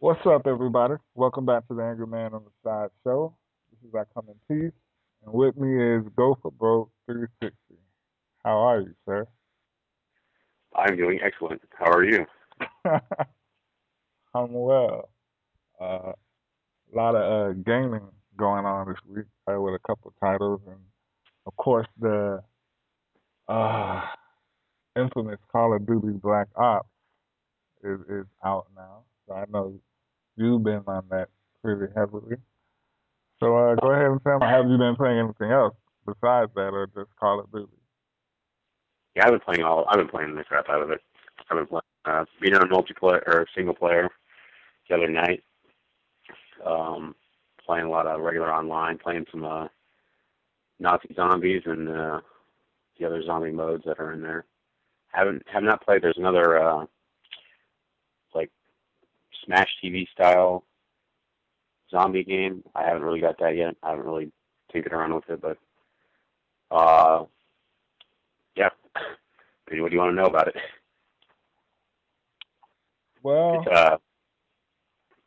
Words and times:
What's 0.00 0.24
up, 0.26 0.46
everybody? 0.46 0.94
Welcome 1.16 1.44
back 1.44 1.66
to 1.66 1.74
the 1.74 1.82
Angry 1.82 2.06
Man 2.06 2.32
on 2.32 2.44
the 2.44 2.50
Side 2.62 2.90
Show. 3.02 3.34
This 3.72 3.88
is 3.88 3.92
I 3.96 4.04
Come 4.14 4.28
in 4.28 4.36
Peace, 4.46 4.72
and 5.24 5.34
with 5.34 5.56
me 5.56 5.74
is 5.74 6.04
Gopher 6.14 6.52
Bro 6.52 6.88
360. 7.06 7.74
How 8.44 8.58
are 8.58 8.80
you, 8.82 8.94
sir? 9.04 9.26
I'm 10.76 10.96
doing 10.96 11.18
excellent. 11.20 11.60
How 11.76 11.90
are 11.90 12.04
you? 12.04 12.24
I'm 14.34 14.52
well. 14.52 15.08
Uh, 15.80 16.12
a 16.12 16.94
lot 16.94 17.16
of 17.16 17.50
uh, 17.50 17.52
gaming 17.66 18.06
going 18.36 18.66
on 18.66 18.86
this 18.86 18.98
week 19.04 19.26
uh, 19.50 19.60
with 19.60 19.74
a 19.74 19.80
couple 19.84 20.14
titles, 20.20 20.60
and 20.68 20.78
of 21.44 21.56
course 21.56 21.88
the 21.98 22.40
uh, 23.48 24.02
infamous 24.96 25.40
Call 25.50 25.74
of 25.74 25.84
Duty 25.84 26.12
Black 26.22 26.46
Ops 26.54 26.88
is 27.82 27.98
is 28.08 28.26
out 28.44 28.66
now. 28.76 29.02
So 29.26 29.34
I 29.34 29.44
know 29.50 29.74
you've 30.38 30.62
been 30.62 30.82
on 30.86 31.04
that 31.10 31.28
pretty 31.62 31.92
heavily. 31.94 32.36
So 33.40 33.56
uh, 33.56 33.74
go 33.76 33.90
ahead 33.92 34.06
and 34.06 34.22
tell 34.22 34.38
me, 34.38 34.46
have 34.46 34.68
you 34.68 34.78
been 34.78 34.96
playing 34.96 35.18
anything 35.18 35.50
else 35.52 35.74
besides 36.06 36.50
that, 36.54 36.72
or 36.72 36.86
just 36.86 37.10
Call 37.20 37.40
of 37.40 37.52
Duty? 37.52 37.72
Yeah, 39.14 39.26
I've 39.26 39.32
been 39.32 39.40
playing 39.40 39.62
all. 39.62 39.86
I've 39.88 39.98
been 39.98 40.08
playing 40.08 40.34
the 40.34 40.44
crap 40.44 40.68
out 40.68 40.82
of 40.82 40.90
it. 40.90 41.00
I've 41.50 41.56
been 41.56 41.66
playing, 41.66 41.82
uh, 42.04 42.24
being 42.40 42.54
on 42.54 42.68
multiplayer 42.68 43.22
or 43.26 43.46
single 43.54 43.74
player 43.74 44.08
the 44.88 44.94
other 44.96 45.08
night. 45.08 45.42
Um, 46.64 47.14
playing 47.64 47.86
a 47.86 47.90
lot 47.90 48.06
of 48.06 48.20
regular 48.20 48.52
online, 48.52 48.98
playing 48.98 49.26
some 49.30 49.44
uh, 49.44 49.68
Nazi 50.80 51.14
zombies 51.14 51.62
and 51.66 51.88
uh, 51.88 52.20
the 52.98 53.06
other 53.06 53.22
zombie 53.24 53.52
modes 53.52 53.84
that 53.86 54.00
are 54.00 54.12
in 54.12 54.22
there. 54.22 54.46
Haven't 55.08 55.42
have 55.52 55.62
not 55.62 55.84
played. 55.84 56.02
There's 56.02 56.18
another 56.18 56.60
uh, 56.60 56.86
Smash 59.44 59.68
TV 59.82 60.06
style 60.08 60.64
zombie 61.90 62.24
game. 62.24 62.62
I 62.74 62.84
haven't 62.84 63.02
really 63.02 63.20
got 63.20 63.38
that 63.38 63.56
yet. 63.56 63.74
I 63.82 63.90
haven't 63.90 64.04
really 64.06 64.30
tinkered 64.72 64.92
around 64.92 65.14
with 65.14 65.28
it, 65.30 65.40
but 65.40 65.56
uh, 66.70 67.24
yeah. 68.56 68.68
what 68.94 69.70
do 69.70 69.76
you 69.76 69.98
want 69.98 70.10
to 70.12 70.14
know 70.14 70.26
about 70.26 70.48
it? 70.48 70.56
Well, 73.22 73.60
It's, 73.60 73.76
uh, 73.76 73.96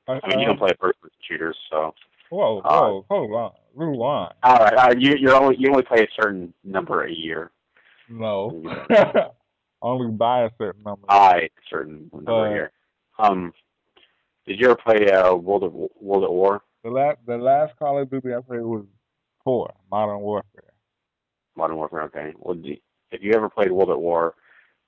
I, 0.08 0.20
I 0.24 0.30
mean, 0.30 0.40
you 0.40 0.46
don't 0.46 0.58
play 0.58 0.72
first-person 0.80 1.16
shooters, 1.28 1.58
so. 1.70 1.94
Whoa, 2.30 2.60
uh, 2.60 2.80
whoa, 2.80 3.06
hold 3.10 3.32
on, 3.34 3.52
rewind. 3.76 4.34
All 4.44 4.56
right, 4.56 4.74
uh, 4.74 4.94
you 4.98 5.16
you 5.18 5.32
only 5.32 5.58
you 5.60 5.70
only 5.70 5.84
play 5.84 6.04
a 6.04 6.08
certain 6.16 6.54
number 6.64 7.04
a 7.04 7.12
year. 7.12 7.52
No, 8.08 8.64
only 9.82 10.12
by 10.12 10.44
a 10.46 10.50
certain 10.58 10.82
number. 10.84 11.06
I 11.10 11.40
a 11.40 11.50
certain 11.70 12.10
number 12.14 12.32
Uh, 12.32 12.44
a 12.46 12.50
year. 12.52 12.72
Um, 13.20 13.54
did 14.46 14.60
you 14.60 14.68
ever 14.68 14.76
play 14.76 15.10
uh, 15.12 15.36
World 15.36 15.64
of 15.64 15.74
World 15.74 16.24
at 16.24 16.32
War? 16.32 16.62
The 16.84 16.90
last, 16.90 17.18
the 17.28 17.38
last 17.38 17.78
Call 17.78 18.00
of 18.00 18.10
Duty 18.10 18.34
I 18.34 18.42
played 18.42 18.62
was 18.62 18.86
four, 19.44 19.74
Modern 19.92 20.20
Warfare. 20.20 20.74
Modern 21.56 21.76
Warfare. 21.76 22.04
Okay. 22.04 22.34
Well, 22.38 22.56
do, 22.56 22.76
if 23.12 23.22
you 23.22 23.34
ever 23.34 23.50
played 23.50 23.72
World 23.72 23.92
at 23.92 24.00
War, 24.00 24.36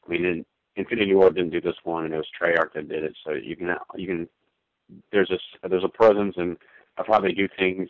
I 0.06 0.12
mean, 0.12 0.26
in, 0.26 0.46
Infinity 0.76 1.14
Ward 1.14 1.36
didn't 1.36 1.52
do 1.52 1.62
this 1.62 1.76
one, 1.84 2.06
and 2.06 2.14
it 2.14 2.18
was 2.18 2.28
Treyarch 2.40 2.74
that 2.74 2.90
did 2.90 3.04
it. 3.04 3.16
So 3.24 3.34
you 3.34 3.56
can 3.56 3.76
you 3.96 4.08
can 4.08 4.28
there's 5.12 5.32
a 5.32 5.68
there's 5.68 5.84
a 5.84 5.90
presence 5.90 6.36
and 6.38 6.58
of 6.98 7.06
how 7.08 7.20
they 7.20 7.32
do 7.32 7.48
things 7.58 7.90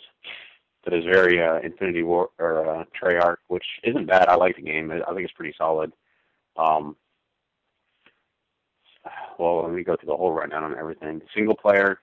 that 0.84 0.94
is 0.94 1.06
very 1.06 1.42
uh, 1.42 1.60
Infinity 1.60 2.04
Ward 2.04 2.30
or 2.40 2.68
uh, 2.68 2.84
Treyarch, 3.02 3.38
which 3.48 3.66
isn't 3.84 4.08
bad. 4.08 4.28
I 4.28 4.36
like 4.36 4.58
the 4.58 4.64
game. 4.64 4.92
I 4.92 5.02
I 5.10 5.14
think 5.14 5.26
it's 5.26 5.34
pretty 5.34 5.56
solid. 5.58 5.94
Um, 6.58 6.98
well, 9.40 9.64
let 9.64 9.72
me 9.72 9.84
go 9.84 9.96
through 9.96 10.08
the 10.08 10.18
whole 10.18 10.32
rundown 10.34 10.64
on 10.64 10.78
everything. 10.78 11.22
Single 11.36 11.56
player, 11.56 12.00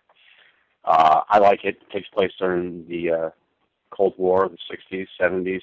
uh, 0.84 1.22
I 1.28 1.38
like 1.38 1.64
it. 1.64 1.78
it 1.80 1.90
takes 1.92 2.08
place 2.08 2.32
during 2.38 2.86
the 2.88 3.10
uh, 3.10 3.30
Cold 3.90 4.14
War, 4.16 4.48
the 4.48 4.76
60s, 4.96 5.06
70s. 5.20 5.62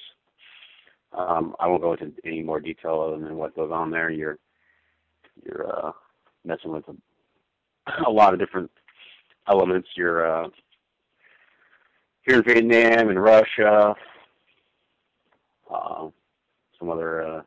Um, 1.12 1.56
I 1.58 1.66
won't 1.66 1.82
go 1.82 1.94
into 1.94 2.12
any 2.24 2.42
more 2.42 2.60
detail 2.60 3.00
other 3.00 3.22
than 3.22 3.36
what 3.36 3.56
goes 3.56 3.72
on 3.72 3.90
there. 3.90 4.10
You're 4.10 4.38
you're 5.44 5.86
uh, 5.86 5.92
messing 6.44 6.72
with 6.72 6.84
a, 6.88 6.94
a 8.06 8.10
lot 8.10 8.34
of 8.34 8.38
different 8.38 8.70
elements. 9.48 9.88
You're 9.96 10.44
uh, 10.44 10.48
here 12.26 12.38
in 12.38 12.44
Vietnam 12.44 13.08
and 13.08 13.22
Russia, 13.22 13.94
uh, 15.74 16.08
some 16.78 16.90
other 16.90 17.22
uh, 17.22 17.42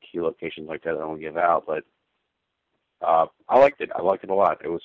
key 0.00 0.20
locations 0.20 0.68
like 0.68 0.82
that 0.84 0.94
I 0.94 1.04
won't 1.04 1.20
give 1.20 1.36
out, 1.36 1.64
but 1.66 1.84
uh, 3.06 3.26
I 3.48 3.58
liked 3.58 3.80
it. 3.80 3.90
I 3.94 4.02
liked 4.02 4.24
it 4.24 4.30
a 4.30 4.34
lot. 4.34 4.64
It 4.64 4.68
was 4.68 4.82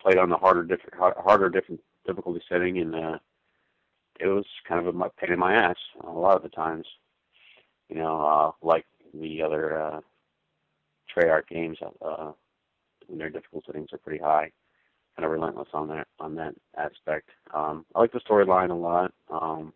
played 0.00 0.18
on 0.18 0.28
the 0.30 0.36
harder, 0.36 0.62
different, 0.62 0.94
harder, 0.98 1.48
different 1.48 1.80
difficulty 2.06 2.40
setting, 2.48 2.78
and 2.78 2.94
uh, 2.94 3.18
it 4.20 4.26
was 4.26 4.44
kind 4.68 4.86
of 4.86 4.94
a 4.94 5.10
pain 5.10 5.32
in 5.32 5.38
my 5.38 5.54
ass 5.54 5.76
a 6.06 6.10
lot 6.10 6.36
of 6.36 6.42
the 6.42 6.48
times. 6.48 6.86
You 7.88 7.96
know, 7.96 8.20
uh, 8.20 8.52
like 8.66 8.84
the 9.14 9.42
other 9.42 9.80
uh, 9.80 10.00
Treyarch 11.14 11.48
games, 11.48 11.78
uh, 12.04 12.32
when 13.06 13.18
their 13.18 13.30
difficulty 13.30 13.66
settings 13.66 13.92
are 13.92 13.98
pretty 13.98 14.22
high, 14.22 14.50
kind 15.16 15.24
of 15.24 15.30
relentless 15.30 15.68
on 15.72 15.88
that 15.88 16.08
on 16.18 16.34
that 16.36 16.54
aspect. 16.76 17.30
Um, 17.54 17.84
I 17.94 18.00
like 18.00 18.12
the 18.12 18.20
storyline 18.20 18.70
a 18.70 18.74
lot. 18.74 19.12
Um, 19.30 19.72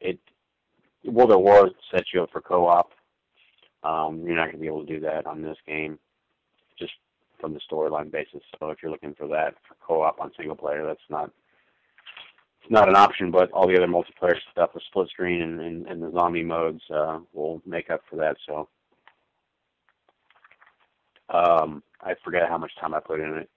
it 0.00 0.18
World 1.04 1.32
at 1.32 1.40
War 1.40 1.70
sets 1.90 2.08
you 2.12 2.22
up 2.22 2.30
for 2.30 2.40
co-op. 2.40 2.90
Um, 3.82 4.22
you're 4.26 4.36
not 4.36 4.46
going 4.46 4.56
to 4.56 4.60
be 4.60 4.66
able 4.66 4.84
to 4.84 4.92
do 4.92 5.00
that 5.00 5.26
on 5.26 5.42
this 5.42 5.58
game, 5.66 5.98
just 6.78 6.92
from 7.40 7.54
the 7.54 7.60
storyline 7.70 8.10
basis. 8.10 8.42
So 8.58 8.70
if 8.70 8.78
you're 8.82 8.90
looking 8.90 9.14
for 9.14 9.28
that 9.28 9.54
for 9.68 9.76
co-op 9.86 10.20
on 10.20 10.32
single 10.36 10.56
player, 10.56 10.84
that's 10.86 11.00
not 11.08 11.30
it's 12.62 12.70
not 12.70 12.88
an 12.88 12.96
option. 12.96 13.30
But 13.30 13.50
all 13.52 13.68
the 13.68 13.76
other 13.76 13.86
multiplayer 13.86 14.36
stuff, 14.50 14.70
the 14.74 14.80
split 14.88 15.08
screen 15.08 15.42
and, 15.42 15.60
and, 15.60 15.86
and 15.86 16.02
the 16.02 16.10
zombie 16.12 16.42
modes, 16.42 16.82
uh, 16.92 17.20
will 17.32 17.62
make 17.64 17.90
up 17.90 18.00
for 18.10 18.16
that. 18.16 18.36
So 18.46 18.68
um, 21.28 21.82
I 22.00 22.14
forget 22.24 22.48
how 22.48 22.58
much 22.58 22.72
time 22.80 22.94
I 22.94 23.00
put 23.00 23.20
in 23.20 23.36
it. 23.36 23.50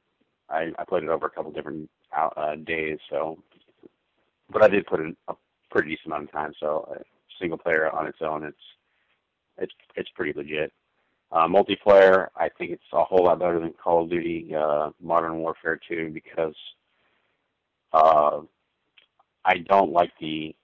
I, 0.49 0.71
I 0.77 0.83
played 0.83 1.03
it 1.03 1.09
over 1.09 1.27
a 1.27 1.29
couple 1.29 1.51
different 1.51 1.89
out, 2.15 2.33
uh, 2.35 2.55
days, 2.55 2.97
so 3.09 3.37
but 4.51 4.63
I 4.63 4.67
did 4.67 4.87
put 4.87 4.99
in 4.99 5.15
a 5.27 5.35
pretty 5.69 5.89
decent 5.89 6.07
amount 6.07 6.23
of 6.23 6.31
time. 6.31 6.53
So 6.59 6.87
uh, 6.91 7.03
single 7.39 7.57
player 7.57 7.89
on 7.91 8.07
its 8.07 8.17
own, 8.21 8.43
it's 8.43 8.57
it's 9.59 9.73
it's 9.95 10.09
pretty 10.15 10.33
legit. 10.37 10.71
Uh, 11.31 11.47
multiplayer, 11.47 12.27
I 12.35 12.49
think 12.57 12.71
it's 12.71 12.81
a 12.91 13.03
whole 13.03 13.25
lot 13.25 13.39
better 13.39 13.59
than 13.59 13.73
Call 13.73 14.03
of 14.03 14.09
Duty 14.09 14.51
uh, 14.55 14.89
Modern 14.99 15.37
Warfare 15.37 15.79
2 15.87 16.09
because 16.11 16.55
uh, 17.93 18.39
I 19.45 19.57
don't 19.67 19.91
like 19.91 20.11
the 20.19 20.55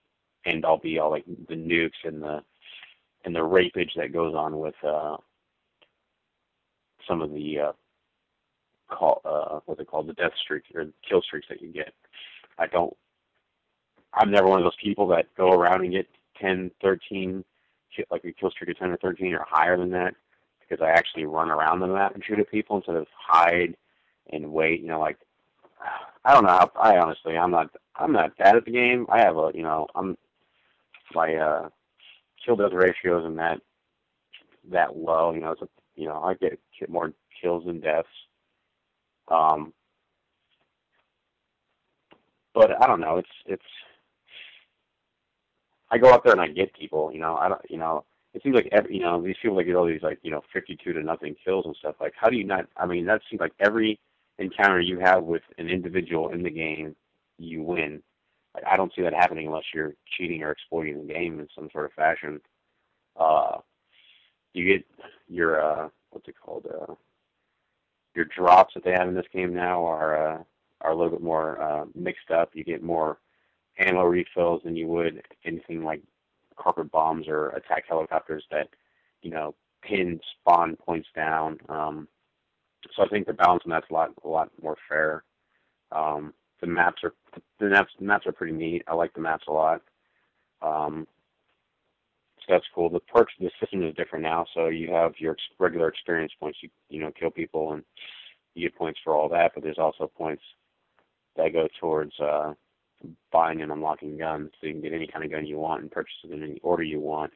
end 0.45 0.65
all 0.65 0.77
be 0.77 0.97
all 0.97 1.11
like 1.11 1.25
the 1.47 1.55
nukes 1.55 1.91
and 2.03 2.21
the 2.21 2.43
and 3.25 3.35
the 3.35 3.39
rapage 3.39 3.91
that 3.95 4.13
goes 4.13 4.35
on 4.35 4.59
with 4.59 4.75
uh, 4.83 5.17
some 7.07 7.21
of 7.21 7.31
the 7.31 7.59
uh, 7.59 7.71
call 8.89 9.21
uh, 9.25 9.59
what's 9.65 9.81
it 9.81 9.87
called 9.87 10.07
the 10.07 10.13
death 10.13 10.33
streaks 10.43 10.67
or 10.73 10.85
kill 11.07 11.21
streaks 11.21 11.47
that 11.49 11.61
you 11.61 11.71
get. 11.71 11.93
I 12.57 12.67
don't. 12.67 12.95
I'm 14.13 14.31
never 14.31 14.47
one 14.47 14.59
of 14.59 14.65
those 14.65 14.77
people 14.81 15.07
that 15.07 15.25
go 15.35 15.51
around 15.51 15.81
and 15.83 15.91
get 15.91 16.07
10, 16.39 16.71
13, 16.81 17.43
like 18.11 18.23
a 18.25 18.31
kill 18.31 18.51
streak 18.51 18.69
of 18.69 18.77
10 18.77 18.91
or 18.91 18.97
13 18.97 19.33
or 19.33 19.45
higher 19.47 19.77
than 19.77 19.91
that 19.91 20.15
because 20.61 20.83
I 20.83 20.89
actually 20.89 21.25
run 21.25 21.49
around 21.49 21.79
the 21.79 21.87
map 21.87 22.15
and 22.15 22.23
shoot 22.23 22.39
at 22.39 22.49
people 22.49 22.77
instead 22.77 22.95
of 22.95 23.07
hide 23.15 23.75
and 24.31 24.51
wait. 24.51 24.81
You 24.81 24.87
know, 24.87 24.99
like 24.99 25.17
I 26.23 26.33
don't 26.33 26.43
know. 26.43 26.49
How, 26.49 26.71
I 26.79 26.97
honestly, 26.97 27.37
I'm 27.37 27.51
not. 27.51 27.69
I'm 27.95 28.11
not 28.11 28.37
bad 28.37 28.57
at 28.57 28.65
the 28.65 28.71
game. 28.71 29.05
I 29.09 29.19
have 29.19 29.37
a, 29.37 29.51
you 29.53 29.63
know, 29.63 29.87
I'm 29.95 30.17
my 31.13 31.35
uh, 31.35 31.69
kill 32.43 32.55
death 32.55 32.73
ratio 32.73 33.19
isn't 33.19 33.35
that 33.35 33.61
that 34.71 34.97
low. 34.97 35.33
You 35.33 35.41
know, 35.41 35.51
it's 35.51 35.61
a, 35.61 35.69
you 35.95 36.07
know, 36.07 36.21
I 36.21 36.33
get 36.33 36.59
more 36.89 37.13
kills 37.41 37.65
than 37.65 37.79
deaths. 37.79 38.07
Um, 39.29 39.73
but 42.53 42.81
I 42.81 42.87
don't 42.87 43.01
know. 43.01 43.17
It's 43.17 43.29
it's. 43.45 43.63
I 45.91 45.97
go 45.97 46.11
out 46.11 46.23
there 46.23 46.33
and 46.33 46.41
I 46.41 46.47
get 46.47 46.73
people. 46.73 47.11
You 47.13 47.19
know, 47.19 47.35
I 47.35 47.49
don't. 47.49 47.61
You 47.69 47.77
know, 47.77 48.05
it 48.33 48.43
seems 48.43 48.55
like 48.55 48.69
every, 48.71 48.95
you 48.95 49.01
know 49.01 49.21
these 49.21 49.35
people 49.41 49.55
like 49.57 49.65
get 49.65 49.75
all 49.75 49.85
these 49.85 50.01
like 50.01 50.19
you 50.21 50.31
know 50.31 50.41
52 50.53 50.93
to 50.93 51.03
nothing 51.03 51.35
kills 51.43 51.65
and 51.65 51.75
stuff. 51.77 51.95
Like, 51.99 52.13
how 52.15 52.29
do 52.29 52.37
you 52.37 52.43
not? 52.43 52.65
I 52.77 52.85
mean, 52.85 53.05
that 53.05 53.21
seems 53.29 53.39
like 53.39 53.53
every 53.59 53.99
encounter 54.39 54.81
you 54.81 54.99
have 54.99 55.23
with 55.23 55.43
an 55.57 55.69
individual 55.69 56.29
in 56.29 56.43
the 56.43 56.49
game, 56.49 56.95
you 57.37 57.63
win. 57.63 58.01
Like, 58.53 58.65
I 58.65 58.77
don't 58.77 58.91
see 58.95 59.01
that 59.01 59.13
happening 59.13 59.47
unless 59.47 59.65
you're 59.73 59.93
cheating 60.17 60.41
or 60.43 60.51
exploiting 60.51 61.05
the 61.05 61.13
game 61.13 61.39
in 61.39 61.47
some 61.55 61.69
sort 61.71 61.85
of 61.85 61.93
fashion. 61.93 62.39
Uh, 63.17 63.57
you 64.53 64.65
get 64.65 64.85
your 65.27 65.61
uh, 65.61 65.89
what's 66.11 66.27
it 66.27 66.35
called? 66.43 66.65
Uh, 66.67 66.93
your 68.15 68.25
drops 68.25 68.73
that 68.73 68.83
they 68.83 68.91
have 68.91 69.07
in 69.07 69.13
this 69.15 69.25
game 69.33 69.53
now 69.53 69.85
are 69.85 70.33
uh, 70.33 70.43
are 70.81 70.91
a 70.91 70.95
little 70.95 71.11
bit 71.11 71.21
more 71.21 71.61
uh, 71.61 71.85
mixed 71.93 72.31
up. 72.31 72.51
You 72.53 72.63
get 72.63 72.83
more 72.83 73.17
ammo 73.79 74.03
refills 74.03 74.61
than 74.63 74.75
you 74.75 74.87
would 74.87 75.21
anything 75.43 75.83
like 75.83 76.01
carpet 76.57 76.91
bombs 76.91 77.27
or 77.27 77.49
attack 77.49 77.83
helicopters 77.87 78.43
that 78.51 78.69
you 79.21 79.29
know 79.31 79.55
pin 79.81 80.19
spawn 80.39 80.75
points 80.75 81.07
down. 81.15 81.59
Um, 81.69 82.07
so 82.95 83.03
I 83.03 83.07
think 83.07 83.27
the 83.27 83.33
balance 83.33 83.63
on 83.65 83.71
that's 83.71 83.89
a 83.89 83.93
lot 83.93 84.11
a 84.23 84.27
lot 84.27 84.51
more 84.61 84.77
fair. 84.87 85.23
Um, 85.91 86.33
the 86.61 86.67
maps 86.67 87.03
are 87.03 87.13
the 87.59 87.67
maps 87.67 87.91
the 87.99 88.05
maps 88.05 88.25
are 88.27 88.31
pretty 88.31 88.53
neat. 88.53 88.83
I 88.87 88.95
like 88.95 89.13
the 89.13 89.21
maps 89.21 89.45
a 89.47 89.51
lot. 89.51 89.81
Um, 90.61 91.07
so 92.39 92.45
that's 92.53 92.65
cool. 92.73 92.89
The 92.89 92.99
perks 92.99 93.33
the 93.39 93.49
system 93.59 93.83
is 93.83 93.95
different 93.95 94.23
now. 94.23 94.45
So 94.53 94.67
you 94.67 94.91
have 94.91 95.13
your 95.17 95.35
regular 95.59 95.87
experience 95.87 96.31
points. 96.39 96.59
You 96.61 96.69
you 96.89 97.01
know 97.01 97.11
kill 97.19 97.31
people 97.31 97.73
and 97.73 97.83
you 98.53 98.67
get 98.69 98.77
points 98.77 98.99
for 99.03 99.15
all 99.15 99.29
that. 99.29 99.51
But 99.53 99.63
there's 99.63 99.79
also 99.79 100.07
points 100.07 100.43
that 101.35 101.53
go 101.53 101.67
towards 101.79 102.13
uh, 102.19 102.53
buying 103.31 103.61
and 103.61 103.71
unlocking 103.71 104.17
guns, 104.17 104.51
so 104.59 104.67
you 104.67 104.73
can 104.73 104.81
get 104.81 104.93
any 104.93 105.07
kind 105.07 105.23
of 105.23 105.31
gun 105.31 105.45
you 105.45 105.57
want 105.57 105.81
and 105.81 105.91
purchase 105.91 106.13
it 106.23 106.31
in 106.31 106.43
any 106.43 106.59
order 106.61 106.83
you 106.83 106.99
want. 106.99 107.31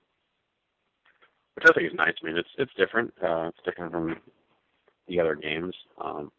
Which 1.55 1.65
I 1.69 1.73
think 1.73 1.87
is 1.91 1.97
nice. 1.97 2.13
I 2.21 2.25
mean, 2.25 2.37
it's 2.37 2.49
it's 2.57 2.73
different. 2.77 3.13
Uh, 3.21 3.49
it's 3.49 3.59
different 3.65 3.91
from 3.91 4.15
the 5.07 5.19
other 5.19 5.35
games. 5.35 5.75
Um, 6.03 6.31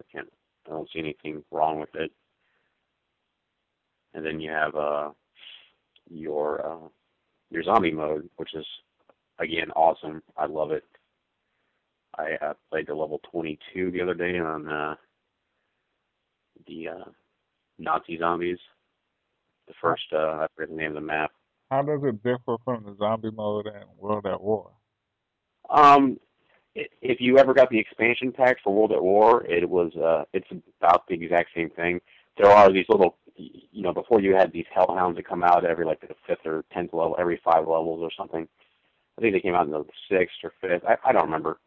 I 0.00 0.04
can't. 0.12 0.28
I 0.66 0.70
don't 0.70 0.88
see 0.92 1.00
anything 1.00 1.42
wrong 1.50 1.80
with 1.80 1.94
it. 1.94 2.12
And 4.14 4.24
then 4.24 4.40
you 4.40 4.50
have 4.50 4.74
uh, 4.74 5.10
your 6.08 6.64
uh, 6.64 6.88
your 7.50 7.62
zombie 7.62 7.92
mode, 7.92 8.28
which 8.36 8.54
is 8.54 8.66
again 9.38 9.70
awesome. 9.72 10.22
I 10.36 10.46
love 10.46 10.70
it. 10.70 10.84
I 12.18 12.36
uh, 12.44 12.54
played 12.70 12.86
the 12.86 12.94
level 12.94 13.20
22 13.30 13.90
the 13.90 14.00
other 14.00 14.14
day 14.14 14.38
on 14.38 14.68
uh, 14.68 14.94
the 16.66 16.88
uh, 16.88 17.04
Nazi 17.80 18.18
zombies. 18.18 18.58
The 19.66 19.74
first, 19.80 20.02
uh, 20.12 20.16
I 20.16 20.46
forget 20.54 20.70
the 20.70 20.76
name 20.76 20.90
of 20.90 20.94
the 20.94 21.00
map. 21.00 21.32
How 21.70 21.82
does 21.82 22.00
it 22.02 22.22
differ 22.22 22.56
from 22.64 22.84
the 22.84 22.96
zombie 22.98 23.30
mode 23.30 23.66
in 23.66 23.82
World 23.96 24.26
at 24.26 24.40
War? 24.40 24.70
Um, 25.70 26.18
if 26.74 27.20
you 27.20 27.38
ever 27.38 27.54
got 27.54 27.70
the 27.70 27.78
expansion 27.78 28.32
pack 28.32 28.56
for 28.62 28.74
World 28.74 28.92
at 28.92 29.02
War, 29.02 29.44
it 29.46 29.68
was 29.68 29.94
uh, 29.96 30.24
it's 30.32 30.48
about 30.80 31.06
the 31.08 31.14
exact 31.14 31.50
same 31.54 31.70
thing. 31.70 32.00
There 32.36 32.50
are 32.50 32.72
these 32.72 32.86
little, 32.88 33.16
you 33.36 33.82
know, 33.82 33.92
before 33.92 34.20
you 34.20 34.34
had 34.34 34.52
these 34.52 34.66
hellhounds 34.72 35.16
that 35.16 35.28
come 35.28 35.44
out 35.44 35.64
every 35.64 35.84
like 35.84 36.00
the 36.00 36.14
fifth 36.26 36.46
or 36.46 36.64
tenth 36.72 36.92
level, 36.92 37.16
every 37.18 37.40
five 37.44 37.66
levels 37.66 38.00
or 38.02 38.10
something. 38.16 38.48
I 39.18 39.20
think 39.20 39.34
they 39.34 39.40
came 39.40 39.54
out 39.54 39.66
in 39.66 39.72
the 39.72 39.84
sixth 40.10 40.36
or 40.42 40.52
fifth. 40.60 40.84
I, 40.84 40.96
I 41.04 41.12
don't 41.12 41.24
remember. 41.24 41.58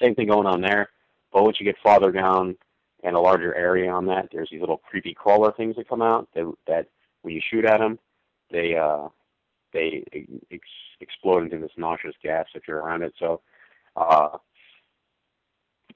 Same 0.00 0.14
thing 0.14 0.28
going 0.28 0.46
on 0.46 0.60
there. 0.60 0.88
But 1.32 1.44
once 1.44 1.58
you 1.60 1.66
get 1.66 1.76
farther 1.82 2.10
down 2.10 2.56
and 3.02 3.16
a 3.16 3.20
larger 3.20 3.54
area 3.54 3.90
on 3.90 4.06
that, 4.06 4.28
there's 4.32 4.48
these 4.50 4.60
little 4.60 4.78
creepy 4.78 5.14
crawler 5.14 5.52
things 5.52 5.76
that 5.76 5.88
come 5.88 6.02
out 6.02 6.28
that, 6.34 6.52
that 6.66 6.86
when 7.22 7.34
you 7.34 7.40
shoot 7.50 7.64
at 7.64 7.78
them, 7.78 7.98
they 8.50 8.76
uh, 8.76 9.08
they 9.72 10.04
ex- 10.50 10.68
explode 11.00 11.44
into 11.44 11.58
this 11.58 11.76
nauseous 11.76 12.14
gas 12.22 12.46
if 12.54 12.62
you're 12.68 12.80
around 12.80 13.02
it. 13.02 13.14
So 13.18 13.40
uh, 13.96 14.36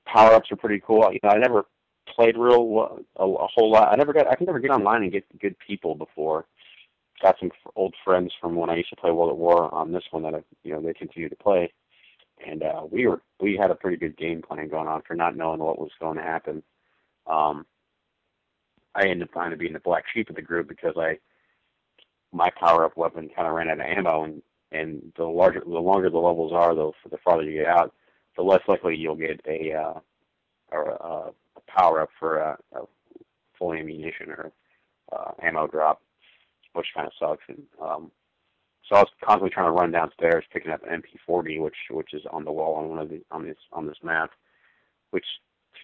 power 0.06 0.32
ups 0.32 0.50
are 0.50 0.56
pretty 0.56 0.82
cool. 0.84 1.10
You 1.12 1.20
know, 1.22 1.30
I 1.30 1.38
never 1.38 1.66
played 2.14 2.36
real 2.36 3.04
a, 3.16 3.24
a 3.24 3.46
whole 3.46 3.70
lot. 3.70 3.92
I 3.92 3.96
never 3.96 4.12
got. 4.12 4.28
I 4.28 4.34
could 4.34 4.46
never 4.46 4.60
get 4.60 4.70
online 4.70 5.02
and 5.02 5.12
get 5.12 5.24
good 5.40 5.56
people 5.64 5.94
before. 5.94 6.46
Got 7.22 7.36
some 7.40 7.50
old 7.76 7.94
friends 8.04 8.32
from 8.40 8.54
when 8.56 8.68
I 8.68 8.76
used 8.76 8.90
to 8.90 8.96
play 8.96 9.10
World 9.10 9.30
at 9.30 9.38
War 9.38 9.72
on 9.74 9.92
this 9.92 10.04
one 10.10 10.22
that 10.24 10.34
I, 10.34 10.42
you 10.64 10.72
know 10.72 10.82
they 10.82 10.92
continue 10.92 11.28
to 11.28 11.36
play, 11.36 11.72
and 12.46 12.62
uh, 12.62 12.82
we 12.90 13.06
were 13.06 13.22
we 13.40 13.56
had 13.56 13.70
a 13.70 13.74
pretty 13.74 13.96
good 13.96 14.16
game 14.16 14.42
plan 14.42 14.68
going 14.68 14.88
on 14.88 15.02
for 15.06 15.14
not 15.14 15.36
knowing 15.36 15.60
what 15.60 15.78
was 15.78 15.90
going 16.00 16.16
to 16.16 16.22
happen. 16.22 16.62
Um, 17.26 17.66
I 18.94 19.02
ended 19.02 19.28
up 19.28 19.34
kind 19.34 19.52
of 19.52 19.58
being 19.58 19.72
the 19.72 19.80
black 19.80 20.04
sheep 20.12 20.30
of 20.30 20.36
the 20.36 20.42
group 20.42 20.68
because 20.68 20.94
I 20.96 21.18
my 22.32 22.50
power 22.50 22.84
up 22.84 22.96
weapon 22.96 23.30
kind 23.34 23.48
of 23.48 23.54
ran 23.54 23.68
out 23.68 23.80
of 23.80 23.86
ammo, 23.86 24.24
and 24.24 24.42
and 24.72 25.12
the 25.16 25.24
larger 25.24 25.60
the 25.60 25.78
longer 25.78 26.10
the 26.10 26.18
levels 26.18 26.52
are, 26.52 26.74
the 26.74 26.90
the 27.10 27.18
farther 27.24 27.42
you 27.42 27.58
get 27.58 27.66
out, 27.66 27.94
the 28.36 28.42
less 28.42 28.62
likely 28.68 28.96
you'll 28.96 29.16
get 29.16 29.40
a 29.46 29.72
uh, 29.72 30.00
or 30.70 30.90
a, 30.90 31.30
a 31.56 31.60
power 31.66 32.00
up 32.00 32.10
for 32.18 32.38
a, 32.38 32.58
a 32.72 32.80
full 33.58 33.72
ammunition 33.72 34.30
or 34.30 34.52
uh, 35.12 35.32
ammo 35.42 35.66
drop, 35.66 36.02
which 36.72 36.86
kind 36.94 37.06
of 37.06 37.12
sucks. 37.18 37.44
And 37.48 37.62
um, 37.80 38.10
so 38.88 38.96
I 38.96 39.00
was 39.00 39.08
constantly 39.22 39.50
trying 39.50 39.66
to 39.66 39.72
run 39.72 39.90
downstairs, 39.90 40.44
picking 40.52 40.70
up 40.72 40.82
an 40.88 41.02
MP40, 41.02 41.60
which 41.60 41.76
which 41.90 42.14
is 42.14 42.22
on 42.30 42.44
the 42.44 42.52
wall 42.52 42.74
on 42.76 42.88
one 42.88 42.98
of 42.98 43.08
the 43.08 43.22
on 43.30 43.44
this 43.44 43.56
on 43.72 43.86
this 43.86 43.98
map, 44.02 44.30
which 45.10 45.26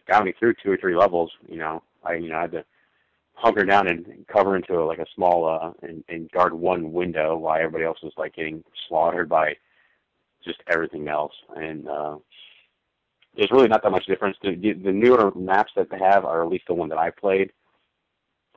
got 0.07 0.25
me 0.25 0.33
through 0.39 0.55
two 0.63 0.71
or 0.71 0.77
three 0.77 0.97
levels. 0.97 1.31
You 1.49 1.59
know, 1.59 1.83
I 2.05 2.15
you 2.15 2.29
know 2.29 2.39
I 2.39 2.43
had 2.43 2.53
to 2.53 2.65
hunker 3.35 3.65
down 3.65 3.89
and 3.89 4.07
cover 4.33 4.57
into 4.57 4.79
a, 4.79 4.85
like 4.85 4.99
a 4.99 5.07
small 5.15 5.49
uh 5.49 5.73
and, 5.83 6.05
and 6.09 6.31
guard 6.31 6.53
one 6.53 6.93
window 6.93 7.37
while 7.37 7.59
everybody 7.59 7.85
else 7.85 7.99
was 8.03 8.13
like 8.17 8.35
getting 8.35 8.63
slaughtered 8.89 9.29
by 9.29 9.57
just 10.45 10.61
everything 10.69 11.09
else. 11.09 11.33
And 11.57 11.89
uh 11.89 12.17
there's 13.37 13.51
really 13.51 13.69
not 13.69 13.83
that 13.83 13.91
much 13.91 14.05
difference. 14.07 14.37
The, 14.43 14.55
the 14.55 14.93
newer 14.93 15.33
maps 15.35 15.73
that 15.77 15.89
they 15.91 15.99
have 15.99 16.27
are 16.27 16.43
at 16.43 16.51
least 16.51 16.65
the 16.69 16.75
one 16.75 16.91
that 16.91 16.99
I 16.99 17.11
played. 17.11 17.51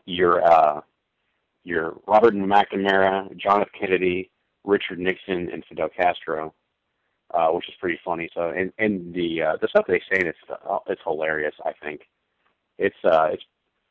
Your 0.06 0.44
uh 0.46 0.82
your 1.64 1.96
Robert 2.08 2.36
McNamara, 2.36 3.36
John 3.38 3.62
F. 3.62 3.70
Kennedy, 3.80 4.30
Richard 4.64 5.00
Nixon, 5.00 5.50
and 5.52 5.64
Fidel 5.68 5.90
Castro, 5.90 6.54
uh, 7.34 7.48
which 7.50 7.68
is 7.68 7.76
pretty 7.80 8.00
funny. 8.04 8.30
So, 8.34 8.50
and 8.50 8.72
and 8.78 9.14
the 9.14 9.42
uh, 9.42 9.58
the 9.62 9.68
stuff 9.68 9.86
they 9.88 10.00
say, 10.12 10.20
it's 10.20 10.38
uh, 10.50 10.80
it's 10.88 11.02
hilarious. 11.04 11.56
I 11.66 11.74
think 11.84 12.02
it's 12.78 12.96
uh 13.04 13.30
it's 13.32 13.44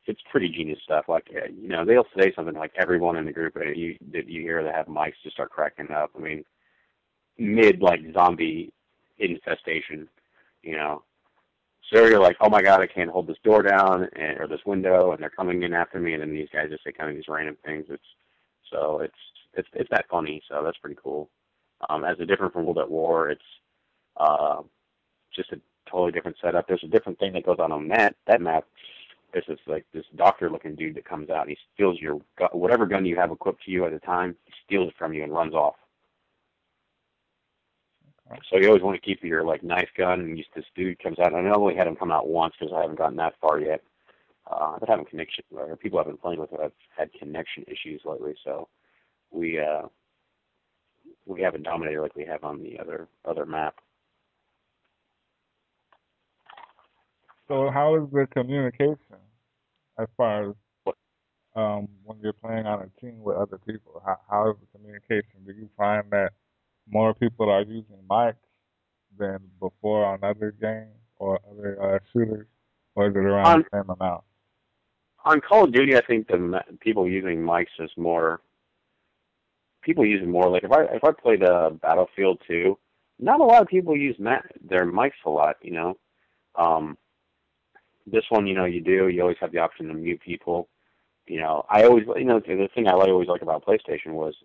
it's 0.07 0.21
pretty 0.31 0.49
genius 0.49 0.79
stuff. 0.83 1.05
Like 1.07 1.27
uh, 1.35 1.47
you 1.49 1.67
know, 1.67 1.85
they'll 1.85 2.07
say 2.17 2.33
something 2.35 2.55
like 2.55 2.73
everyone 2.77 3.17
in 3.17 3.25
the 3.25 3.31
group 3.31 3.55
that 3.55 3.75
you 3.75 3.97
that 4.13 4.29
you 4.29 4.41
hear 4.41 4.63
that 4.63 4.75
have 4.75 4.87
mics 4.87 5.13
just 5.23 5.35
start 5.35 5.51
cracking 5.51 5.91
up. 5.91 6.11
I 6.15 6.19
mean, 6.19 6.45
mid 7.37 7.81
like 7.81 7.99
zombie 8.13 8.73
infestation, 9.17 10.07
you 10.63 10.75
know. 10.75 11.03
So 11.93 12.05
you're 12.05 12.21
like, 12.21 12.37
oh 12.41 12.49
my 12.49 12.61
god, 12.61 12.81
I 12.81 12.87
can't 12.87 13.11
hold 13.11 13.27
this 13.27 13.37
door 13.43 13.61
down 13.61 14.07
and, 14.15 14.39
or 14.39 14.47
this 14.47 14.65
window, 14.65 15.11
and 15.11 15.21
they're 15.21 15.29
coming 15.29 15.61
in 15.63 15.73
after 15.73 15.99
me, 15.99 16.13
and 16.13 16.21
then 16.21 16.31
these 16.33 16.49
guys 16.51 16.69
just 16.69 16.83
say 16.83 16.91
kind 16.91 17.09
of 17.09 17.15
these 17.15 17.27
random 17.27 17.57
things. 17.63 17.85
It's 17.89 18.03
so 18.71 18.99
it's 18.99 19.13
it's 19.53 19.67
it's 19.73 19.89
that 19.91 20.05
funny. 20.09 20.41
So 20.49 20.61
that's 20.63 20.77
pretty 20.77 20.97
cool. 21.01 21.29
Um, 21.89 22.03
as 22.03 22.19
a 22.19 22.25
different 22.25 22.53
from 22.53 22.65
World 22.65 22.79
at 22.79 22.89
War, 22.89 23.29
it's 23.29 23.41
uh, 24.17 24.61
just 25.35 25.51
a 25.51 25.59
totally 25.89 26.11
different 26.11 26.37
setup. 26.41 26.67
There's 26.67 26.83
a 26.83 26.87
different 26.87 27.19
thing 27.19 27.33
that 27.33 27.45
goes 27.45 27.57
on 27.59 27.71
on 27.71 27.87
that 27.89 28.15
that 28.27 28.41
map 28.41 28.65
there's 29.35 29.45
this 29.47 29.59
like 29.67 29.85
this 29.93 30.05
doctor 30.15 30.49
looking 30.49 30.75
dude 30.75 30.95
that 30.95 31.03
comes 31.03 31.29
out 31.29 31.41
and 31.41 31.49
he 31.49 31.57
steals 31.73 31.99
your 31.99 32.21
gu- 32.37 32.57
whatever 32.57 32.85
gun 32.85 33.05
you 33.05 33.17
have 33.17 33.31
equipped 33.31 33.63
to 33.65 33.71
you 33.71 33.85
at 33.85 33.91
the 33.91 33.99
time. 33.99 34.33
He 34.45 34.53
steals 34.65 34.87
it 34.87 34.95
from 34.97 35.13
you 35.13 35.23
and 35.23 35.33
runs 35.33 35.53
off. 35.53 35.75
Okay. 38.31 38.39
So 38.49 38.57
you 38.57 38.67
always 38.67 38.81
want 38.81 38.95
to 38.95 39.05
keep 39.05 39.21
your 39.23 39.43
like 39.43 39.61
knife 39.61 39.89
gun. 39.97 40.21
And 40.21 40.37
just, 40.37 40.49
this 40.55 40.63
dude 40.73 41.03
comes 41.03 41.19
out. 41.19 41.33
And 41.33 41.47
I 41.47 41.51
only 41.51 41.75
had 41.75 41.85
him 41.85 41.97
come 41.97 42.13
out 42.13 42.29
once 42.29 42.53
because 42.57 42.73
I 42.73 42.81
haven't 42.81 42.97
gotten 42.97 43.17
that 43.17 43.35
far 43.41 43.59
yet. 43.59 43.83
Uh, 44.49 44.73
I've 44.73 44.79
been 44.79 44.89
having 44.89 45.05
connection, 45.05 45.43
or 45.51 45.75
people 45.75 45.99
I've 45.99 46.05
been 46.05 46.17
playing 46.17 46.39
with 46.39 46.53
I've 46.53 46.71
had 46.95 47.11
connection 47.13 47.65
issues 47.67 48.01
lately. 48.05 48.35
So 48.43 48.69
we 49.31 49.59
uh, 49.59 49.87
we 51.25 51.41
haven't 51.41 51.63
dominated 51.63 52.01
like 52.01 52.15
we 52.15 52.25
have 52.25 52.43
on 52.43 52.61
the 52.61 52.79
other 52.79 53.07
other 53.25 53.45
map. 53.45 53.75
So 57.47 57.69
how 57.69 57.95
is 57.95 58.09
the 58.11 58.27
communication 58.27 58.97
as 59.99 60.07
far 60.17 60.49
as 60.49 60.55
um, 61.55 61.87
when 62.03 62.19
you're 62.21 62.33
playing 62.33 62.65
on 62.65 62.81
a 62.81 63.01
team 63.01 63.21
with 63.21 63.37
other 63.37 63.59
people? 63.59 64.01
How, 64.05 64.17
how 64.29 64.49
is 64.49 64.57
the 64.59 64.77
communication? 64.77 65.45
Do 65.45 65.53
you 65.53 65.69
find 65.77 66.03
that 66.11 66.33
more 66.89 67.13
people 67.13 67.49
are 67.49 67.61
using 67.61 67.97
mics 68.09 68.35
than 69.17 69.39
before 69.59 70.05
on 70.05 70.23
other 70.23 70.51
games 70.59 70.97
or 71.17 71.39
other 71.49 71.95
uh, 71.95 71.99
shooters, 72.11 72.47
or 72.95 73.07
is 73.07 73.15
it 73.15 73.19
around 73.19 73.45
On- 73.45 73.65
the 73.71 73.77
same 73.77 73.89
amount? 73.89 74.23
On 75.23 75.41
Call 75.41 75.63
of 75.63 75.73
Duty, 75.73 75.95
I 75.97 76.01
think 76.05 76.27
the 76.27 76.59
people 76.81 77.07
using 77.07 77.37
mics 77.39 77.65
is 77.79 77.89
more. 77.97 78.41
People 79.85 80.05
use 80.05 80.21
it 80.21 80.27
more. 80.27 80.49
Like 80.49 80.63
if 80.63 80.71
I 80.71 80.83
if 80.85 81.03
I 81.03 81.11
played 81.11 81.43
uh, 81.43 81.69
Battlefield 81.81 82.41
2, 82.47 82.77
not 83.19 83.39
a 83.39 83.43
lot 83.43 83.61
of 83.61 83.67
people 83.67 83.95
use 83.95 84.15
ma- 84.19 84.39
their 84.67 84.85
mics 84.85 85.11
a 85.25 85.29
lot. 85.29 85.57
You 85.61 85.71
know, 85.73 85.97
um, 86.55 86.97
this 88.07 88.23
one, 88.29 88.47
you 88.47 88.55
know, 88.55 88.65
you 88.65 88.81
do. 88.81 89.07
You 89.07 89.21
always 89.21 89.37
have 89.39 89.51
the 89.51 89.59
option 89.59 89.87
to 89.87 89.93
mute 89.93 90.21
people. 90.25 90.67
You 91.27 91.39
know, 91.39 91.65
I 91.69 91.83
always, 91.83 92.05
you 92.15 92.25
know, 92.25 92.39
the 92.39 92.67
thing 92.73 92.87
I 92.87 92.91
always 92.91 93.27
like 93.27 93.41
about 93.41 93.65
PlayStation 93.65 94.13
was 94.13 94.35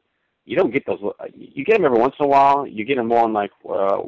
you 0.44 0.56
don't 0.56 0.73
get 0.73 0.87
those. 0.87 1.00
You 1.35 1.64
get 1.64 1.76
them 1.76 1.87
every 1.87 1.99
once 1.99 2.14
in 2.18 2.25
a 2.25 2.28
while. 2.28 2.66
You 2.66 2.85
get 2.85 2.97
them 2.97 3.09
more 3.09 3.25
in 3.26 3.32
like 3.32 3.50
uh, 3.68 3.99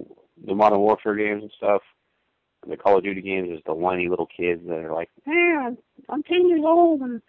the 0.46 0.54
Modern 0.54 0.80
Warfare 0.80 1.14
games 1.14 1.42
and 1.42 1.52
stuff. 1.56 1.82
The 2.68 2.76
Call 2.76 2.98
of 2.98 3.04
Duty 3.04 3.22
games 3.22 3.50
is 3.50 3.60
the 3.66 3.74
whiny 3.74 4.08
little 4.08 4.26
kids 4.26 4.62
that 4.66 4.78
are 4.78 4.92
like, 4.92 5.10
"Hey, 5.24 5.56
I'm, 6.08 6.22
10 6.22 6.48
years 6.48 6.62
old 6.64 7.00
and 7.00 7.20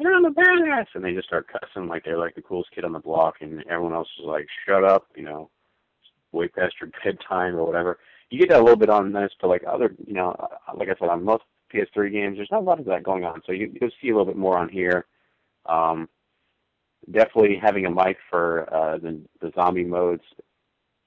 you 0.00 0.10
know 0.10 0.16
I'm 0.16 0.24
a 0.24 0.30
badass," 0.30 0.86
and 0.94 1.04
they 1.04 1.14
just 1.14 1.28
start 1.28 1.46
cussing 1.46 1.88
like 1.88 2.04
they're 2.04 2.18
like 2.18 2.34
the 2.34 2.42
coolest 2.42 2.70
kid 2.74 2.84
on 2.84 2.92
the 2.92 2.98
block, 2.98 3.36
and 3.40 3.62
everyone 3.68 3.94
else 3.94 4.08
is 4.18 4.26
like, 4.26 4.46
"Shut 4.66 4.82
up," 4.82 5.06
you 5.14 5.22
know, 5.22 5.50
way 6.32 6.48
past 6.48 6.74
your 6.80 6.90
bedtime 7.04 7.54
or 7.54 7.64
whatever 7.64 7.98
you 8.30 8.38
get 8.38 8.48
that 8.50 8.60
a 8.60 8.62
little 8.62 8.78
bit 8.78 8.88
on 8.88 9.12
this, 9.12 9.32
but 9.40 9.48
like 9.48 9.62
other, 9.68 9.94
you 10.06 10.14
know, 10.14 10.34
like 10.76 10.88
I 10.88 10.94
said, 10.98 11.08
on 11.08 11.24
most 11.24 11.42
PS3 11.74 12.12
games, 12.12 12.36
there's 12.36 12.50
not 12.50 12.60
a 12.60 12.64
lot 12.64 12.78
of 12.78 12.86
that 12.86 13.02
going 13.02 13.24
on. 13.24 13.42
So 13.44 13.52
you, 13.52 13.72
you'll 13.80 13.90
see 14.00 14.08
a 14.08 14.12
little 14.16 14.24
bit 14.24 14.36
more 14.36 14.56
on 14.56 14.68
here. 14.68 15.06
Um, 15.66 16.08
definitely 17.10 17.58
having 17.60 17.86
a 17.86 17.90
mic 17.90 18.18
for 18.30 18.72
uh, 18.72 18.98
the, 18.98 19.20
the 19.40 19.52
zombie 19.54 19.84
modes 19.84 20.22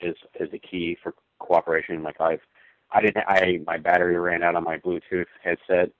is 0.01 0.15
is 0.39 0.51
the 0.51 0.59
key 0.59 0.97
for 1.01 1.13
cooperation. 1.39 2.03
Like 2.03 2.19
I've 2.19 2.41
I 2.91 3.01
didn't. 3.01 3.25
I 3.25 3.59
my 3.65 3.77
battery 3.77 4.19
ran 4.19 4.43
out 4.43 4.55
on 4.55 4.63
my 4.63 4.77
Bluetooth 4.77 5.25
headset, 5.41 5.91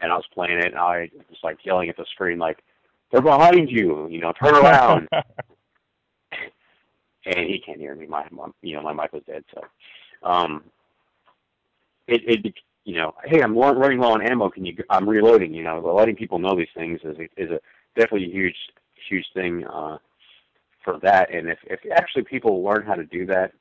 and 0.00 0.12
I 0.12 0.16
was 0.16 0.26
playing 0.32 0.58
it. 0.58 0.66
and 0.66 0.78
I 0.78 1.10
was 1.28 1.38
like 1.42 1.58
yelling 1.64 1.88
at 1.88 1.96
the 1.96 2.06
screen, 2.12 2.38
like, 2.38 2.62
"They're 3.10 3.22
behind 3.22 3.70
you! 3.70 4.08
You 4.08 4.20
know, 4.20 4.32
turn 4.32 4.54
around!" 4.54 5.08
and 7.26 7.48
he 7.48 7.62
can't 7.64 7.80
hear 7.80 7.94
me. 7.94 8.06
My, 8.06 8.26
my 8.30 8.48
you 8.62 8.74
know 8.76 8.82
my 8.82 8.92
mic 8.92 9.12
was 9.12 9.22
dead, 9.26 9.44
so 9.52 9.62
um, 10.28 10.64
it 12.06 12.22
it 12.26 12.54
you 12.84 12.96
know, 12.96 13.14
hey, 13.24 13.42
I'm 13.42 13.56
running 13.56 13.98
low 13.98 14.12
on 14.12 14.22
ammo. 14.22 14.50
Can 14.50 14.64
you? 14.64 14.76
I'm 14.90 15.08
reloading. 15.08 15.54
You 15.54 15.64
know, 15.64 15.80
letting 15.80 16.16
people 16.16 16.38
know 16.38 16.54
these 16.54 16.68
things 16.76 17.00
is 17.02 17.16
a, 17.18 17.42
is 17.42 17.50
a 17.50 17.60
definitely 17.98 18.26
a 18.26 18.32
huge 18.32 18.56
huge 19.08 19.26
thing 19.32 19.64
uh, 19.66 19.98
for 20.84 20.98
that. 21.02 21.34
And 21.34 21.48
if 21.48 21.58
if 21.64 21.80
actually 21.92 22.24
people 22.24 22.62
learn 22.62 22.84
how 22.86 22.94
to 22.94 23.04
do 23.04 23.24
that, 23.26 23.52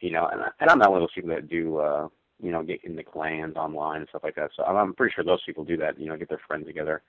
you 0.00 0.10
know, 0.10 0.26
and, 0.26 0.42
and 0.60 0.70
I'm 0.70 0.78
not 0.78 0.90
one 0.90 1.02
of 1.02 1.02
those 1.02 1.14
people 1.14 1.30
that 1.30 1.48
do. 1.48 1.78
Uh, 1.78 2.08
you 2.40 2.50
know, 2.50 2.62
get 2.62 2.84
in 2.84 2.96
the 2.96 3.02
clans 3.02 3.56
online 3.56 4.00
and 4.00 4.08
stuff 4.08 4.22
like 4.24 4.36
that. 4.36 4.50
So 4.56 4.64
I'm, 4.64 4.94
pretty 4.94 5.12
sure 5.14 5.24
those 5.24 5.42
people 5.44 5.64
do 5.64 5.76
that. 5.78 5.98
You 5.98 6.06
know, 6.06 6.16
get 6.16 6.28
their 6.28 6.40
friends 6.46 6.66
together, 6.66 7.02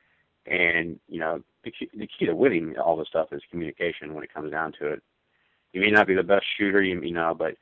and 0.45 0.99
you 1.07 1.19
know, 1.19 1.41
the 1.63 1.71
key, 1.71 1.89
the 1.93 2.07
key 2.07 2.25
to 2.25 2.35
winning 2.35 2.77
all 2.77 2.95
this 2.95 3.07
stuff 3.07 3.29
is 3.31 3.41
communication. 3.51 4.13
When 4.13 4.23
it 4.23 4.33
comes 4.33 4.51
down 4.51 4.73
to 4.79 4.87
it, 4.87 5.03
you 5.73 5.81
may 5.81 5.91
not 5.91 6.07
be 6.07 6.15
the 6.15 6.23
best 6.23 6.45
shooter, 6.57 6.81
you, 6.81 7.11
know, 7.11 7.35
but 7.37 7.55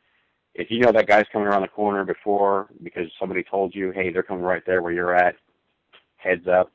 if 0.55 0.71
you 0.71 0.79
know 0.79 0.91
that 0.91 1.07
guy's 1.07 1.25
coming 1.31 1.47
around 1.47 1.61
the 1.61 1.67
corner 1.67 2.03
before 2.05 2.67
because 2.83 3.07
somebody 3.19 3.43
told 3.43 3.75
you, 3.75 3.91
hey, 3.91 4.11
they're 4.11 4.23
coming 4.23 4.43
right 4.43 4.63
there 4.65 4.81
where 4.81 4.93
you're 4.93 5.15
at, 5.15 5.35
heads 6.15 6.47
up, 6.47 6.71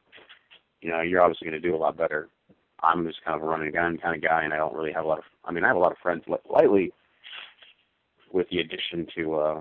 you 0.80 0.90
know, 0.90 1.00
you're 1.00 1.22
obviously 1.22 1.48
going 1.48 1.60
to 1.60 1.68
do 1.68 1.74
a 1.74 1.78
lot 1.78 1.96
better. 1.96 2.28
I'm 2.82 3.06
just 3.06 3.24
kind 3.24 3.36
of 3.36 3.42
a 3.42 3.46
running 3.50 3.72
gun 3.72 3.98
kind 3.98 4.16
of 4.16 4.28
guy, 4.28 4.42
and 4.42 4.52
I 4.52 4.56
don't 4.56 4.74
really 4.74 4.92
have 4.92 5.04
a 5.04 5.08
lot 5.08 5.18
of. 5.18 5.24
I 5.44 5.52
mean, 5.52 5.64
I 5.64 5.68
have 5.68 5.76
a 5.76 5.80
lot 5.80 5.92
of 5.92 5.98
friends 5.98 6.24
lately. 6.28 6.92
With 8.32 8.48
the 8.48 8.60
addition 8.60 9.06
to 9.14 9.34
uh, 9.34 9.60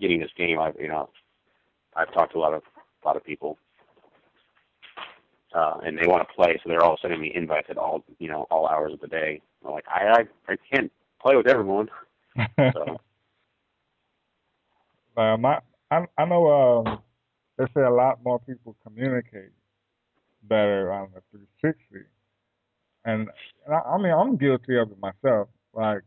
getting 0.00 0.20
this 0.20 0.30
game, 0.36 0.58
I've 0.58 0.74
you 0.78 0.88
know, 0.88 1.10
I've 1.94 2.12
talked 2.12 2.32
to 2.32 2.38
a 2.38 2.40
lot 2.40 2.54
of 2.54 2.62
a 3.02 3.06
lot 3.06 3.16
of 3.16 3.24
people, 3.24 3.58
uh, 5.54 5.78
and 5.84 5.98
they 5.98 6.06
want 6.06 6.26
to 6.26 6.34
play, 6.34 6.58
so 6.62 6.68
they're 6.68 6.82
all 6.82 6.98
sending 7.00 7.20
me 7.20 7.32
invites 7.34 7.68
at 7.70 7.78
all 7.78 8.04
you 8.18 8.28
know 8.28 8.46
all 8.50 8.66
hours 8.66 8.92
of 8.92 9.00
the 9.00 9.08
day. 9.08 9.40
I'm 9.64 9.72
like, 9.72 9.84
I 9.88 10.24
I, 10.48 10.52
I 10.52 10.56
can't 10.72 10.92
play 11.20 11.36
with 11.36 11.46
everyone. 11.46 11.88
so 12.58 13.00
um, 15.16 15.44
I, 15.44 15.60
I 15.90 16.04
I 16.16 16.24
know 16.24 16.84
um, 16.86 16.98
they 17.58 17.64
say 17.74 17.82
a 17.82 17.90
lot 17.90 18.22
more 18.24 18.38
people 18.38 18.76
communicate 18.86 19.50
better 20.44 20.92
on 20.92 21.08
the 21.14 21.20
360, 21.30 22.06
and, 23.04 23.28
and 23.66 23.74
I, 23.74 23.80
I 23.80 23.98
mean 23.98 24.12
I'm 24.12 24.36
guilty 24.36 24.78
of 24.78 24.90
it 24.90 24.98
myself. 25.00 25.48
Like 25.74 26.02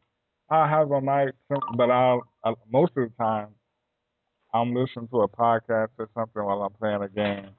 I 0.49 0.67
have 0.67 0.91
a 0.91 1.01
mic, 1.01 1.35
but 1.75 1.91
I'll 1.91 2.23
I, 2.43 2.53
most 2.71 2.93
of 2.97 3.09
the 3.09 3.13
time 3.17 3.49
I'm 4.53 4.73
listening 4.75 5.07
to 5.09 5.21
a 5.21 5.27
podcast 5.27 5.89
or 5.97 6.09
something 6.13 6.43
while 6.43 6.61
I'm 6.63 6.73
playing 6.73 7.01
a 7.03 7.09
game, 7.09 7.49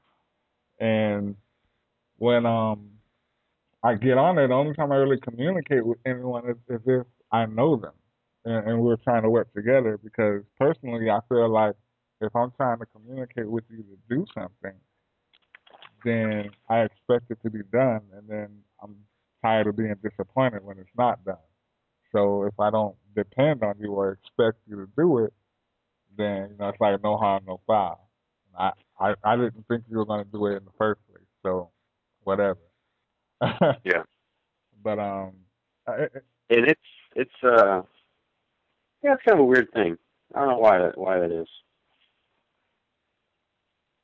and 0.81 1.37
when 2.19 2.47
um 2.47 2.91
I 3.83 3.95
get 3.95 4.17
on 4.17 4.39
it, 4.39 4.49
the 4.49 4.55
only 4.55 4.75
time 4.75 4.93
I 4.93 4.97
really 4.97 5.21
communicate 5.21 5.85
with 5.87 5.99
anyone 6.07 6.49
is, 6.49 6.57
is 6.69 6.81
if 6.87 7.07
I 7.31 7.45
know 7.47 7.77
them 7.77 7.93
and, 8.47 8.69
and 8.69 8.81
we're 8.81 8.97
trying 8.97 9.23
to 9.25 9.31
work 9.31 9.53
together 9.53 9.99
because 10.03 10.43
personally 10.59 11.11
I 11.11 11.21
feel 11.29 11.51
like 11.51 11.75
if 12.21 12.35
I'm 12.35 12.51
trying 12.53 12.79
to 12.79 12.87
communicate 12.87 13.51
with 13.51 13.65
you 13.71 13.83
to 13.83 13.99
do 14.09 14.25
something, 14.35 14.73
then 16.05 16.51
I 16.71 16.81
expect 16.81 17.31
it 17.31 17.39
to 17.43 17.51
be 17.51 17.61
done 17.73 18.01
and 18.17 18.27
then 18.29 18.49
I'm 18.83 18.97
tired 19.43 19.67
of 19.67 19.77
being 19.77 19.95
disappointed 20.03 20.65
when 20.65 20.79
it's 20.79 20.89
not 20.97 21.23
done. 21.25 21.37
So 22.13 22.45
if 22.45 22.59
I 22.59 22.71
don't 22.71 22.97
depend 23.15 23.63
on 23.63 23.75
you 23.79 23.93
or 23.93 24.13
expect 24.13 24.59
you 24.67 24.77
to 24.77 24.89
do 24.97 25.19
it, 25.19 25.35
then 26.17 26.51
you 26.51 26.57
know 26.59 26.69
it's 26.69 26.81
like 26.81 27.03
no 27.03 27.17
harm, 27.17 27.45
no 27.47 27.61
foul. 27.67 28.09
I 28.59 28.73
I, 28.99 29.15
I 29.25 29.37
didn't 29.37 29.67
think 29.69 29.85
you 29.91 29.99
were 29.99 30.07
going 30.07 30.25
to 30.25 30.31
do 30.31 30.47
it 30.47 30.57
in 30.57 30.65
the 30.65 30.71
first 30.79 31.01
place, 31.11 31.27
so 31.43 31.71
whatever. 32.23 32.59
yeah. 33.85 34.03
But 34.83 34.99
um, 34.99 35.33
it, 35.89 36.13
and 36.51 36.67
it's 36.67 36.81
it's 37.17 37.45
uh 37.45 37.83
yeah, 39.03 39.15
it's 39.15 39.23
kind 39.25 39.39
of 39.39 39.41
a 39.41 39.45
weird 39.45 39.71
thing. 39.73 39.99
I 40.35 40.41
don't 40.41 40.49
know 40.49 40.59
why 40.59 40.79
that 40.79 40.99
why 40.99 41.19
that 41.21 41.31
is. 41.31 41.49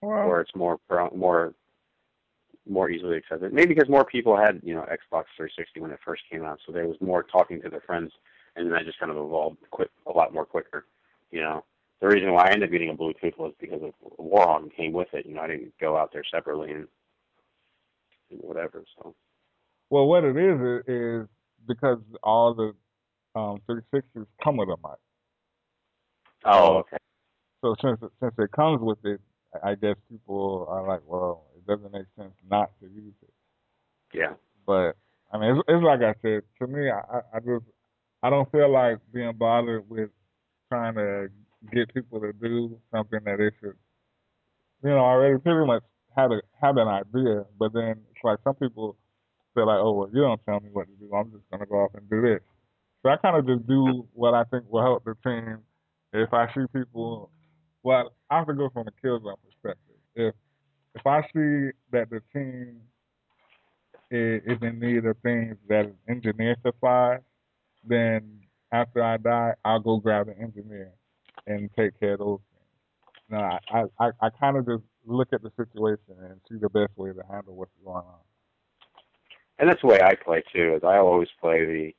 Well, 0.03 0.13
or 0.13 0.41
it's 0.41 0.55
more 0.55 0.79
more 1.15 1.55
more 2.69 2.91
easily 2.91 3.17
accepted. 3.17 3.53
Maybe 3.53 3.75
because 3.75 3.89
more 3.89 4.05
people 4.05 4.37
had 4.37 4.61
you 4.63 4.75
know 4.75 4.83
Xbox 4.83 5.25
360 5.37 5.81
when 5.81 5.91
it 5.91 5.99
first 6.05 6.23
came 6.31 6.45
out, 6.45 6.61
so 6.67 6.73
there 6.73 6.87
was 6.87 6.97
more 7.01 7.23
talking 7.23 7.61
to 7.63 7.69
their 7.69 7.81
friends, 7.81 8.13
and 8.57 8.67
then 8.67 8.73
that 8.73 8.85
just 8.85 8.99
kind 8.99 9.11
of 9.11 9.19
evolved 9.19 9.59
quick 9.71 9.91
a 10.07 10.17
lot 10.17 10.33
more 10.33 10.45
quicker. 10.45 10.87
You 11.31 11.41
know, 11.43 11.65
the 12.01 12.09
reason 12.09 12.33
why 12.33 12.45
I 12.45 12.53
ended 12.53 12.69
up 12.69 12.73
getting 12.73 12.91
a 12.91 12.95
Bluetooth 12.95 13.37
was 13.39 13.53
because 13.61 13.83
of 13.83 13.93
Warhawk 14.19 14.75
came 14.75 14.93
with 14.93 15.09
it. 15.13 15.27
You 15.27 15.35
know, 15.35 15.43
I 15.43 15.49
didn't 15.49 15.73
go 15.81 15.97
out 15.97 16.13
there 16.13 16.25
separately 16.33 16.73
and, 16.73 16.89
and 18.31 18.41
whatever. 18.41 18.85
So. 18.97 19.15
Well, 19.91 20.07
what 20.07 20.25
it 20.25 20.37
is 20.37 20.83
is 20.87 21.29
because 21.67 21.99
all 22.23 22.55
the 22.55 22.73
um, 23.39 23.61
360s 23.69 24.27
come 24.43 24.57
with 24.57 24.69
a 24.69 24.77
mic. 24.83 24.99
Oh, 26.45 26.79
okay. 26.79 26.97
So 27.63 27.75
since 27.83 27.99
it, 28.03 28.11
since 28.21 28.35
it 28.39 28.51
comes 28.53 28.81
with 28.81 28.99
it, 29.05 29.21
I 29.63 29.75
guess 29.75 29.97
people 30.11 30.67
are 30.71 30.87
like, 30.87 31.03
well, 31.07 31.45
it 31.57 31.67
doesn't 31.67 31.93
make 31.93 32.07
sense 32.17 32.33
not 32.49 32.71
to 32.81 32.87
use 32.87 33.13
it. 33.23 33.35
Yeah. 34.15 34.35
But 34.67 34.97
I 35.33 35.39
mean, 35.39 35.57
it's, 35.57 35.61
it's 35.69 35.85
like 35.85 36.01
I 36.01 36.15
said. 36.23 36.43
To 36.61 36.67
me, 36.67 36.91
I, 36.91 37.21
I 37.35 37.41
just 37.41 37.65
I 38.23 38.31
don't 38.31 38.51
feel 38.51 38.73
like 38.73 38.99
being 39.13 39.33
bothered 39.37 39.89
with 39.89 40.11
trying 40.71 40.95
to 40.95 41.29
get 41.73 41.93
people 41.95 42.21
to 42.21 42.33
do 42.33 42.79
something 42.93 43.21
that 43.25 43.39
they 43.39 43.51
should, 43.61 43.77
you 44.83 44.91
know, 44.91 44.99
already 44.99 45.39
pretty 45.39 45.67
much 45.67 45.83
have 46.17 46.31
a 46.33 46.41
an 46.63 46.89
idea. 46.89 47.45
But 47.59 47.73
then 47.73 48.03
it's 48.11 48.25
like 48.25 48.39
some 48.45 48.55
people 48.55 48.97
feel 49.55 49.67
like, 49.67 49.79
oh, 49.81 49.93
well, 49.93 50.11
you 50.13 50.23
don't 50.23 50.41
tell 50.45 50.61
me 50.61 50.71
what 50.73 50.87
to 50.87 50.95
do. 50.95 51.15
I'm 51.15 51.31
just 51.31 51.45
gonna 51.51 51.67
go 51.67 51.77
off 51.85 51.95
and 51.95 52.09
do 52.09 52.23
this. 52.23 52.41
So 53.03 53.11
I 53.11 53.17
kind 53.17 53.37
of 53.37 53.47
just 53.47 53.67
do 53.67 54.07
what 54.13 54.35
I 54.35 54.45
think 54.45 54.65
will 54.69 54.83
help 54.83 55.05
the 55.05 55.15
team. 55.25 55.59
If 56.13 56.33
I 56.33 56.47
see 56.55 56.67
people, 56.73 57.31
well, 57.83 58.13
I 58.31 58.39
have 58.39 58.47
to 58.49 58.55
go 58.55 58.69
from 58.71 58.89
a 58.89 59.07
Killzone 59.07 59.37
perspective. 59.45 59.97
If 60.15 60.35
if 60.95 61.07
I 61.07 61.23
see 61.23 61.71
that 61.93 62.11
the 62.11 62.21
team 62.33 62.81
is, 64.11 64.43
is 64.45 64.59
in 64.63 64.81
need 64.81 65.05
of 65.07 65.17
things 65.23 65.57
that 65.69 65.87
an 65.87 65.97
engineer 66.09 66.57
supplies, 66.63 67.21
then 67.85 68.41
after 68.73 69.03
I 69.03 69.17
die, 69.17 69.55
I'll 69.65 69.81
go 69.81 69.99
grab 69.99 70.29
an 70.29 70.37
engineer 70.41 70.93
and 71.51 71.71
take 71.77 71.99
care 71.99 72.15
of 72.15 72.21
those 72.21 72.41
things. 72.55 73.41
No, 73.41 73.59
I 73.73 73.85
I, 73.99 74.11
I 74.21 74.31
kind 74.31 74.57
of 74.57 74.67
just 74.67 74.85
look 75.07 75.29
at 75.33 75.43
the 75.43 75.51
situation 75.57 76.17
and 76.21 76.41
see 76.49 76.59
the 76.61 76.69
best 76.69 76.97
way 76.97 77.11
to 77.13 77.23
handle 77.31 77.55
what's 77.55 77.73
going 77.85 77.97
on. 77.97 78.21
And 79.59 79.69
that's 79.69 79.81
the 79.81 79.89
way 79.89 80.01
I 80.03 80.15
play 80.15 80.43
too. 80.53 80.75
Is 80.77 80.85
I 80.85 80.99
always 80.99 81.29
play 81.41 81.65
the 81.65 81.93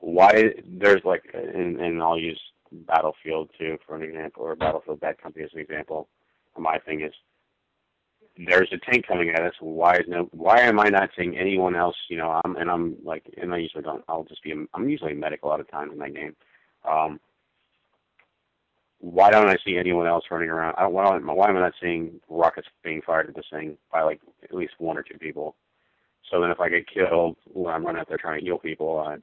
why 0.00 0.54
there's 0.66 1.02
like 1.04 1.24
and, 1.32 1.80
and 1.80 2.02
I'll 2.02 2.18
use 2.18 2.40
Battlefield 2.72 3.50
2 3.58 3.78
for 3.86 3.96
an 3.96 4.02
example 4.02 4.42
or 4.42 4.54
Battlefield 4.54 5.00
Bad 5.00 5.18
Company 5.18 5.44
as 5.44 5.50
an 5.54 5.60
example. 5.60 6.08
My 6.56 6.78
thing 6.78 7.02
is 7.02 7.12
there's 8.46 8.72
a 8.72 8.90
tank 8.90 9.06
coming 9.06 9.30
at 9.30 9.42
us. 9.42 9.54
Why 9.60 9.96
is 9.96 10.04
no? 10.08 10.28
Why 10.32 10.60
am 10.60 10.78
I 10.78 10.88
not 10.88 11.10
seeing 11.16 11.36
anyone 11.36 11.74
else? 11.74 11.96
You 12.08 12.18
know, 12.18 12.40
I'm 12.44 12.56
and 12.56 12.70
I'm 12.70 12.96
like, 13.04 13.24
and 13.40 13.52
I 13.52 13.58
usually 13.58 13.82
don't. 13.82 14.04
I'll 14.08 14.24
just 14.24 14.42
be. 14.42 14.52
I'm 14.74 14.88
usually 14.88 15.12
a 15.12 15.16
medic 15.16 15.42
a 15.42 15.46
lot 15.46 15.60
of 15.60 15.70
times 15.70 15.92
in 15.92 15.98
that 15.98 16.14
game. 16.14 16.36
Um, 16.88 17.20
why 19.00 19.30
don't 19.30 19.48
I 19.48 19.56
see 19.64 19.76
anyone 19.76 20.06
else 20.06 20.24
running 20.30 20.48
around? 20.48 20.74
I 20.76 20.82
don't, 20.82 20.92
why, 20.92 21.04
don't, 21.04 21.24
why 21.24 21.48
am 21.48 21.56
I 21.56 21.60
not 21.60 21.74
seeing 21.80 22.20
rockets 22.28 22.66
being 22.82 23.00
fired 23.02 23.28
at 23.28 23.36
this 23.36 23.46
thing 23.50 23.76
by 23.92 24.02
like 24.02 24.20
at 24.42 24.54
least 24.54 24.74
one 24.78 24.98
or 24.98 25.02
two 25.02 25.18
people? 25.18 25.54
So 26.30 26.40
then 26.40 26.50
if 26.50 26.60
I 26.60 26.68
get 26.68 26.88
killed 26.92 27.36
when 27.46 27.74
I'm 27.74 27.84
running 27.84 28.00
out 28.00 28.08
there 28.08 28.18
trying 28.18 28.40
to 28.40 28.44
heal 28.44 28.58
people, 28.58 28.98
I 28.98 29.16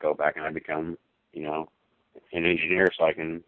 go 0.00 0.14
back 0.14 0.36
and 0.36 0.44
I 0.44 0.50
become, 0.50 0.96
you 1.32 1.42
know, 1.42 1.68
an 2.32 2.46
engineer 2.46 2.88
so 2.96 3.04
I 3.04 3.12
can 3.12 3.42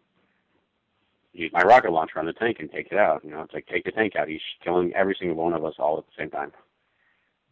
use 1.33 1.51
my 1.53 1.61
rocket 1.61 1.91
launcher 1.91 2.19
on 2.19 2.25
the 2.25 2.33
tank 2.33 2.57
and 2.59 2.69
take 2.69 2.91
it 2.91 2.97
out. 2.97 3.23
You 3.23 3.31
know, 3.31 3.41
it's 3.41 3.53
like 3.53 3.67
take 3.67 3.85
the 3.85 3.91
tank 3.91 4.15
out. 4.15 4.27
He's 4.27 4.41
killing 4.63 4.93
every 4.93 5.15
single 5.17 5.37
one 5.37 5.53
of 5.53 5.63
us 5.63 5.75
all 5.79 5.97
at 5.97 6.05
the 6.05 6.21
same 6.21 6.29
time. 6.29 6.51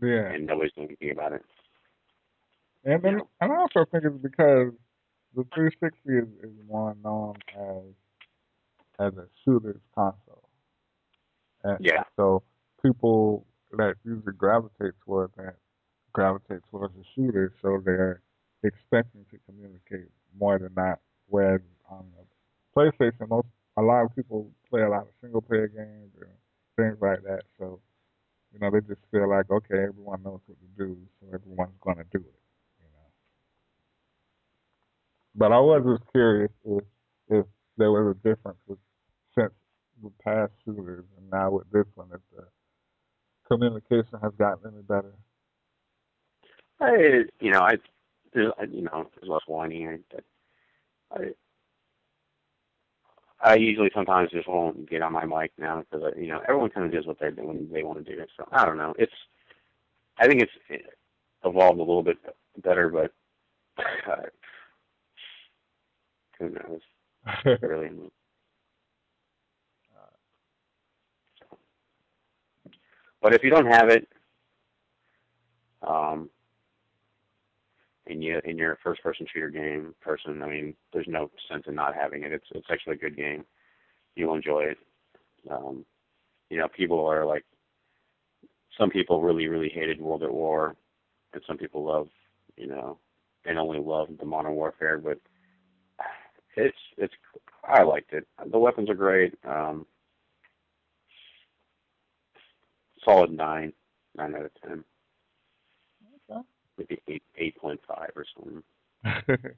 Yeah. 0.01 0.27
And 0.31 0.45
nobody's 0.45 0.73
doing 0.73 0.87
anything 0.87 1.11
about 1.11 1.33
it. 1.33 1.43
And 2.83 3.01
then, 3.01 3.21
and 3.41 3.51
I 3.51 3.55
also 3.55 3.85
think 3.89 4.03
it's 4.03 4.15
because 4.21 4.73
the 5.35 5.43
360 5.53 5.97
is, 6.09 6.27
is 6.43 6.55
more 6.67 6.95
known 7.03 7.35
as 7.57 7.83
as 8.99 9.13
a 9.17 9.27
shooter's 9.43 9.81
console. 9.93 10.49
And 11.63 11.77
yeah. 11.79 12.03
So 12.15 12.43
people 12.81 13.45
that 13.71 13.95
usually 14.03 14.33
gravitate 14.33 14.93
toward 15.03 15.31
that 15.37 15.55
gravitate 16.13 16.61
towards 16.71 16.93
the 16.95 17.03
shooter, 17.13 17.53
so 17.61 17.81
they're 17.83 18.21
expecting 18.63 19.25
to 19.31 19.37
communicate 19.45 20.09
more 20.39 20.57
than 20.57 20.73
that. 20.75 20.99
Whereas 21.27 21.61
on 21.89 22.05
the 22.15 22.23
PlayStation, 22.75 23.29
most 23.29 23.47
a 23.77 23.81
lot 23.81 24.05
of 24.05 24.15
people 24.15 24.49
play 24.69 24.81
a 24.81 24.89
lot 24.89 25.01
of 25.01 25.09
single 25.21 25.41
player 25.41 25.67
games 25.67 26.11
and 26.21 26.29
things 26.77 26.97
like 27.01 27.21
that. 27.23 27.41
So 27.59 27.79
you 28.53 28.59
know, 28.59 28.71
they 28.71 28.79
just 28.87 29.01
feel 29.11 29.29
like 29.29 29.49
okay, 29.51 29.83
everyone 29.89 30.23
knows 30.23 30.39
what 30.45 30.57
to 30.59 30.85
do, 30.85 30.97
so 31.19 31.27
everyone's 31.33 31.75
going 31.81 31.97
to 31.97 32.05
do 32.11 32.19
it. 32.19 32.39
But 35.35 35.51
I 35.51 35.59
was 35.59 35.83
just 35.85 36.11
curious 36.11 36.51
if 36.65 36.83
if 37.29 37.45
there 37.77 37.91
was 37.91 38.15
a 38.15 38.27
difference 38.27 38.59
with 38.67 38.79
since 39.37 39.51
the 40.01 40.11
past 40.23 40.51
shooters, 40.63 41.05
and 41.17 41.29
now 41.29 41.51
with 41.51 41.69
this 41.71 41.85
one, 41.95 42.09
if 42.13 42.21
the 42.35 42.45
communication 43.47 44.19
has 44.21 44.31
gotten 44.37 44.73
any 44.73 44.81
better. 44.83 45.13
I, 46.79 47.25
you 47.39 47.51
know, 47.51 47.61
I, 47.61 47.77
you 48.33 48.81
know, 48.81 49.09
there's 49.15 49.29
less 49.29 49.41
whining. 49.47 50.03
I, 50.13 51.15
I, 51.15 51.29
I 53.41 53.55
usually 53.55 53.91
sometimes 53.93 54.31
just 54.31 54.47
won't 54.47 54.89
get 54.89 55.01
on 55.01 55.13
my 55.13 55.25
mic 55.25 55.51
now 55.57 55.83
because 55.91 56.13
you 56.17 56.27
know 56.27 56.41
everyone 56.47 56.69
kind 56.69 56.85
of 56.85 56.91
does 56.91 57.05
what 57.05 57.19
doing 57.19 57.69
they 57.71 57.83
want 57.83 58.03
to 58.03 58.15
do. 58.15 58.23
So 58.37 58.47
I 58.51 58.65
don't 58.65 58.77
know. 58.77 58.93
It's 58.97 59.13
I 60.17 60.27
think 60.27 60.41
it's 60.41 60.83
evolved 61.43 61.79
a 61.79 61.83
little 61.83 62.03
bit 62.03 62.17
better, 62.63 62.89
but 62.89 63.13
uh, 64.09 64.15
who 66.39 66.49
knows? 66.49 66.81
really. 67.61 67.89
But 73.21 73.33
if 73.33 73.43
you 73.43 73.49
don't 73.49 73.65
have 73.65 73.89
it, 73.89 74.07
um, 75.81 76.29
in 78.07 78.21
you 78.21 78.39
in 78.45 78.57
your 78.57 78.77
first 78.83 79.01
person 79.01 79.25
shooter 79.31 79.49
game 79.49 79.95
person, 79.99 80.43
I 80.43 80.47
mean, 80.47 80.75
there's 80.93 81.07
no 81.07 81.31
sense 81.49 81.63
in 81.67 81.73
not 81.73 81.95
having 81.95 82.23
it. 82.23 82.31
It's 82.31 82.45
it's 82.51 82.67
actually 82.69 82.93
a 82.93 82.99
good 82.99 83.15
game. 83.15 83.43
You'll 84.15 84.35
enjoy 84.35 84.65
it. 84.65 84.77
Um, 85.49 85.85
you 86.49 86.57
know, 86.57 86.67
people 86.67 87.05
are 87.05 87.25
like 87.25 87.45
some 88.77 88.89
people 88.89 89.21
really, 89.21 89.47
really 89.47 89.69
hated 89.69 89.99
World 89.99 90.23
at 90.23 90.31
War 90.31 90.75
and 91.33 91.43
some 91.47 91.57
people 91.57 91.83
love, 91.83 92.07
you 92.57 92.67
know, 92.67 92.97
and 93.45 93.57
only 93.57 93.79
love 93.79 94.09
the 94.19 94.25
modern 94.25 94.53
warfare, 94.53 94.97
but 94.97 95.19
it's 96.55 96.77
it's 96.97 97.13
I 97.67 97.83
liked 97.83 98.13
it. 98.13 98.27
The 98.51 98.59
weapons 98.59 98.89
are 98.89 98.95
great. 98.95 99.33
Um 99.47 99.85
solid 103.03 103.31
nine, 103.31 103.71
nine 104.15 104.35
out 104.35 104.45
of 104.45 104.51
ten. 104.61 104.83
Okay. 106.29 106.41
Maybe 106.77 107.01
eight 107.07 107.23
eight 107.37 107.57
point 107.57 107.79
five 107.87 108.11
or 108.15 108.25
something. 108.35 108.63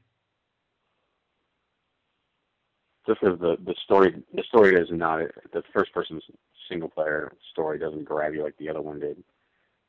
Just 3.08 3.24
as 3.24 3.39
the 3.39 3.58
the 3.66 3.75
story 3.84 4.22
the 4.34 4.44
story 4.44 4.75
is 4.75 4.89
not 4.92 5.22
the 5.54 5.63
first 5.74 5.94
person 5.94 6.22
single 6.70 6.89
player 6.89 7.32
story 7.51 7.80
doesn't 7.80 8.04
grab 8.04 8.34
you 8.34 8.44
like 8.44 8.58
the 8.58 8.70
other 8.70 8.82
one 8.82 9.00
did. 9.00 9.24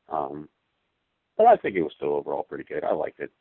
Um, 0.07 0.47
but 1.37 1.47
I 1.47 1.57
think 1.57 1.75
it 1.75 1.81
was 1.81 1.93
still 1.95 2.15
overall 2.15 2.43
pretty 2.43 2.63
good. 2.63 2.83
I 2.83 2.93
liked 2.93 3.19
it. 3.19 3.31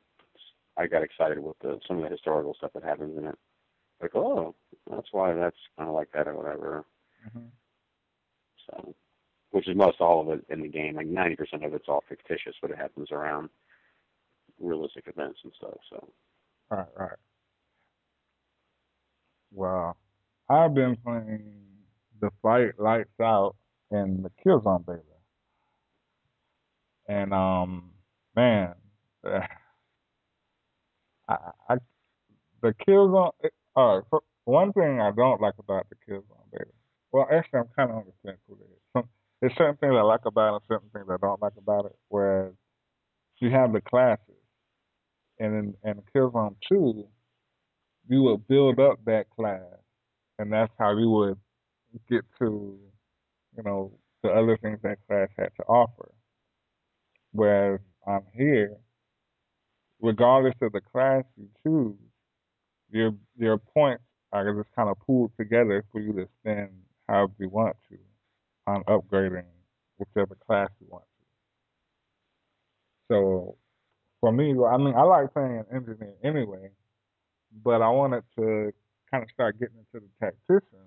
I 0.76 0.86
got 0.86 1.02
excited 1.02 1.38
with 1.38 1.58
the 1.60 1.78
some 1.86 1.98
of 1.98 2.02
the 2.04 2.10
historical 2.10 2.54
stuff 2.54 2.72
that 2.74 2.84
happens 2.84 3.16
in 3.16 3.26
it. 3.26 3.38
Like, 4.00 4.14
oh, 4.14 4.54
that's 4.90 5.08
why 5.12 5.34
that's 5.34 5.56
kind 5.76 5.88
of 5.88 5.94
like 5.94 6.08
that 6.14 6.28
or 6.28 6.36
whatever. 6.36 6.84
Mm-hmm. 7.26 7.46
So 8.70 8.94
which 9.50 9.68
is 9.68 9.76
most 9.76 10.00
all 10.00 10.20
of 10.20 10.28
it 10.38 10.44
in 10.50 10.62
the 10.62 10.68
game. 10.68 10.96
Like 10.96 11.06
ninety 11.06 11.36
percent 11.36 11.64
of 11.64 11.74
it's 11.74 11.88
all 11.88 12.04
fictitious, 12.08 12.54
but 12.60 12.70
it 12.70 12.78
happens 12.78 13.10
around 13.10 13.48
realistic 14.60 15.04
events 15.06 15.38
and 15.44 15.52
stuff. 15.56 15.78
So. 15.90 16.08
Right, 16.70 16.86
right. 16.96 17.16
Well, 19.52 19.96
I've 20.50 20.74
been 20.74 20.96
playing 20.96 21.52
the 22.20 22.30
fight 22.42 22.78
lights 22.78 23.18
out 23.22 23.56
in 23.90 24.22
the 24.22 24.30
Killzone 24.44 24.84
beta, 24.84 25.00
and 27.08 27.32
um, 27.32 27.90
man, 28.36 28.74
I, 29.26 29.46
I 31.28 31.76
the 32.62 32.74
Killzone. 32.86 33.32
All 33.78 33.98
right, 34.12 34.22
one 34.44 34.72
thing 34.72 35.00
I 35.00 35.12
don't 35.12 35.40
like 35.40 35.54
about 35.60 35.86
the 35.88 35.94
Killzone 35.94 36.50
beta. 36.50 36.64
Well, 37.12 37.28
actually, 37.30 37.60
I'm 37.60 37.68
kind 37.76 37.90
of 37.90 37.98
on 37.98 38.04
the 38.06 38.28
fence 38.28 38.40
with 38.48 38.58
it. 38.60 39.04
There's 39.40 39.54
certain 39.56 39.76
things 39.76 39.94
I 39.96 40.02
like 40.02 40.24
about 40.26 40.48
it, 40.48 40.54
and 40.54 40.62
certain 40.66 40.90
things 40.92 41.06
I 41.08 41.16
don't 41.24 41.40
like 41.40 41.52
about 41.56 41.86
it. 41.86 41.96
Whereas 42.08 42.54
you 43.38 43.50
have 43.50 43.72
the 43.72 43.80
classes, 43.80 44.34
and 45.38 45.76
in, 45.84 45.90
in 45.90 46.02
Killzone 46.12 46.56
Two, 46.68 47.06
you 48.08 48.22
would 48.22 48.48
build 48.48 48.80
up 48.80 48.98
that 49.04 49.30
class, 49.30 49.62
and 50.40 50.52
that's 50.52 50.72
how 50.76 50.98
you 50.98 51.10
would 51.10 51.38
get 52.10 52.22
to, 52.40 52.80
you 53.56 53.62
know, 53.62 53.92
the 54.24 54.30
other 54.30 54.56
things 54.56 54.80
that 54.82 54.98
class 55.06 55.28
had 55.38 55.50
to 55.56 55.62
offer. 55.68 56.10
Whereas 57.30 57.78
I'm 58.08 58.24
here, 58.34 58.76
regardless 60.00 60.54
of 60.62 60.72
the 60.72 60.80
class 60.80 61.22
you 61.36 61.48
choose, 61.64 62.07
your 62.90 63.12
your 63.36 63.58
points 63.58 64.02
are 64.32 64.52
just 64.54 64.74
kind 64.74 64.88
of 64.88 64.98
pooled 65.00 65.32
together 65.38 65.84
for 65.92 66.00
you 66.00 66.12
to 66.12 66.28
spend 66.40 66.70
however 67.08 67.32
you 67.38 67.48
want 67.48 67.76
to 67.90 67.98
on 68.66 68.82
upgrading 68.84 69.44
whichever 69.98 70.36
class 70.46 70.68
you 70.80 70.86
want 70.90 71.04
to. 71.04 73.14
So 73.14 73.56
for 74.20 74.32
me, 74.32 74.50
I 74.52 74.76
mean, 74.76 74.94
I 74.94 75.02
like 75.02 75.32
playing 75.32 75.58
an 75.58 75.66
engineer 75.74 76.14
anyway, 76.22 76.70
but 77.64 77.82
I 77.82 77.88
wanted 77.88 78.24
to 78.38 78.72
kind 79.10 79.22
of 79.22 79.30
start 79.30 79.58
getting 79.58 79.76
into 79.78 80.06
the 80.06 80.26
tactician. 80.26 80.84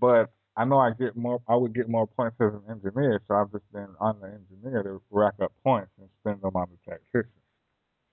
But 0.00 0.30
I 0.56 0.64
know 0.64 0.78
I 0.78 0.92
get 0.92 1.16
more, 1.16 1.40
I 1.48 1.56
would 1.56 1.74
get 1.74 1.88
more 1.88 2.06
points 2.06 2.36
as 2.40 2.52
an 2.54 2.62
engineer, 2.70 3.20
so 3.28 3.34
I've 3.34 3.52
just 3.52 3.70
been 3.72 3.88
on 4.00 4.20
the 4.20 4.28
engineer 4.28 4.82
to 4.82 5.02
rack 5.10 5.34
up 5.42 5.52
points 5.62 5.90
and 5.98 6.08
spend 6.20 6.40
them 6.40 6.56
on 6.56 6.68
the 6.70 6.90
tactician, 6.90 7.30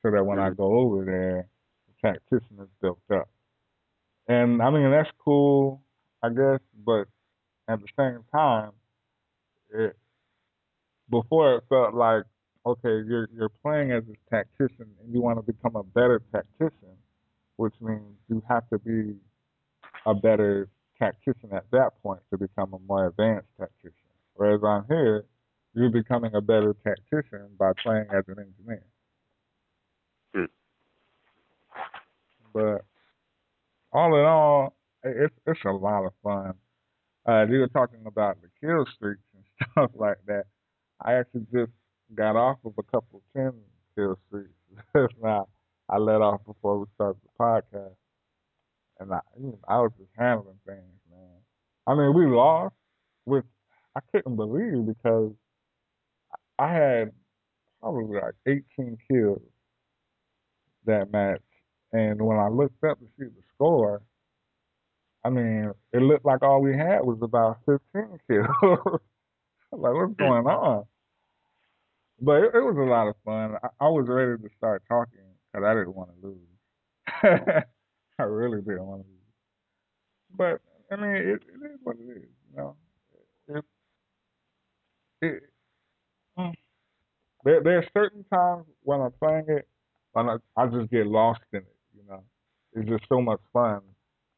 so 0.02 0.12
that 0.12 0.26
when 0.26 0.40
I 0.40 0.50
go 0.50 0.78
over 0.80 1.06
there, 1.06 1.48
is 2.04 2.68
built 2.82 3.00
up. 3.12 3.30
And 4.28 4.62
I 4.62 4.70
mean, 4.70 4.90
that's 4.92 5.10
cool, 5.24 5.82
I 6.22 6.30
guess, 6.30 6.60
but 6.86 7.06
at 7.68 7.80
the 7.80 7.88
same 7.98 8.24
time, 8.32 8.72
it 9.74 9.98
before 11.10 11.56
it 11.56 11.64
felt 11.70 11.94
like 11.94 12.24
okay, 12.66 13.02
you're 13.08 13.28
you're 13.36 13.50
playing 13.50 13.92
as 13.92 14.04
a 14.04 14.30
tactician 14.36 14.88
and 15.02 15.14
you 15.14 15.22
want 15.22 15.38
to 15.38 15.44
become 15.44 15.76
a 15.76 15.84
better 15.84 16.22
tactician, 16.32 16.96
which 17.58 17.74
means 17.82 18.16
you 18.30 18.42
have 18.48 18.68
to 18.70 18.80
be 18.80 19.16
a 20.06 20.14
better 20.14 20.70
tactician 21.00 21.52
at 21.54 21.66
that 21.72 21.92
point 22.02 22.22
to 22.32 22.38
become 22.38 22.74
a 22.74 22.80
more 22.88 23.08
advanced 23.08 23.48
tactician. 23.60 23.94
Whereas 24.36 24.62
on 24.64 24.86
here, 24.88 25.26
you're 25.74 25.90
becoming 25.90 26.34
a 26.36 26.42
better 26.42 26.76
tactician 26.84 27.50
by 27.58 27.72
playing 27.82 28.06
as 28.14 28.24
an 28.28 28.38
engineer. 28.40 28.86
Hmm. 30.34 30.46
But 32.54 32.86
all 33.92 34.16
in 34.18 34.26
all, 34.26 34.76
it's 35.04 35.36
it's 35.46 35.60
a 35.66 35.72
lot 35.72 36.06
of 36.06 36.14
fun. 36.24 36.54
Uh, 37.28 37.46
you 37.50 37.60
were 37.60 37.68
talking 37.68 38.06
about 38.06 38.38
the 38.42 38.50
kill 38.62 38.86
streaks 38.96 39.24
and 39.34 39.44
stuff 39.72 39.92
like 39.96 40.18
that. 40.28 40.44
I 41.02 41.14
actually 41.14 41.46
just 41.54 41.72
got 42.16 42.36
off 42.36 42.58
of 42.66 42.74
a 42.78 42.84
couple 42.84 43.22
of 43.22 43.24
ten 43.36 43.54
kill 43.96 44.18
streaks. 44.28 45.14
now 45.22 45.48
I 45.90 45.98
let 45.98 46.22
off 46.22 46.42
before 46.46 46.80
we 46.80 46.86
started 46.96 47.22
the 47.24 47.44
podcast, 47.44 47.96
and 49.00 49.14
I, 49.14 49.20
I 49.68 49.80
was 49.80 49.92
just 49.98 50.12
handling 50.18 50.60
things, 50.66 51.00
man. 51.12 51.42
I 51.86 51.96
mean, 51.96 52.14
we 52.14 52.26
lost, 52.26 52.76
which 53.26 53.46
I 53.96 54.00
couldn't 54.12 54.36
believe 54.36 54.86
because 54.88 55.34
I 56.58 56.74
had 56.74 57.12
probably 57.82 58.20
like 58.20 58.36
18 58.48 58.98
kills 59.12 59.42
that 60.86 61.12
match, 61.12 61.42
and 61.94 62.20
when 62.22 62.38
I 62.38 62.50
looked 62.50 62.84
up 62.84 63.00
to 63.00 63.06
see 63.18 63.26
the 63.26 63.44
score, 63.54 64.02
I 65.24 65.30
mean, 65.30 65.72
it 65.94 66.02
looked 66.02 66.26
like 66.26 66.42
all 66.42 66.62
we 66.62 66.76
had 66.76 67.02
was 67.02 67.20
about 67.22 67.60
15 67.66 67.80
kills. 68.28 69.00
like, 69.72 69.94
what's 69.94 70.16
going 70.16 70.46
on? 70.48 70.86
But 72.20 72.44
it, 72.44 72.52
it, 72.56 72.64
was 72.64 72.76
a 72.78 72.90
lot 72.90 73.08
of 73.08 73.16
fun. 73.24 73.56
I, 73.64 73.86
I 73.86 73.90
was 73.90 74.06
ready 74.08 74.42
to 74.42 74.50
start 74.58 74.84
talking 74.88 75.20
because 75.52 75.66
I 75.66 75.74
didn't 75.74 75.96
want 75.96 76.10
to 76.20 76.28
lose. 76.28 77.64
I 78.20 78.24
really 78.24 78.62
didn't 78.62 78.86
want 78.86 79.04
to 79.04 79.08
lose. 79.08 79.20
But 80.36 80.62
I 80.92 81.00
mean, 81.00 81.16
it, 81.16 81.44
it 81.48 81.66
is 81.66 81.80
what 81.84 81.96
it 81.98 82.10
is. 82.10 82.30
You 82.52 82.58
know, 82.58 82.76
it, 83.48 83.66
it, 85.22 85.44
mm. 86.38 86.54
there 87.44 87.62
there 87.62 87.78
are 87.80 87.86
certain 87.94 88.24
times 88.32 88.66
when 88.84 89.02
I'm 89.02 89.12
playing 89.22 89.46
it, 89.48 89.68
when 90.14 90.30
I, 90.30 90.38
I 90.56 90.68
just 90.68 90.92
get 90.92 91.08
lost 91.08 91.42
in 91.52 91.60
it. 91.60 91.76
It's 92.76 92.90
just 92.90 93.04
so 93.10 93.22
much 93.22 93.40
fun, 93.54 93.82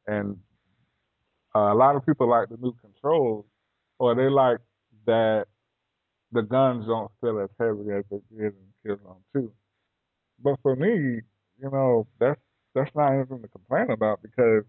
and 0.06 0.38
uh, 1.54 1.72
a 1.72 1.74
lot 1.74 1.96
of 1.96 2.04
people 2.04 2.28
like 2.28 2.48
the 2.48 2.56
new 2.58 2.74
controls, 2.80 3.46
or 3.98 4.14
they 4.14 4.28
like 4.28 4.58
that 5.06 5.46
the 6.32 6.42
guns 6.42 6.86
don't 6.86 7.10
feel 7.20 7.40
as 7.40 7.50
heavy 7.58 7.90
as 7.92 8.04
they 8.10 8.20
did 8.36 8.54
in 8.54 8.66
Killzone 8.84 9.22
2. 9.34 9.52
But 10.42 10.56
for 10.62 10.76
me, 10.76 11.22
you 11.60 11.70
know, 11.70 12.06
that's 12.20 12.40
that's 12.74 12.94
not 12.94 13.12
anything 13.12 13.42
to 13.42 13.48
complain 13.48 13.90
about 13.90 14.22
because 14.22 14.64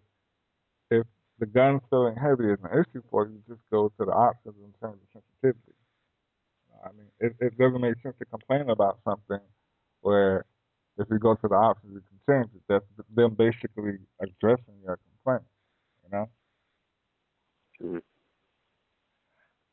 if 0.91 1.05
the 1.39 1.45
gun 1.45 1.79
feeling 1.89 2.15
heavy 2.15 2.45
is 2.51 2.59
an 2.63 2.71
issue 2.79 3.03
for 3.11 3.27
you, 3.27 3.41
just 3.47 3.61
go 3.71 3.89
to 3.99 4.05
the 4.05 4.11
options 4.11 4.55
in 4.63 4.73
terms 4.81 4.99
of 5.03 5.21
sensitivity. 5.21 5.75
I 6.83 6.89
mean, 6.93 7.07
it, 7.19 7.35
it 7.39 7.57
doesn't 7.57 7.81
make 7.81 7.95
sense 8.01 8.15
to 8.19 8.25
complain 8.25 8.69
about 8.69 8.99
something 9.03 9.41
where 10.01 10.45
if 10.97 11.07
you 11.11 11.19
go 11.19 11.35
to 11.35 11.47
the 11.47 11.55
options, 11.55 11.93
you 11.93 12.01
can 12.01 12.19
change 12.43 12.55
it. 12.55 12.61
That's 12.67 12.85
them 13.13 13.35
basically 13.35 13.99
addressing 14.21 14.75
your 14.83 14.97
complaint, 14.97 15.47
you 16.03 16.09
know. 16.11 16.29
Mhm. 17.79 17.99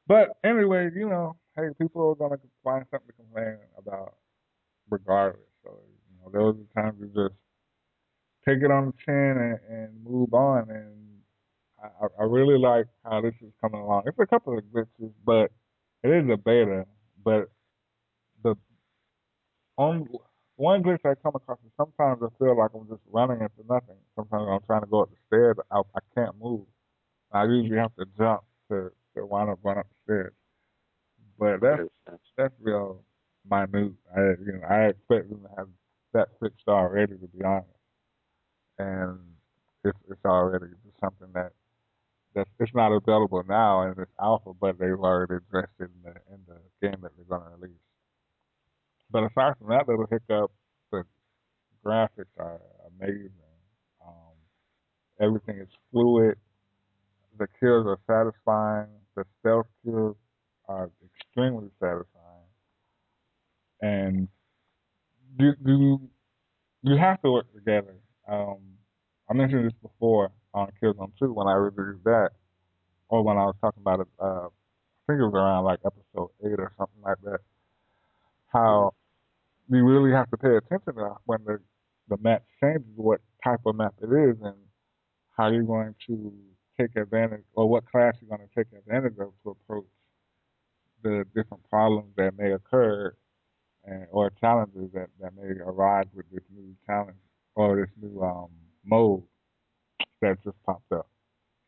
But 0.07 0.37
anyway, 0.45 0.91
you 0.95 1.09
know, 1.09 1.37
hey, 1.57 1.69
people 1.79 2.09
are 2.11 2.15
gonna 2.15 2.41
find 2.63 2.87
something 2.91 3.09
to 3.09 3.13
complain 3.15 3.59
about, 3.77 4.17
regardless. 4.91 5.49
So 5.65 5.81
you 6.11 6.17
know, 6.21 6.31
those 6.31 6.61
are 6.61 6.83
times 6.83 7.01
to 7.01 7.09
just 7.09 7.35
take 8.47 8.63
it 8.63 8.71
on 8.71 8.87
the 8.87 8.93
chin 9.05 9.15
and, 9.15 9.59
and 9.69 10.05
move 10.05 10.33
on. 10.35 10.71
And 10.71 11.19
I, 11.83 12.07
I 12.21 12.25
really 12.25 12.59
like 12.59 12.87
how 13.05 13.21
this 13.21 13.35
is 13.43 13.53
coming 13.61 13.81
along. 13.81 14.03
It's 14.07 14.19
a 14.19 14.27
couple 14.27 14.57
of 14.57 14.65
glitches, 14.65 15.13
but 15.25 15.51
it 16.03 16.11
is 16.11 16.31
a 16.31 16.37
beta. 16.37 16.87
But 17.25 17.49
the 18.43 18.57
on 19.77 20.09
one 20.57 20.83
glitch 20.83 21.05
I 21.05 21.14
come 21.17 21.35
across 21.35 21.59
is 21.64 21.73
sometimes 21.77 22.23
I 22.23 22.29
feel 22.38 22.57
like 22.57 22.71
I'm 22.75 22.88
just 22.88 23.03
running 23.11 23.40
into 23.40 23.64
nothing. 23.69 23.97
Sometimes 24.17 24.47
I'm 24.51 24.61
trying 24.67 24.83
to 24.83 24.87
go 24.87 25.03
up 25.03 25.11
the 25.11 25.17
stairs, 25.27 25.57
I, 25.71 25.79
I 25.81 26.01
can't 26.14 26.35
move. 26.40 26.67
I 27.33 27.45
usually 27.45 27.79
have 27.79 27.95
to 27.97 28.07
jump 28.17 28.43
to 28.71 28.90
to 29.17 29.27
wind 29.27 29.51
up 29.51 29.62
going 29.62 29.79
up 29.79 29.87
the 29.88 30.12
stairs. 30.12 30.33
But 31.38 31.61
that's 31.61 31.83
That's- 32.37 32.53
real 32.61 33.03
minute. 33.51 33.93
I 34.17 34.21
you 34.45 34.53
know 34.61 34.67
I 34.69 34.87
expect 34.88 35.31
them 35.31 35.43
to 35.43 35.49
have 35.57 35.69
that 36.12 36.29
fixed 36.40 36.69
already, 36.69 37.14
to 37.19 37.27
be 37.29 37.45
honest. 37.45 37.69
And 38.79 39.19
it's 39.85 39.99
it's 40.11 40.25
already 40.25 40.67
just 40.85 40.99
something 41.01 41.29
that 41.35 41.53
that's 42.35 42.51
it's 42.61 42.75
not 42.75 42.93
available 42.93 43.43
now 43.49 43.83
in 43.83 43.95
this 43.97 44.09
alpha, 44.21 44.53
but 44.61 44.79
they've 44.79 44.93
already 44.99 45.35
addressed 45.37 45.75
it 45.81 45.90
in 45.95 46.03
the 46.05 46.11
in 46.35 46.40
the 46.49 46.61
game 46.88 47.01
that 47.03 47.12
they're 47.17 47.27
going 47.38 47.43
to 47.43 47.57
release. 47.59 47.77
But 49.11 49.25
aside 49.25 49.55
from 49.59 49.69
that 49.69 49.88
little 49.88 50.07
hiccup, 50.07 50.51
the 50.93 51.05
graphics 51.85 52.33
are 52.38 52.61
amazing. 53.01 53.31
Um, 54.07 54.35
everything 55.21 55.59
is 55.61 55.69
fluid. 55.93 56.38
The 57.38 57.49
kills 57.61 57.87
are 57.87 57.99
satisfying. 58.07 58.88
The 59.17 59.25
stealth 59.40 59.67
kills 59.85 60.17
are 60.69 60.90
extremely 61.05 61.71
satisfying. 61.81 62.49
And 63.83 64.29
you 65.38 65.53
you 65.64 66.11
you 66.83 66.97
have 66.99 67.21
to 67.23 67.33
work 67.33 67.53
together. 67.55 67.97
Um, 68.29 68.59
I 69.31 69.35
mentioned 69.35 69.67
this 69.67 69.79
before 69.83 70.31
on 70.55 70.71
Killzone 70.83 71.12
2 71.19 71.33
when 71.33 71.49
I 71.49 71.55
reviewed 71.55 72.03
that, 72.05 72.31
or 73.09 73.23
when 73.25 73.37
I 73.38 73.47
was 73.47 73.57
talking 73.61 73.83
about 73.83 74.01
it. 74.01 74.09
Uh, 74.21 74.47
I 74.49 75.12
think 75.12 75.21
it 75.21 75.25
was 75.27 75.35
around 75.35 75.64
like 75.64 75.81
episode 75.85 76.31
eight 76.45 76.59
or 76.61 76.73
something 76.79 77.03
like 77.03 77.19
that. 77.25 77.40
How 78.55 78.95
you 79.71 79.85
really 79.85 80.12
have 80.12 80.31
to 80.31 80.38
pay 80.38 80.57
attention 80.57 80.95
to 80.97 81.17
when 81.27 81.45
the 81.47 81.61
the 82.09 82.19
map 82.19 82.45
changes, 82.62 82.87
what 82.97 83.21
type 83.45 83.61
of 83.67 83.77
map 83.77 83.95
it 84.03 84.07
is, 84.07 84.37
and 84.43 84.57
how 85.37 85.51
you're 85.51 85.64
going 85.64 85.95
to 86.09 86.33
take 86.81 86.97
advantage, 86.97 87.45
or 87.55 87.69
what 87.69 87.87
class 87.90 88.14
you're 88.21 88.37
going 88.37 88.49
to 88.49 88.55
take 88.57 88.69
advantage 88.79 89.19
of 89.21 89.33
to 89.45 89.51
approach 89.51 89.87
the 91.03 91.25
different 91.35 91.62
problems 91.71 92.09
that 92.17 92.33
may 92.38 92.53
occur 92.53 93.14
and 93.85 94.07
or 94.11 94.31
challenges 94.40 94.90
that, 94.95 95.09
that 95.21 95.33
may 95.37 95.49
arise 95.64 96.07
with 96.14 96.27
this 96.33 96.43
new 96.55 96.75
challenge 96.87 97.19
or 97.57 97.77
this 97.77 97.90
new 98.03 98.23
um, 98.23 98.49
mode 98.85 99.23
that 100.23 100.37
just 100.45 100.57
popped 100.67 100.93
up. 100.93 101.09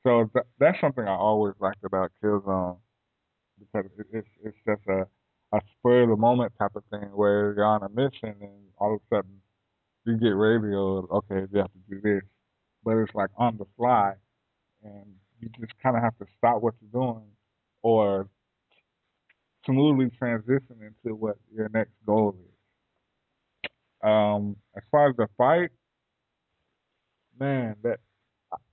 So 0.05 0.31
th- 0.33 0.47
that's 0.59 0.81
something 0.81 1.05
I 1.07 1.17
always 1.17 1.55
liked 1.61 1.85
about 1.85 2.13
Killzone 2.23 2.79
because 3.59 3.91
it, 3.99 4.07
it's 4.13 4.29
it's 4.45 4.57
just 4.67 4.83
a 4.89 5.07
a 5.53 5.61
spur 5.79 6.03
of 6.03 6.11
the 6.11 6.17
moment 6.17 6.53
type 6.59 6.75
of 6.75 6.83
thing 6.91 7.09
where 7.15 7.55
you're 7.55 7.65
on 7.65 7.83
a 7.83 7.89
mission 7.89 8.35
and 8.41 8.69
all 8.79 8.95
of 8.95 9.01
a 9.01 9.17
sudden 9.17 9.41
you 10.05 10.17
get 10.17 10.35
radioed, 10.35 11.11
okay, 11.11 11.47
you 11.53 11.59
have 11.59 11.73
to 11.73 11.79
do 11.91 12.01
this, 12.01 12.23
but 12.85 12.97
it's 12.97 13.15
like 13.15 13.31
on 13.37 13.57
the 13.59 13.67
fly, 13.77 14.13
and 14.83 15.07
you 15.41 15.49
just 15.61 15.73
kind 15.83 15.97
of 15.97 16.03
have 16.03 16.17
to 16.19 16.27
stop 16.39 16.63
what 16.63 16.75
you're 16.81 17.03
doing 17.03 17.25
or 17.83 18.29
smoothly 19.65 20.11
transition 20.17 20.77
into 20.81 21.15
what 21.15 21.37
your 21.55 21.69
next 21.69 21.93
goal 22.07 22.37
is. 22.39 23.71
Um, 24.09 24.57
as 24.77 24.83
far 24.91 25.11
as 25.11 25.17
the 25.17 25.27
fight, 25.37 25.71
man, 27.39 27.77
that 27.83 27.99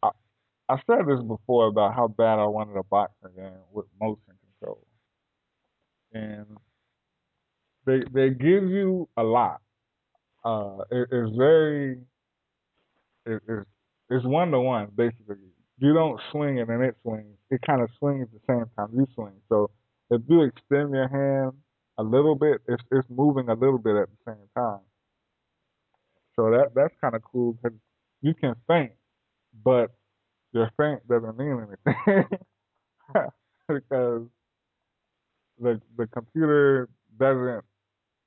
I, 0.04 0.10
I 0.70 0.78
said 0.88 1.08
this 1.08 1.22
before 1.24 1.68
about 1.68 1.96
how 1.96 2.08
bad 2.08 2.40
I 2.40 2.46
wanted 2.46 2.78
a 2.78 2.84
boxing 2.84 3.32
game 3.36 3.52
with 3.72 3.86
motion 4.00 4.34
control, 4.60 4.86
and 6.14 6.46
they 7.86 8.02
they 8.14 8.30
give 8.30 8.70
you 8.70 9.10
a 9.18 9.24
lot. 9.24 9.62
Uh, 10.46 10.80
it, 10.92 11.10
it's 11.12 11.36
very 11.38 12.00
it, 13.26 13.42
it's 13.48 13.66
it's 14.10 14.26
one 14.26 14.52
to 14.52 14.60
one 14.60 14.90
basically. 14.96 15.38
You 15.80 15.94
don't 15.94 16.20
swing 16.32 16.58
it 16.60 16.70
and 16.70 16.84
it 16.84 16.96
swings. 17.02 17.36
It 17.50 17.62
kind 17.66 17.82
of 17.82 17.90
swings 18.00 18.28
at 18.28 18.32
the 18.34 18.40
same 18.48 18.66
time 18.78 18.90
you 18.94 19.08
swing. 19.16 19.34
So 19.50 19.72
if 20.12 20.22
you 20.28 20.44
extend 20.44 20.92
your 20.92 21.08
hand 21.08 21.54
a 21.98 22.04
little 22.04 22.36
bit, 22.36 22.62
it's 22.68 22.84
it's 22.92 23.08
moving 23.10 23.50
a 23.50 23.54
little 23.54 23.80
bit 23.80 23.96
at 23.96 24.10
the 24.10 24.32
same 24.34 24.48
time. 24.56 24.82
So 26.36 26.52
that 26.52 26.72
that's 26.76 26.94
kind 27.02 27.16
of 27.16 27.24
cool 27.24 27.54
because 27.54 27.78
you 28.22 28.34
can 28.34 28.56
feint, 28.68 28.94
but 29.64 29.92
your 30.54 30.72
feint 30.78 31.08
doesn't 31.08 31.38
mean 31.38 31.68
anything 31.68 32.26
because 33.70 34.28
the 35.60 35.82
the 35.98 36.08
computer 36.08 36.90
doesn't. 37.20 37.64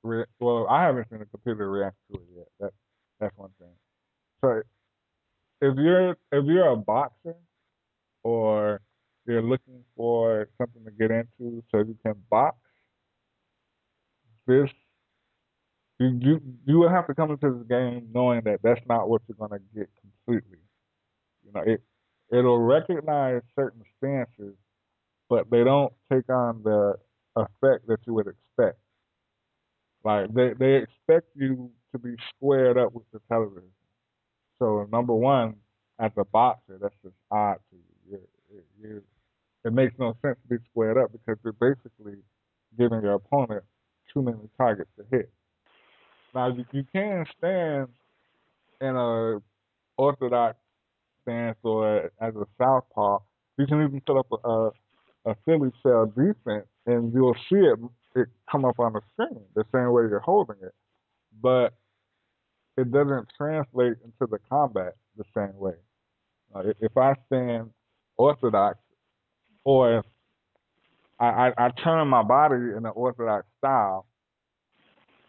Re- 0.03 0.25
well, 0.39 0.67
I 0.69 0.83
haven't 0.83 1.09
seen 1.09 1.19
the 1.19 1.25
computer 1.25 1.69
react 1.69 1.95
to 2.11 2.19
it 2.19 2.27
yet. 2.35 2.47
That 2.59 2.71
that's 3.19 3.37
one 3.37 3.51
thing. 3.59 3.73
So 4.41 4.61
if 5.61 5.75
you're 5.77 6.11
if 6.31 6.45
you're 6.45 6.69
a 6.69 6.75
boxer 6.77 7.35
or 8.23 8.81
you're 9.25 9.41
looking 9.41 9.83
for 9.95 10.47
something 10.57 10.83
to 10.85 10.91
get 10.91 11.11
into 11.11 11.63
so 11.71 11.79
you 11.79 11.97
can 12.05 12.15
box, 12.29 12.57
this 14.45 14.69
you 15.99 16.19
you 16.21 16.41
you 16.65 16.77
will 16.77 16.89
have 16.89 17.07
to 17.07 17.15
come 17.15 17.31
into 17.31 17.51
this 17.51 17.67
game 17.67 18.07
knowing 18.13 18.41
that 18.45 18.59
that's 18.63 18.81
not 18.87 19.09
what 19.09 19.21
you're 19.27 19.37
gonna 19.37 19.61
get 19.75 19.89
completely. 20.01 20.59
You 21.45 21.51
know, 21.53 21.61
it 21.61 21.81
it'll 22.31 22.59
recognize 22.59 23.41
certain 23.55 23.83
stances, 23.97 24.55
but 25.29 25.49
they 25.49 25.63
don't 25.63 25.93
take 26.11 26.29
on 26.29 26.61
the 26.63 26.95
effect 27.37 27.87
that 27.87 27.99
you 28.05 28.13
would 28.13 28.27
expect. 28.27 28.77
Like 30.03 30.33
they 30.33 30.53
they 30.57 30.75
expect 30.77 31.27
you 31.35 31.71
to 31.91 31.99
be 31.99 32.15
squared 32.35 32.77
up 32.77 32.93
with 32.93 33.05
the 33.11 33.19
television. 33.29 33.69
So 34.59 34.87
number 34.91 35.13
one, 35.13 35.55
as 35.99 36.11
a 36.17 36.25
boxer, 36.25 36.77
that's 36.81 36.95
just 37.03 37.15
odd 37.31 37.57
to 37.71 37.77
you. 38.09 38.19
You're, 38.81 39.01
it 39.65 39.73
makes 39.73 39.93
no 39.99 40.15
sense 40.21 40.37
to 40.43 40.57
be 40.57 40.63
squared 40.71 40.97
up 40.97 41.11
because 41.11 41.37
you're 41.43 41.53
basically 41.53 42.15
giving 42.77 43.01
your 43.01 43.15
opponent 43.15 43.63
too 44.13 44.21
many 44.21 44.37
targets 44.57 44.89
to 44.97 45.05
hit. 45.11 45.29
Now 46.33 46.47
you, 46.47 46.65
you 46.71 46.85
can 46.93 47.25
stand 47.37 47.87
in 48.79 48.95
a 48.95 49.39
orthodox 49.97 50.57
stance 51.23 51.57
or 51.63 52.11
as 52.21 52.35
a 52.35 52.45
southpaw. 52.57 53.19
You 53.57 53.65
can 53.67 53.83
even 53.83 54.01
set 54.07 54.15
up 54.15 54.27
a, 54.31 54.49
a, 54.49 54.71
a 55.31 55.35
Philly 55.45 55.71
shell 55.83 56.05
defense, 56.05 56.67
and 56.87 57.13
you'll 57.13 57.35
see 57.49 57.57
it 57.57 57.79
it 58.15 58.27
come 58.51 58.65
up 58.65 58.79
on 58.79 58.93
the 58.93 59.01
screen 59.13 59.39
the 59.55 59.63
same 59.73 59.91
way 59.91 60.03
you're 60.09 60.19
holding 60.19 60.55
it, 60.63 60.73
but 61.41 61.73
it 62.77 62.91
doesn't 62.91 63.27
translate 63.37 63.93
into 64.03 64.27
the 64.31 64.39
combat 64.49 64.95
the 65.17 65.23
same 65.35 65.57
way. 65.57 65.75
Uh, 66.55 66.63
if- 66.81 66.97
I 66.97 67.13
stand 67.27 67.71
orthodox, 68.17 68.79
or 69.65 70.03
I, 71.19 71.25
I, 71.25 71.53
I 71.57 71.69
turn 71.83 72.07
my 72.07 72.23
body 72.23 72.55
in 72.55 72.85
an 72.85 72.91
orthodox 72.95 73.45
style, 73.59 74.07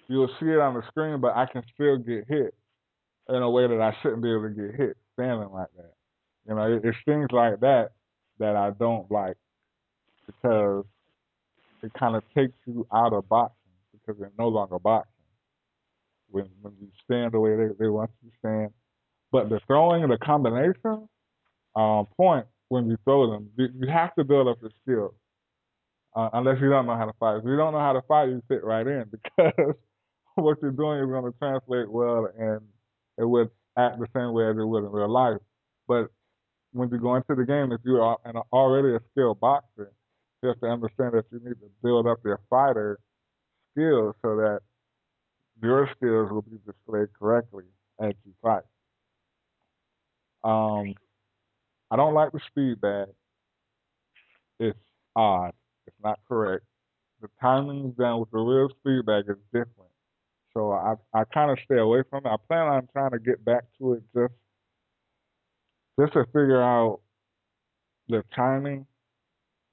you'll 0.09 0.29
see 0.41 0.47
it 0.47 0.61
on 0.61 0.75
the 0.75 0.83
screen, 0.89 1.21
but 1.21 1.37
I 1.37 1.47
can 1.47 1.63
still 1.75 1.99
get 1.99 2.27
hit 2.29 2.55
in 3.29 3.43
a 3.43 3.51
way 3.51 3.67
that 3.67 3.81
I 3.81 3.95
shouldn't 4.03 4.23
be 4.23 4.31
able 4.31 4.49
to 4.49 4.51
get 4.51 4.75
hit 4.75 4.97
standing 5.15 5.51
like 5.51 5.69
that. 5.77 5.93
You 6.49 6.55
know, 6.55 6.73
it, 6.73 6.85
it's 6.85 6.99
things 7.05 7.29
like 7.33 7.61
that 7.61 7.91
that 8.39 8.57
I 8.57 8.71
don't 8.71 9.11
like 9.11 9.37
because 10.27 10.85
it 11.83 11.93
kind 11.95 12.17
of 12.17 12.23
takes 12.35 12.55
you 12.67 12.87
out 12.93 13.13
of 13.13 13.29
boxing 13.29 13.55
because 13.93 14.19
you're 14.19 14.33
no 14.39 14.49
longer 14.49 14.79
boxing. 14.79 15.13
When 16.31 16.47
when 16.61 16.75
you 16.81 16.89
stand 17.05 17.33
the 17.33 17.41
way 17.41 17.57
they, 17.57 17.69
they 17.79 17.89
want 17.89 18.11
you 18.23 18.31
to 18.31 18.37
stand, 18.39 18.71
but 19.33 19.49
the 19.49 19.61
throwing 19.67 20.03
and 20.03 20.13
the 20.13 20.19
combination 20.19 21.09
um, 21.75 22.07
point 22.17 22.47
when 22.69 22.89
you 22.89 22.97
throw 23.05 23.31
them, 23.31 23.51
you, 23.57 23.69
you 23.79 23.89
have 23.89 24.15
to 24.17 24.25
build 24.25 24.49
up 24.49 24.59
your 24.61 24.71
skills. 24.83 25.15
Uh, 26.15 26.29
unless 26.33 26.57
you 26.61 26.69
don't 26.69 26.87
know 26.87 26.97
how 26.97 27.07
to 27.07 27.13
fight. 27.21 27.37
If 27.37 27.45
you 27.45 27.57
don't 27.57 27.73
know 27.73 27.79
how 27.79 27.93
to 27.93 28.03
fight, 28.03 28.29
you 28.29 28.43
fit 28.49 28.65
right 28.65 28.87
in 28.87 29.05
because 29.11 29.75
what 30.35 30.59
you're 30.61 30.73
doing 30.73 31.01
is 31.01 31.07
going 31.07 31.31
to 31.31 31.39
translate 31.39 31.91
well 31.91 32.29
and 32.39 32.61
it 33.19 33.25
would 33.25 33.51
act 33.77 33.99
the 33.99 34.07
same 34.15 34.33
way 34.33 34.49
as 34.49 34.57
it 34.57 34.65
would 34.65 34.85
in 34.85 34.91
real 34.91 35.11
life. 35.11 35.39
But 35.87 36.09
when 36.73 36.91
you 36.91 36.99
go 36.99 37.15
into 37.15 37.35
the 37.35 37.45
game, 37.45 37.73
if 37.73 37.81
you 37.85 38.01
are 38.01 38.19
an, 38.25 38.37
already 38.53 38.95
a 38.95 39.01
skilled 39.13 39.41
boxer, 39.41 39.93
you 40.43 40.49
have 40.49 40.61
to 40.61 40.67
understand 40.67 41.15
that 41.15 41.25
you 41.31 41.41
need 41.41 41.61
to 41.61 41.71
build 41.83 42.07
up 42.07 42.19
your 42.25 42.41
fighter 42.49 42.99
skills 43.73 44.15
so 44.23 44.37
that 44.37 44.61
your 45.61 45.89
skills 45.97 46.31
will 46.31 46.43
be 46.43 46.59
displayed 46.67 47.09
correctly 47.19 47.65
as 48.01 48.15
you 48.25 48.33
fight. 48.43 48.63
Um, 50.45 50.95
I 51.91 51.97
don't 51.97 52.15
like 52.15 52.33
the 52.33 52.41
speed 52.47 52.81
bag. 52.81 53.09
It's 54.61 54.79
odd. 55.17 55.53
It's 55.87 55.97
not 56.03 56.21
correct. 56.29 56.65
The 57.21 57.29
timing 57.41 57.93
done 57.99 58.21
with 58.21 58.31
the 58.31 58.39
real 58.39 58.69
speed 58.81 59.07
bag 59.07 59.25
is 59.29 59.37
different. 59.53 59.91
So 60.55 60.73
I 60.73 60.95
I 61.13 61.25
kind 61.25 61.51
of 61.51 61.59
stay 61.65 61.79
away 61.79 62.03
from 62.09 62.25
it. 62.25 62.29
I 62.29 62.37
plan 62.47 62.67
on 62.67 62.89
trying 62.93 63.11
to 63.11 63.19
get 63.19 63.45
back 63.45 63.65
to 63.79 63.95
it 63.95 64.03
just 64.15 64.35
just 65.99 66.13
to 66.13 66.25
figure 66.27 66.63
out 66.63 67.01
the 68.09 68.23
timing 68.35 68.87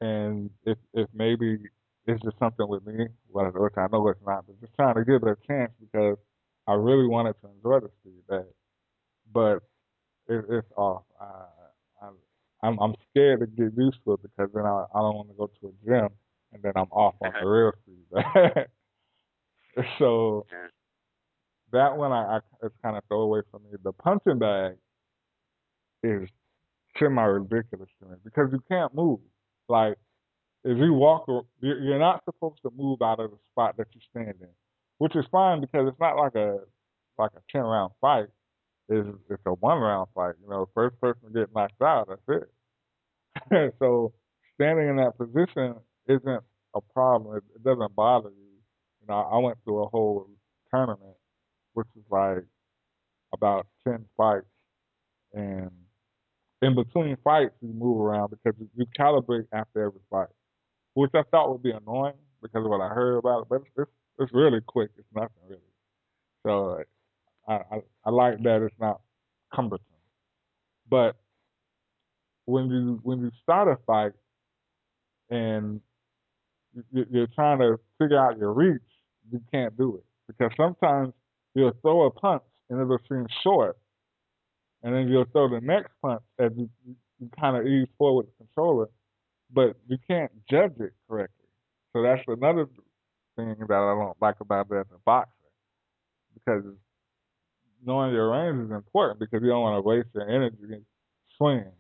and 0.01 0.49
if 0.65 0.77
if 0.93 1.08
maybe 1.13 1.58
it's 2.08 2.21
just 2.23 2.38
something 2.39 2.67
with 2.67 2.86
me, 2.86 3.08
which 3.29 3.73
I 3.77 3.88
know 3.91 4.08
it's 4.10 4.19
not, 4.25 4.45
but 4.45 4.60
just 4.62 4.73
trying 4.75 4.95
to 4.95 5.05
give 5.05 5.23
it 5.23 5.29
a 5.29 5.47
chance 5.47 5.71
because 5.79 6.17
I 6.67 6.73
really 6.73 7.08
wanted 7.08 7.36
to 7.41 7.49
enjoy 7.49 7.79
the 7.79 7.91
speed 8.01 8.21
bag, 8.29 8.45
but 9.31 9.55
it, 10.27 10.45
it's 10.49 10.67
off. 10.77 11.03
I, 11.19 12.05
I 12.05 12.10
I'm 12.63 12.79
I'm 12.79 12.95
scared 13.10 13.39
to 13.41 13.47
get 13.47 13.77
used 13.77 13.97
to 14.05 14.13
it 14.13 14.21
because 14.23 14.51
then 14.53 14.65
I 14.65 14.86
I 14.93 14.99
don't 14.99 15.15
want 15.15 15.29
to 15.29 15.36
go 15.36 15.47
to 15.47 15.67
a 15.67 15.86
gym 15.86 16.10
and 16.53 16.63
then 16.63 16.73
I'm 16.75 16.91
off 16.91 17.15
on 17.21 17.34
the 17.41 17.47
real 17.47 17.71
speed 17.84 18.05
bag. 18.12 18.67
so 19.99 20.45
that 21.71 21.97
one 21.97 22.12
I, 22.12 22.38
I 22.38 22.39
it's 22.63 22.75
kind 22.84 22.97
of 22.97 23.03
throw 23.08 23.21
away 23.21 23.41
from 23.51 23.63
me. 23.63 23.77
The 23.84 23.93
punching 23.93 24.39
bag 24.39 24.75
is 26.03 26.29
semi 26.97 27.23
ridiculous 27.23 27.89
to 28.01 28.10
me 28.10 28.15
because 28.23 28.49
you 28.51 28.62
can't 28.69 28.93
move. 28.93 29.19
Like 29.69 29.95
if 30.63 30.78
you 30.78 30.93
walk, 30.93 31.28
you're 31.62 31.99
not 31.99 32.23
supposed 32.25 32.62
to 32.63 32.71
move 32.75 33.01
out 33.01 33.19
of 33.19 33.32
the 33.32 33.38
spot 33.51 33.78
that 33.78 33.88
you 33.93 34.01
stand 34.12 34.36
in, 34.41 34.49
which 34.99 35.15
is 35.15 35.25
fine 35.32 35.62
because 35.62 35.88
it's 35.88 35.99
not 35.99 36.17
like 36.17 36.36
a 36.36 36.60
like 37.17 37.32
a 37.36 37.41
ten 37.51 37.62
round 37.63 37.93
fight. 38.01 38.28
It's 38.89 39.08
it's 39.30 39.43
a 39.45 39.51
one 39.51 39.80
round 39.80 40.10
fight. 40.15 40.36
You 40.43 40.49
know, 40.49 40.69
first 40.75 40.99
person 41.01 41.34
get 41.34 41.54
knocked 41.56 41.82
out, 41.82 42.10
that's 42.10 42.43
it. 43.51 43.73
so 43.80 44.13
standing 44.56 44.89
in 44.89 44.97
that 44.97 45.17
position 45.17 45.75
isn't 46.08 46.43
a 46.75 46.82
problem. 46.93 47.38
It, 47.38 47.43
it 47.56 47.63
doesn't 47.63 47.95
bother 47.95 48.30
you. 48.30 48.54
You 49.01 49.08
know, 49.10 49.15
I 49.15 49.38
went 49.39 49.58
through 49.63 49.84
a 49.84 49.89
whole 49.89 50.30
tournament, 50.73 51.15
which 51.73 51.88
was 51.95 52.06
like 52.10 52.45
about 53.34 53.67
ten 53.88 54.06
fights, 54.17 54.45
and 55.34 55.71
in 56.65 56.75
between 56.75 57.15
fights 57.23 57.54
you 57.62 57.71
move 57.73 58.01
around 58.01 58.32
because 58.32 58.60
you 58.75 58.86
calibrate 58.99 59.45
after 59.54 59.86
every 59.86 59.99
fight, 60.10 60.28
which 60.95 61.12
I 61.13 61.21
thought 61.30 61.51
would 61.51 61.62
be 61.62 61.71
annoying 61.71 62.15
because 62.41 62.65
of 62.65 62.69
what 62.69 62.82
I 62.82 62.89
heard 62.89 63.17
about 63.17 63.43
it. 63.43 63.47
But 63.49 63.62
it's 63.78 63.89
it's, 64.17 64.34
really 64.34 64.62
quick. 64.65 64.89
It's 64.97 65.08
nothing 65.13 65.30
really. 65.47 65.62
So 66.45 66.84
I, 67.47 67.54
I 67.54 67.82
I 68.06 68.10
like 68.10 68.41
that 68.43 68.63
it's 68.63 68.75
not 68.80 69.01
cumbersome. 69.54 69.86
But 70.89 71.15
when 72.45 72.69
you 72.69 72.99
when 73.04 73.21
you 73.21 73.32
start 73.43 73.67
a 73.67 73.78
fight 73.86 74.13
and 75.30 75.82
you're 76.91 77.28
trying 77.36 77.60
to 77.60 77.80
figure 77.99 78.19
out 78.19 78.38
your 78.38 78.54
reach, 78.54 78.82
you 79.32 79.39
can't 79.51 79.78
do 79.78 79.97
it 79.97 80.04
because 80.28 80.51
sometimes 80.58 81.13
you'll 81.54 81.78
throw 81.82 82.06
a 82.06 82.12
punch 82.12 82.43
and 82.69 82.82
it'll 82.82 82.99
seem 83.08 83.28
short, 83.43 83.78
and 84.86 84.93
then 84.93 85.08
you'll 85.10 85.26
throw 85.32 85.50
the 85.50 85.60
next 85.60 85.91
punch 86.00 86.21
as 86.38 86.52
you, 86.56 86.69
you 86.86 87.30
kind 87.39 87.58
of 87.58 87.65
ease 87.65 87.88
forward 87.98 88.28
the 88.28 88.45
controller, 88.45 88.88
but 89.52 89.76
you 89.88 89.98
can't 90.08 90.32
judge 90.48 90.74
it 90.80 90.93
correctly. 91.10 91.48
So 91.91 92.04
that's 92.04 92.21
another 92.28 92.67
thing 93.36 93.56
that 93.60 93.71
I 93.71 93.95
don't 93.95 94.15
like 94.21 94.39
about 94.41 94.67
it 94.69 94.76
as 94.76 94.86
a 94.93 95.00
boxer, 95.04 95.32
because 96.36 96.63
knowing 97.84 98.13
your 98.13 98.30
range 98.30 98.63
is 98.63 98.71
important 98.71 99.19
because 99.19 99.41
you 99.41 99.50
don't 99.50 99.62
want 99.62 99.84
to 99.84 99.88
waste 99.88 100.08
your 100.13 100.30
energy 100.30 100.84
swinging. 101.36 101.71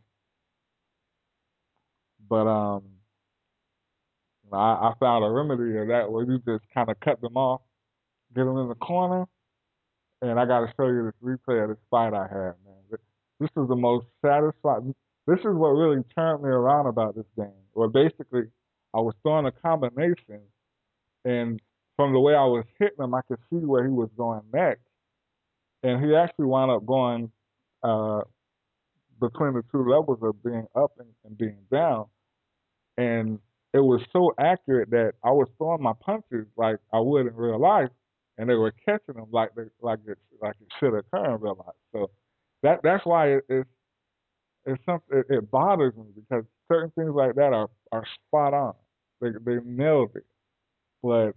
But 2.27 2.47
um, 2.47 2.83
I, 4.51 4.57
I 4.57 4.93
found 4.99 5.23
a 5.23 5.29
remedy 5.29 5.77
of 5.77 5.89
that 5.89 6.11
where 6.11 6.25
you 6.25 6.39
just 6.39 6.63
kind 6.73 6.89
of 6.89 6.99
cut 7.01 7.21
them 7.21 7.37
off, 7.37 7.61
get 8.35 8.45
them 8.45 8.57
in 8.57 8.67
the 8.67 8.75
corner, 8.75 9.25
and 10.21 10.39
I 10.39 10.45
got 10.45 10.61
to 10.61 10.73
show 10.77 10.87
you 10.87 11.03
this 11.03 11.13
replay 11.23 11.63
of 11.63 11.69
this 11.69 11.77
fight 11.89 12.13
I 12.13 12.23
had, 12.23 12.55
man. 12.65 12.99
This 13.39 13.49
is 13.57 13.67
the 13.67 13.75
most 13.75 14.05
satisfying. 14.25 14.95
This 15.27 15.39
is 15.39 15.53
what 15.53 15.69
really 15.69 16.03
turned 16.17 16.43
me 16.43 16.49
around 16.49 16.87
about 16.87 17.15
this 17.15 17.25
game. 17.35 17.51
Where 17.73 17.89
basically, 17.89 18.43
I 18.93 18.99
was 18.99 19.13
throwing 19.23 19.45
a 19.45 19.51
combination, 19.51 20.41
and 21.25 21.59
from 21.97 22.13
the 22.13 22.19
way 22.19 22.33
I 22.33 22.45
was 22.45 22.63
hitting 22.79 23.03
him, 23.03 23.13
I 23.13 23.21
could 23.27 23.39
see 23.49 23.57
where 23.57 23.83
he 23.83 23.91
was 23.91 24.09
going 24.17 24.41
next, 24.53 24.81
and 25.83 26.03
he 26.03 26.15
actually 26.15 26.45
wound 26.45 26.71
up 26.71 26.85
going 26.85 27.31
uh, 27.83 28.21
between 29.19 29.53
the 29.53 29.63
two 29.71 29.89
levels 29.89 30.19
of 30.21 30.41
being 30.43 30.65
up 30.75 30.91
and, 30.97 31.09
and 31.25 31.37
being 31.37 31.57
down, 31.71 32.05
and 32.97 33.39
it 33.73 33.83
was 33.83 34.01
so 34.13 34.33
accurate 34.39 34.91
that 34.91 35.13
I 35.21 35.31
was 35.31 35.49
throwing 35.57 35.83
my 35.83 35.91
punches 35.99 36.47
like 36.55 36.77
I 36.93 36.99
would 36.99 37.27
in 37.27 37.35
real 37.35 37.59
life, 37.59 37.89
and 38.37 38.49
they 38.49 38.55
were 38.55 38.73
catching 38.85 39.15
them 39.15 39.27
like 39.31 39.53
they, 39.55 39.63
like 39.81 39.99
it 40.07 40.17
like 40.41 40.55
it 40.61 40.67
should 40.79 40.93
occur 40.97 41.35
in 41.35 41.41
real 41.41 41.55
life. 41.57 41.75
So 41.93 42.11
that 42.63 42.81
that's 42.83 43.05
why 43.05 43.29
it, 43.35 43.43
it's 43.49 43.69
it's 44.65 44.83
something 44.85 45.19
it, 45.19 45.25
it 45.29 45.51
bothers 45.51 45.95
me 45.95 46.05
because 46.15 46.43
certain 46.71 46.91
things 46.91 47.11
like 47.13 47.35
that 47.35 47.53
are 47.53 47.69
are 47.91 48.03
spot 48.27 48.53
on. 48.53 48.73
They 49.21 49.29
they 49.43 49.59
nailed 49.63 50.11
it, 50.15 50.25
but 51.03 51.31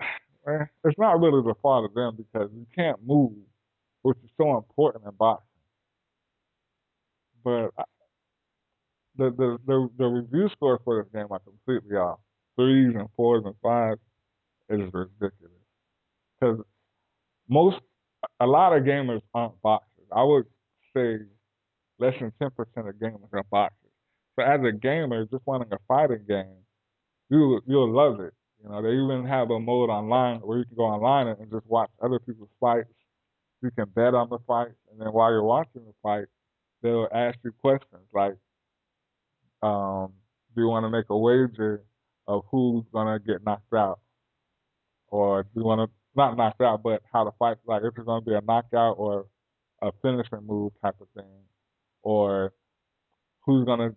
eh, 0.48 0.64
it's 0.84 0.98
not 0.98 1.20
really 1.20 1.42
the 1.42 1.54
fault 1.62 1.84
of 1.84 1.94
them 1.94 2.16
because 2.16 2.50
you 2.54 2.66
can't 2.74 2.98
move, 3.04 3.32
which 4.02 4.18
is 4.24 4.30
so 4.36 4.56
important 4.56 5.04
in 5.04 5.10
boxing. 5.12 5.46
But 7.44 7.70
I, 7.78 7.84
the, 9.16 9.30
the 9.30 9.58
the 9.66 9.88
the 9.98 10.06
review 10.06 10.48
score 10.50 10.80
for 10.84 11.02
this 11.02 11.12
game 11.12 11.26
are 11.30 11.40
completely 11.40 11.96
off. 11.96 12.20
Threes 12.56 12.94
and 12.94 13.08
fours 13.16 13.44
and 13.44 13.54
fives 13.62 14.00
is 14.68 14.80
ridiculous 14.92 15.62
because 16.40 16.60
most 17.48 17.80
a 18.40 18.46
lot 18.46 18.76
of 18.76 18.84
gamers 18.84 19.22
aren't 19.34 19.60
boxers. 19.62 20.06
I 20.12 20.22
would 20.24 20.46
say 20.96 21.18
less 21.98 22.14
than 22.20 22.32
ten 22.40 22.50
percent 22.52 22.88
of 22.88 22.94
gamers 22.96 23.28
are 23.32 23.44
boxers. 23.50 23.90
So 24.38 24.44
as 24.44 24.60
a 24.64 24.72
gamer, 24.72 25.24
just 25.26 25.46
wanting 25.46 25.72
a 25.72 25.78
fighting 25.88 26.24
game, 26.28 26.58
you 27.30 27.60
you'll 27.66 27.92
love 27.92 28.20
it. 28.20 28.34
You 28.62 28.70
know, 28.70 28.82
they 28.82 28.92
even 28.92 29.26
have 29.26 29.50
a 29.50 29.60
mode 29.60 29.90
online 29.90 30.40
where 30.40 30.58
you 30.58 30.64
can 30.64 30.76
go 30.76 30.84
online 30.84 31.28
and 31.28 31.50
just 31.50 31.66
watch 31.66 31.90
other 32.02 32.18
people's 32.18 32.50
fights. 32.60 32.90
You 33.62 33.70
can 33.70 33.88
bet 33.90 34.14
on 34.14 34.28
the 34.30 34.38
fights, 34.46 34.76
and 34.90 35.00
then 35.00 35.08
while 35.12 35.30
you're 35.30 35.42
watching 35.44 35.84
the 35.86 35.94
fight, 36.02 36.26
they'll 36.82 37.08
ask 37.12 37.38
you 37.44 37.52
questions 37.52 38.02
like, 38.12 38.36
um, 39.62 40.12
"Do 40.54 40.62
you 40.62 40.68
want 40.68 40.84
to 40.84 40.90
make 40.90 41.06
a 41.10 41.16
wager 41.18 41.84
of 42.26 42.44
who's 42.50 42.84
gonna 42.92 43.18
get 43.20 43.44
knocked 43.44 43.72
out, 43.74 44.00
or 45.08 45.44
do 45.44 45.50
you 45.56 45.64
want 45.64 45.88
to 45.88 45.94
not 46.16 46.36
knocked 46.36 46.62
out, 46.62 46.82
but 46.82 47.02
how 47.12 47.24
the 47.24 47.32
fight 47.38 47.58
like 47.66 47.82
if 47.82 47.94
it's 47.96 48.06
gonna 48.06 48.22
be 48.22 48.34
a 48.34 48.40
knockout 48.40 48.96
or 48.98 49.26
a 49.82 49.92
finishing 50.02 50.46
move 50.46 50.72
type 50.82 50.96
of 51.00 51.08
thing, 51.14 51.42
or 52.02 52.52
who's 53.44 53.64
gonna 53.66 53.90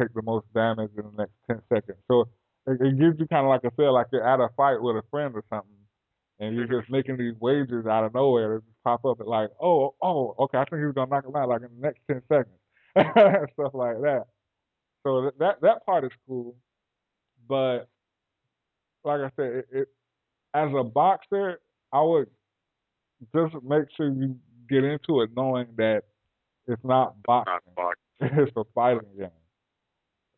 take 0.00 0.12
the 0.14 0.22
most 0.22 0.46
damage 0.54 0.90
in 0.96 1.04
the 1.04 1.16
next 1.18 1.34
ten 1.46 1.60
seconds. 1.72 1.98
So 2.08 2.28
it, 2.66 2.80
it 2.80 2.98
gives 2.98 3.18
you 3.18 3.26
kind 3.28 3.44
of 3.44 3.50
like 3.50 3.64
a 3.64 3.70
feel 3.72 3.92
like 3.92 4.06
you're 4.12 4.26
at 4.26 4.40
a 4.40 4.48
fight 4.56 4.80
with 4.80 4.96
a 4.96 5.02
friend 5.10 5.34
or 5.34 5.44
something, 5.50 5.70
and 6.40 6.54
you're 6.56 6.66
just 6.68 6.90
making 6.90 7.16
these 7.16 7.34
wagers 7.40 7.86
out 7.86 8.04
of 8.04 8.14
nowhere 8.14 8.54
that 8.54 8.64
just 8.66 8.82
pop 8.84 9.04
up 9.04 9.20
and 9.20 9.28
like, 9.28 9.50
oh, 9.60 9.94
oh, 10.02 10.34
okay, 10.40 10.58
I 10.58 10.64
think 10.64 10.82
he's 10.84 10.94
gonna 10.94 11.10
knock 11.10 11.26
him 11.26 11.36
out 11.36 11.48
like 11.48 11.62
in 11.62 11.68
the 11.80 11.82
next 11.86 12.00
ten 12.08 12.22
seconds, 12.28 12.58
stuff 13.54 13.74
like 13.74 14.00
that. 14.02 14.24
So 15.02 15.30
that 15.38 15.60
that 15.62 15.84
part 15.84 16.04
is 16.04 16.12
cool, 16.26 16.56
but 17.48 17.88
like 19.04 19.20
I 19.20 19.30
said, 19.36 19.52
it, 19.52 19.66
it 19.72 19.88
as 20.54 20.70
a 20.78 20.84
boxer, 20.84 21.60
I 21.92 22.02
would 22.02 22.28
just 23.34 23.54
make 23.64 23.84
sure 23.96 24.08
you 24.08 24.36
get 24.68 24.84
into 24.84 25.22
it 25.22 25.30
knowing 25.36 25.66
that 25.76 26.02
it's 26.66 26.82
not 26.84 27.22
boxing. 27.24 27.54
Not 27.76 27.94
it's 28.20 28.52
a 28.56 28.64
fighting 28.74 29.08
game. 29.18 29.28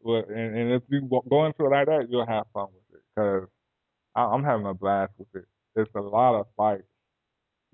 But 0.05 0.29
and, 0.29 0.57
and 0.57 0.73
if 0.73 0.83
you 0.89 1.03
go 1.29 1.47
into 1.47 1.67
it 1.67 1.71
like 1.71 1.87
that, 1.87 2.09
you'll 2.11 2.27
have 2.27 2.47
fun 2.53 2.69
with 2.75 2.99
it 2.99 3.05
because 3.15 3.49
I'm 4.15 4.45
having 4.45 4.67
a 4.67 4.75
blast 4.75 5.13
with 5.19 5.29
it. 5.35 5.47
It's 5.77 5.91
a 5.95 6.01
lot 6.01 6.39
of 6.39 6.47
fights. 6.57 6.85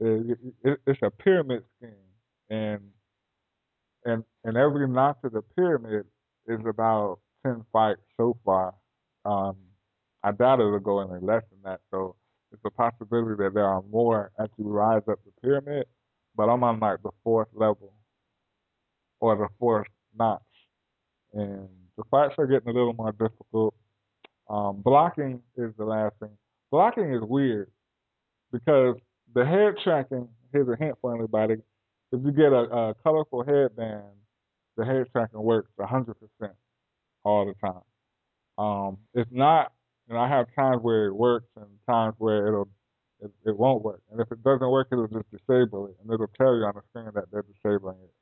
It, 0.00 0.38
it, 0.64 0.80
it's 0.86 1.00
a 1.02 1.10
pyramid 1.10 1.64
scheme, 1.78 1.94
and 2.50 2.80
and 4.04 4.24
and 4.44 4.56
every 4.56 4.88
notch 4.88 5.18
of 5.24 5.32
the 5.32 5.42
pyramid 5.56 6.06
is 6.46 6.60
about 6.68 7.20
ten 7.44 7.64
fights 7.72 8.00
so 8.16 8.36
far. 8.44 8.74
Um, 9.24 9.56
I 10.24 10.32
doubt 10.32 10.60
it'll 10.60 10.78
go 10.80 11.00
any 11.00 11.24
less 11.24 11.42
than 11.50 11.60
that. 11.64 11.80
So 11.90 12.16
it's 12.52 12.62
a 12.64 12.70
possibility 12.70 13.42
that 13.42 13.54
there 13.54 13.66
are 13.66 13.82
more 13.90 14.30
as 14.38 14.48
you 14.58 14.66
rise 14.66 15.02
up 15.10 15.18
the 15.24 15.32
pyramid. 15.42 15.86
But 16.36 16.44
I'm 16.48 16.64
on 16.64 16.80
like 16.80 17.02
the 17.02 17.10
fourth 17.24 17.48
level 17.54 17.92
or 19.20 19.36
the 19.36 19.48
fourth 19.58 19.86
notch, 20.18 20.40
and 21.34 21.68
the 21.96 22.04
fights 22.10 22.34
are 22.38 22.46
getting 22.46 22.68
a 22.68 22.72
little 22.72 22.94
more 22.94 23.12
difficult. 23.12 23.74
Um, 24.48 24.82
blocking 24.82 25.40
is 25.56 25.72
the 25.78 25.84
last 25.84 26.14
thing. 26.20 26.36
Blocking 26.70 27.12
is 27.14 27.22
weird 27.22 27.70
because 28.52 28.96
the 29.34 29.44
head 29.44 29.74
tracking. 29.84 30.28
Here's 30.52 30.68
a 30.68 30.76
hint 30.76 30.96
for 31.00 31.14
anybody: 31.14 31.54
if 32.12 32.20
you 32.24 32.32
get 32.32 32.52
a, 32.52 32.90
a 32.90 32.94
colorful 33.02 33.44
headband 33.44 34.04
the 34.76 34.84
head 34.84 35.06
tracking 35.12 35.40
works 35.40 35.70
hundred 35.80 36.14
percent 36.14 36.56
all 37.24 37.46
the 37.46 37.54
time. 37.54 37.82
Um, 38.58 38.98
it's 39.14 39.30
not, 39.32 39.72
and 40.08 40.18
I 40.18 40.28
have 40.28 40.46
times 40.54 40.82
where 40.82 41.06
it 41.06 41.14
works 41.14 41.48
and 41.56 41.66
times 41.88 42.14
where 42.18 42.48
it'll 42.48 42.68
it, 43.20 43.30
it 43.46 43.56
won't 43.56 43.82
work. 43.82 44.00
And 44.10 44.20
if 44.20 44.30
it 44.32 44.42
doesn't 44.42 44.68
work, 44.68 44.88
it'll 44.90 45.06
just 45.06 45.30
disable 45.30 45.86
it, 45.86 45.96
and 46.02 46.12
it'll 46.12 46.30
tell 46.38 46.56
you 46.56 46.64
on 46.64 46.74
the 46.74 46.82
screen 46.90 47.12
that 47.14 47.24
they're 47.32 47.44
disabling 47.44 47.98
it. 48.02 48.14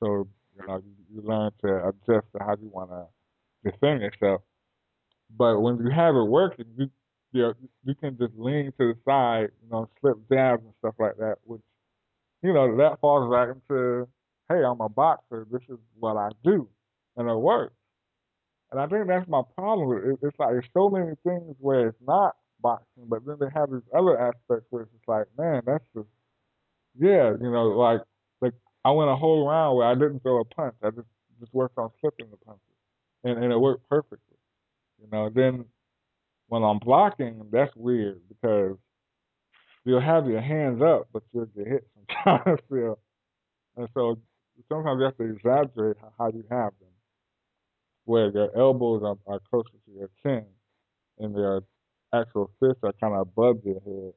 So 0.00 0.28
you 0.56 0.66
know 0.66 0.76
you, 0.76 0.92
you 1.14 1.22
learn 1.22 1.50
to 1.62 1.88
adjust 1.88 2.26
to 2.36 2.44
how 2.44 2.56
you 2.60 2.68
want 2.68 2.90
to 2.90 3.06
defend 3.70 4.02
yourself. 4.02 4.42
But 5.36 5.60
when 5.60 5.78
you 5.78 5.90
have 5.90 6.14
it 6.14 6.24
working, 6.24 6.66
you 6.76 6.90
you, 7.32 7.42
know, 7.42 7.54
you 7.84 7.94
can 7.94 8.16
just 8.18 8.32
lean 8.36 8.72
to 8.78 8.94
the 8.94 8.98
side, 9.04 9.48
you 9.62 9.70
know, 9.70 9.88
slip 10.00 10.16
jabs 10.30 10.62
and 10.64 10.72
stuff 10.78 10.94
like 10.98 11.16
that, 11.18 11.36
which 11.44 11.60
you 12.42 12.52
know 12.52 12.76
that 12.76 13.00
falls 13.00 13.30
back 13.30 13.54
into, 13.54 14.08
hey, 14.48 14.64
I'm 14.64 14.80
a 14.80 14.88
boxer. 14.88 15.46
This 15.50 15.62
is 15.68 15.78
what 15.98 16.16
I 16.16 16.30
do, 16.44 16.68
and 17.16 17.28
it 17.28 17.34
works. 17.36 17.74
And 18.70 18.80
I 18.80 18.86
think 18.86 19.06
that's 19.08 19.28
my 19.28 19.42
problem. 19.56 20.16
It's 20.22 20.38
like 20.38 20.50
there's 20.50 20.68
so 20.74 20.90
many 20.90 21.14
things 21.24 21.56
where 21.58 21.88
it's 21.88 21.98
not 22.06 22.36
boxing, 22.60 23.06
but 23.08 23.24
then 23.26 23.36
they 23.40 23.48
have 23.54 23.70
these 23.70 23.86
other 23.96 24.18
aspects 24.20 24.66
where 24.70 24.82
it's 24.82 24.92
just 24.92 25.08
like, 25.08 25.26
man, 25.38 25.62
that's 25.66 25.84
just 25.94 26.08
yeah, 26.98 27.32
you 27.40 27.50
know, 27.50 27.68
like 27.68 28.02
like 28.40 28.54
I 28.84 28.90
went 28.92 29.10
a 29.10 29.16
whole 29.16 29.48
round 29.48 29.76
where 29.76 29.86
I 29.86 29.94
didn't 29.94 30.20
throw 30.20 30.40
a 30.40 30.44
punch. 30.44 30.74
I 30.82 30.90
just 30.90 31.08
just 31.40 31.54
worked 31.54 31.78
on 31.78 31.90
slipping 32.00 32.30
the 32.30 32.36
punches, 32.38 32.62
and 33.24 33.42
and 33.42 33.52
it 33.52 33.58
worked 33.58 33.88
perfectly. 33.88 34.36
You 35.00 35.08
know, 35.12 35.30
then 35.34 35.66
when 36.48 36.64
I'm 36.64 36.78
blocking, 36.78 37.48
that's 37.52 37.74
weird 37.76 38.20
because 38.28 38.76
you'll 39.84 40.00
have 40.00 40.26
your 40.26 40.40
hands 40.40 40.82
up, 40.82 41.08
but 41.12 41.22
you'll 41.32 41.46
get 41.46 41.66
hit 41.66 41.88
sometimes. 42.24 42.60
still. 42.66 42.98
And 43.76 43.88
so 43.94 44.18
sometimes 44.68 44.98
you 44.98 45.04
have 45.06 45.16
to 45.18 45.24
exaggerate 45.24 45.96
how 46.18 46.28
you 46.28 46.44
have 46.50 46.72
them 46.80 46.88
where 48.08 48.32
their 48.32 48.56
elbows 48.56 49.02
are, 49.04 49.18
are 49.32 49.40
closer 49.50 49.70
to 49.86 49.92
your 49.92 50.10
chin 50.22 50.46
and 51.18 51.34
their 51.36 51.60
actual 52.14 52.50
fists 52.60 52.80
are 52.84 52.94
kind 53.00 53.14
of 53.14 53.20
above 53.22 53.58
your 53.64 53.80
head 53.80 54.14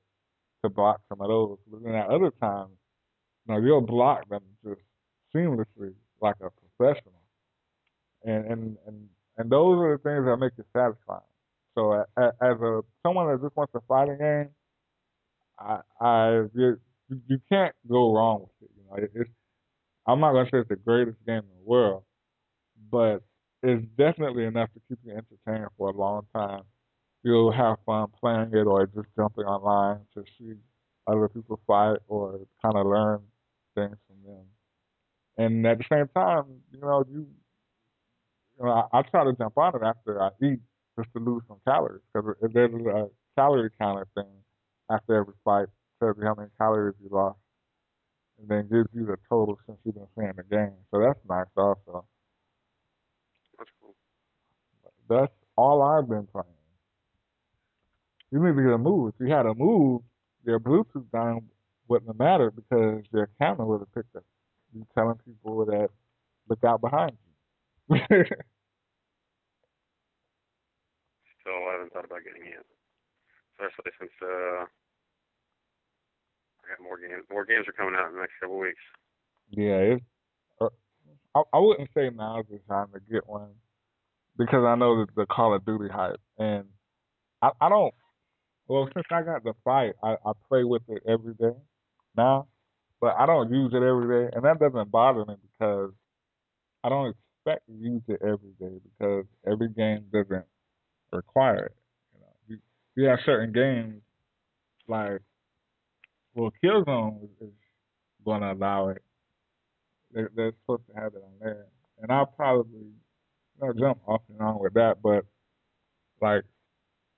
to 0.63 0.69
block 0.69 1.01
some 1.09 1.21
of 1.21 1.29
those. 1.29 1.57
But 1.71 1.83
then 1.83 1.95
at 1.95 2.07
other 2.09 2.31
times, 2.41 2.71
you 3.47 3.53
know, 3.55 3.61
you'll 3.61 3.81
block 3.81 4.29
them 4.29 4.43
just 4.65 4.81
seamlessly 5.35 5.93
like 6.21 6.35
a 6.41 6.49
professional. 6.51 7.21
And 8.23 8.45
and 8.45 8.77
and 8.87 9.09
and 9.37 9.49
those 9.51 9.79
are 9.79 9.97
the 9.97 10.03
things 10.03 10.25
that 10.25 10.37
make 10.37 10.53
it 10.57 10.65
satisfying. 10.73 11.21
So 11.75 11.93
as 12.17 12.61
a 12.61 12.81
someone 13.03 13.27
that 13.31 13.41
just 13.41 13.55
wants 13.57 13.73
to 13.73 13.81
fight 13.87 14.09
a 14.09 14.15
game, 14.17 14.49
I 15.59 15.81
I 15.99 16.43
you, 16.53 16.79
you 17.27 17.39
can't 17.51 17.75
go 17.89 18.13
wrong 18.13 18.41
with 18.41 18.69
it. 18.69 18.71
You 18.77 18.83
know, 18.89 19.07
it's 19.21 19.29
I'm 20.07 20.19
not 20.19 20.33
gonna 20.33 20.49
say 20.51 20.59
it's 20.59 20.69
the 20.69 20.75
greatest 20.77 21.17
game 21.25 21.39
in 21.39 21.49
the 21.59 21.65
world, 21.65 22.03
but 22.91 23.23
it's 23.63 23.85
definitely 23.97 24.45
enough 24.45 24.69
to 24.73 24.81
keep 24.89 24.99
you 25.03 25.11
entertained 25.11 25.69
for 25.77 25.89
a 25.89 25.93
long 25.97 26.27
time. 26.35 26.63
You'll 27.23 27.51
have 27.51 27.77
fun 27.85 28.07
playing 28.19 28.51
it 28.53 28.67
or 28.67 28.87
just 28.87 29.07
jumping 29.15 29.45
online 29.45 30.01
to 30.15 30.23
see 30.37 30.53
other 31.07 31.29
people 31.29 31.59
fight 31.67 31.97
or 32.07 32.39
kind 32.61 32.77
of 32.77 32.87
learn 32.87 33.21
things 33.75 33.97
from 34.07 34.17
them. 34.25 34.45
And 35.37 35.65
at 35.67 35.79
the 35.79 35.85
same 35.91 36.07
time, 36.15 36.45
you 36.71 36.79
know, 36.79 37.03
you, 37.09 37.27
you 38.59 38.65
know, 38.65 38.71
I, 38.91 38.99
I 38.99 39.01
try 39.03 39.23
to 39.23 39.33
jump 39.33 39.57
on 39.57 39.75
it 39.75 39.83
after 39.83 40.21
I 40.21 40.29
eat 40.43 40.59
just 40.97 41.09
to 41.13 41.19
lose 41.19 41.43
some 41.47 41.59
calories 41.67 42.01
because 42.13 42.35
there's 42.53 42.73
a 42.73 43.09
calorie 43.37 43.69
counter 43.79 44.07
thing 44.15 44.25
after 44.89 45.15
every 45.15 45.33
fight 45.43 45.67
tells 45.99 46.17
you 46.17 46.23
how 46.25 46.35
many 46.35 46.49
calories 46.59 46.95
you 47.01 47.09
lost, 47.11 47.37
and 48.39 48.47
then 48.49 48.67
gives 48.69 48.89
you 48.93 49.05
the 49.05 49.17
total 49.29 49.57
since 49.65 49.77
you've 49.85 49.95
been 49.95 50.07
playing 50.15 50.33
the 50.35 50.43
game. 50.43 50.75
So 50.91 50.99
that's 50.99 51.19
nice 51.29 51.47
also. 51.55 52.05
That's 53.57 53.69
cool. 53.79 53.95
That's 55.11 55.33
all 55.57 55.81
I've 55.81 56.07
been 56.07 56.25
playing. 56.27 56.47
You 58.31 58.39
need 58.39 58.55
to 58.55 58.63
get 58.63 58.71
a 58.71 58.77
move. 58.77 59.13
If 59.13 59.19
you 59.19 59.33
had 59.33 59.45
a 59.45 59.53
move, 59.53 60.03
your 60.45 60.57
Bluetooth 60.57 61.11
down 61.11 61.49
wouldn't 61.89 62.07
have 62.07 62.17
mattered 62.17 62.55
because 62.55 63.03
your 63.11 63.27
camera 63.37 63.65
would 63.65 63.81
have 63.81 63.93
picked 63.93 64.15
up. 64.15 64.23
You 64.73 64.87
telling 64.95 65.19
people 65.25 65.65
that 65.65 65.89
look 66.47 66.63
out 66.63 66.79
behind 66.79 67.11
you. 67.11 67.97
Still, 67.97 68.23
I 71.67 71.73
haven't 71.73 71.91
thought 71.91 72.05
about 72.05 72.23
getting 72.23 72.47
it, 72.47 72.65
especially 73.59 73.91
since 73.99 74.11
uh, 74.23 74.63
I 76.63 76.69
got 76.69 76.81
more 76.81 76.97
games. 76.97 77.25
More 77.29 77.43
games 77.43 77.67
are 77.67 77.73
coming 77.73 77.95
out 77.99 78.07
in 78.07 78.15
the 78.15 78.21
next 78.21 78.39
couple 78.39 78.55
of 78.55 78.61
weeks. 78.61 78.79
Yeah. 79.49 79.97
Uh, 80.61 80.69
I, 81.35 81.41
I 81.51 81.59
wouldn't 81.59 81.89
say 81.93 82.09
now's 82.15 82.45
the 82.49 82.59
time 82.69 82.87
to 82.93 83.01
get 83.11 83.27
one 83.27 83.49
because 84.37 84.63
I 84.65 84.75
know 84.75 85.05
the, 85.05 85.11
the 85.15 85.25
Call 85.25 85.53
of 85.53 85.65
Duty 85.65 85.89
hype, 85.91 86.19
and 86.37 86.65
I, 87.41 87.49
I 87.59 87.69
don't. 87.69 87.93
Well, 88.67 88.87
since 88.93 89.05
I 89.11 89.21
got 89.23 89.43
the 89.43 89.53
fight, 89.63 89.93
I, 90.03 90.15
I 90.25 90.31
play 90.47 90.63
with 90.63 90.83
it 90.87 91.03
every 91.07 91.33
day 91.33 91.57
now, 92.15 92.47
but 93.01 93.15
I 93.17 93.25
don't 93.25 93.51
use 93.51 93.71
it 93.73 93.83
every 93.83 94.27
day, 94.27 94.31
and 94.33 94.45
that 94.45 94.59
doesn't 94.59 94.91
bother 94.91 95.25
me 95.25 95.35
because 95.41 95.91
I 96.83 96.89
don't 96.89 97.13
expect 97.13 97.67
to 97.67 97.73
use 97.73 98.01
it 98.07 98.21
every 98.21 98.53
day 98.59 98.79
because 98.83 99.25
every 99.45 99.69
game 99.69 100.05
doesn't 100.13 100.45
require 101.11 101.65
it. 101.65 101.75
You 102.13 102.19
know, 102.21 102.27
you, 102.47 102.57
you 102.95 103.09
have 103.09 103.19
certain 103.25 103.51
games 103.51 104.01
like 104.87 105.21
well, 106.33 106.51
Killzone 106.63 107.23
is, 107.23 107.29
is 107.41 107.53
going 108.23 108.41
to 108.41 108.53
allow 108.53 108.89
it. 108.89 109.01
They're, 110.11 110.31
they're 110.35 110.53
supposed 110.61 110.83
to 110.87 111.01
have 111.01 111.13
it 111.15 111.23
on 111.23 111.31
there, 111.41 111.65
and 112.01 112.11
I'll 112.11 112.25
probably 112.25 112.87
know, 113.61 113.73
jump 113.73 113.99
off 114.07 114.21
and 114.29 114.41
on 114.41 114.59
with 114.59 114.73
that. 114.73 115.01
But 115.01 115.25
like, 116.21 116.43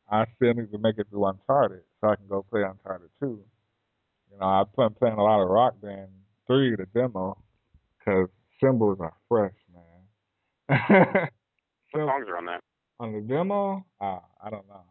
I 0.10 0.26
still 0.36 0.54
need 0.54 0.72
to 0.72 0.78
make 0.78 0.98
it 0.98 1.08
through 1.10 1.26
Uncharted 1.26 1.82
so 2.02 2.10
I 2.10 2.16
can 2.16 2.28
go 2.28 2.46
play 2.50 2.62
Uncharted 2.62 3.10
two. 3.20 3.42
You 4.32 4.40
know, 4.40 4.46
I've 4.46 4.76
been 4.76 4.94
playing 5.00 5.18
a 5.18 5.24
lot 5.24 5.42
of 5.42 5.50
Rock 5.50 5.76
Band 5.82 6.10
three, 6.48 6.76
the 6.76 6.86
demo, 6.94 7.38
because 7.98 8.28
cymbals 8.62 8.98
are 9.00 9.14
fresh, 9.30 9.54
man. 9.74 10.70
what 11.92 12.08
songs 12.08 12.28
are 12.28 12.38
on 12.38 12.46
that? 12.46 12.62
On 13.00 13.14
the 13.14 13.22
demo, 13.22 13.86
uh, 14.02 14.20
I 14.44 14.50
don't 14.50 14.68
know. 14.68 14.84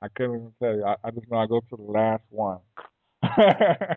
I 0.00 0.08
couldn't 0.08 0.36
even 0.36 0.52
tell 0.62 0.76
you. 0.76 0.84
I, 0.84 0.96
I 1.04 1.10
just 1.10 1.28
know 1.30 1.38
I 1.38 1.46
go 1.46 1.60
to 1.60 1.76
the 1.76 1.82
last 1.82 2.22
one. 2.30 2.58
I 3.22 3.96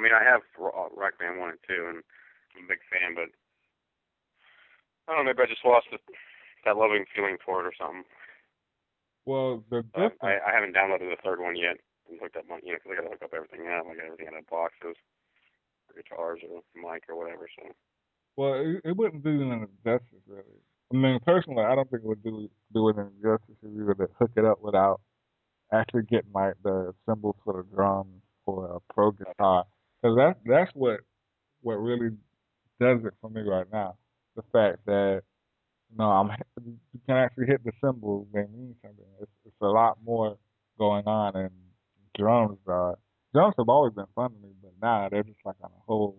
mean, 0.00 0.12
I 0.12 0.24
have 0.24 0.40
Rock 0.58 1.18
Band 1.18 1.38
one 1.38 1.50
and 1.50 1.58
two, 1.68 1.86
and 1.88 2.02
I'm 2.56 2.64
a 2.64 2.68
big 2.68 2.78
fan, 2.90 3.14
but 3.14 3.28
I 5.08 5.14
don't 5.14 5.24
know. 5.24 5.32
Maybe 5.32 5.42
I 5.42 5.50
just 5.50 5.64
lost 5.64 5.86
the, 5.90 5.98
that 6.64 6.76
loving 6.76 7.04
feeling 7.14 7.36
for 7.44 7.60
it 7.60 7.66
or 7.66 7.74
something. 7.74 8.04
Well, 9.24 9.62
the 9.70 9.84
I, 9.94 10.38
I 10.42 10.52
haven't 10.52 10.74
downloaded 10.74 11.10
the 11.10 11.22
third 11.22 11.40
one 11.40 11.54
yet 11.54 11.78
and 12.10 12.18
hooked 12.20 12.36
up 12.36 12.44
you 12.62 12.72
know, 12.72 12.78
because 12.78 12.90
I 12.90 12.96
got 12.96 13.02
to 13.02 13.14
hook 13.14 13.22
up 13.22 13.34
everything 13.34 13.66
up. 13.70 13.86
I 13.86 13.94
got 13.94 14.06
everything 14.06 14.26
in 14.26 14.44
boxes, 14.50 14.98
or 15.86 15.94
guitars 15.94 16.40
or 16.42 16.62
mic 16.74 17.04
or 17.08 17.16
whatever. 17.16 17.46
So. 17.54 17.70
Well, 18.36 18.54
it, 18.54 18.90
it 18.90 18.96
wouldn't 18.96 19.22
do 19.22 19.42
any 19.42 19.66
justice 19.84 20.22
really. 20.26 20.58
I 20.92 20.96
mean, 20.96 21.20
personally, 21.24 21.64
I 21.64 21.74
don't 21.74 21.88
think 21.90 22.02
it 22.02 22.08
would 22.08 22.22
do 22.22 22.50
do 22.74 22.88
it 22.88 22.96
any 22.98 23.14
justice 23.22 23.56
if 23.62 23.70
you 23.74 23.84
were 23.84 23.94
to 23.94 24.08
hook 24.18 24.32
it 24.36 24.44
up 24.44 24.60
without 24.60 25.00
actually 25.72 26.02
getting 26.02 26.32
like 26.34 26.54
the 26.62 26.92
cymbals 27.06 27.36
for 27.44 27.54
the 27.54 27.74
drums 27.74 28.22
or 28.44 28.76
a 28.76 28.92
pro 28.92 29.10
guitar, 29.12 29.64
because 30.02 30.16
that's 30.16 30.38
that's 30.44 30.70
what 30.74 31.00
what 31.62 31.74
really 31.74 32.10
does 32.80 32.98
it 33.04 33.14
for 33.20 33.30
me 33.30 33.42
right 33.42 33.66
now. 33.72 33.96
The 34.36 34.42
fact 34.52 34.86
that 34.86 35.22
you 35.90 35.98
know 35.98 36.10
I'm 36.10 36.30
you 36.64 37.00
can 37.06 37.16
actually 37.16 37.46
hit 37.46 37.64
the 37.64 37.72
cymbals; 37.80 38.26
they 38.32 38.40
mean 38.42 38.74
something. 38.82 39.04
It's 39.20 39.30
it's 39.44 39.56
a 39.60 39.66
lot 39.66 39.98
more 40.04 40.36
going 40.78 41.06
on, 41.06 41.36
and 41.36 41.50
drums 42.16 42.58
are 42.66 42.98
drums 43.32 43.54
have 43.58 43.68
always 43.68 43.92
been 43.92 44.06
fun 44.14 44.30
to 44.30 44.36
me, 44.38 44.52
but 44.62 44.72
now 44.80 45.08
they're 45.08 45.22
just 45.22 45.38
like 45.44 45.56
on 45.62 45.70
a 45.70 45.82
whole 45.86 46.16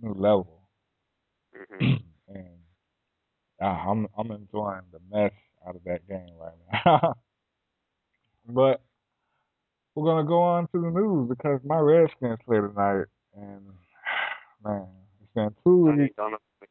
new 0.00 0.14
level. 0.14 0.62
Mm-hmm. 1.56 1.94
and 2.34 2.58
uh, 3.60 3.64
I'm 3.64 4.08
I'm 4.16 4.30
enjoying 4.30 4.82
the 4.92 5.00
mess 5.10 5.32
out 5.66 5.76
of 5.76 5.84
that 5.84 6.06
game 6.08 6.34
right 6.40 6.82
now. 6.84 7.14
but 8.48 8.82
we're 9.94 10.04
gonna 10.04 10.26
go 10.26 10.42
on 10.42 10.68
to 10.68 10.80
the 10.80 10.90
news 10.90 11.28
because 11.28 11.60
my 11.64 11.78
Redskins 11.78 12.38
play 12.46 12.58
tonight, 12.58 13.04
and 13.36 13.62
man, 14.64 14.86
it's 15.22 15.32
been 15.34 15.54
two 15.64 15.92
weeks. 15.92 16.14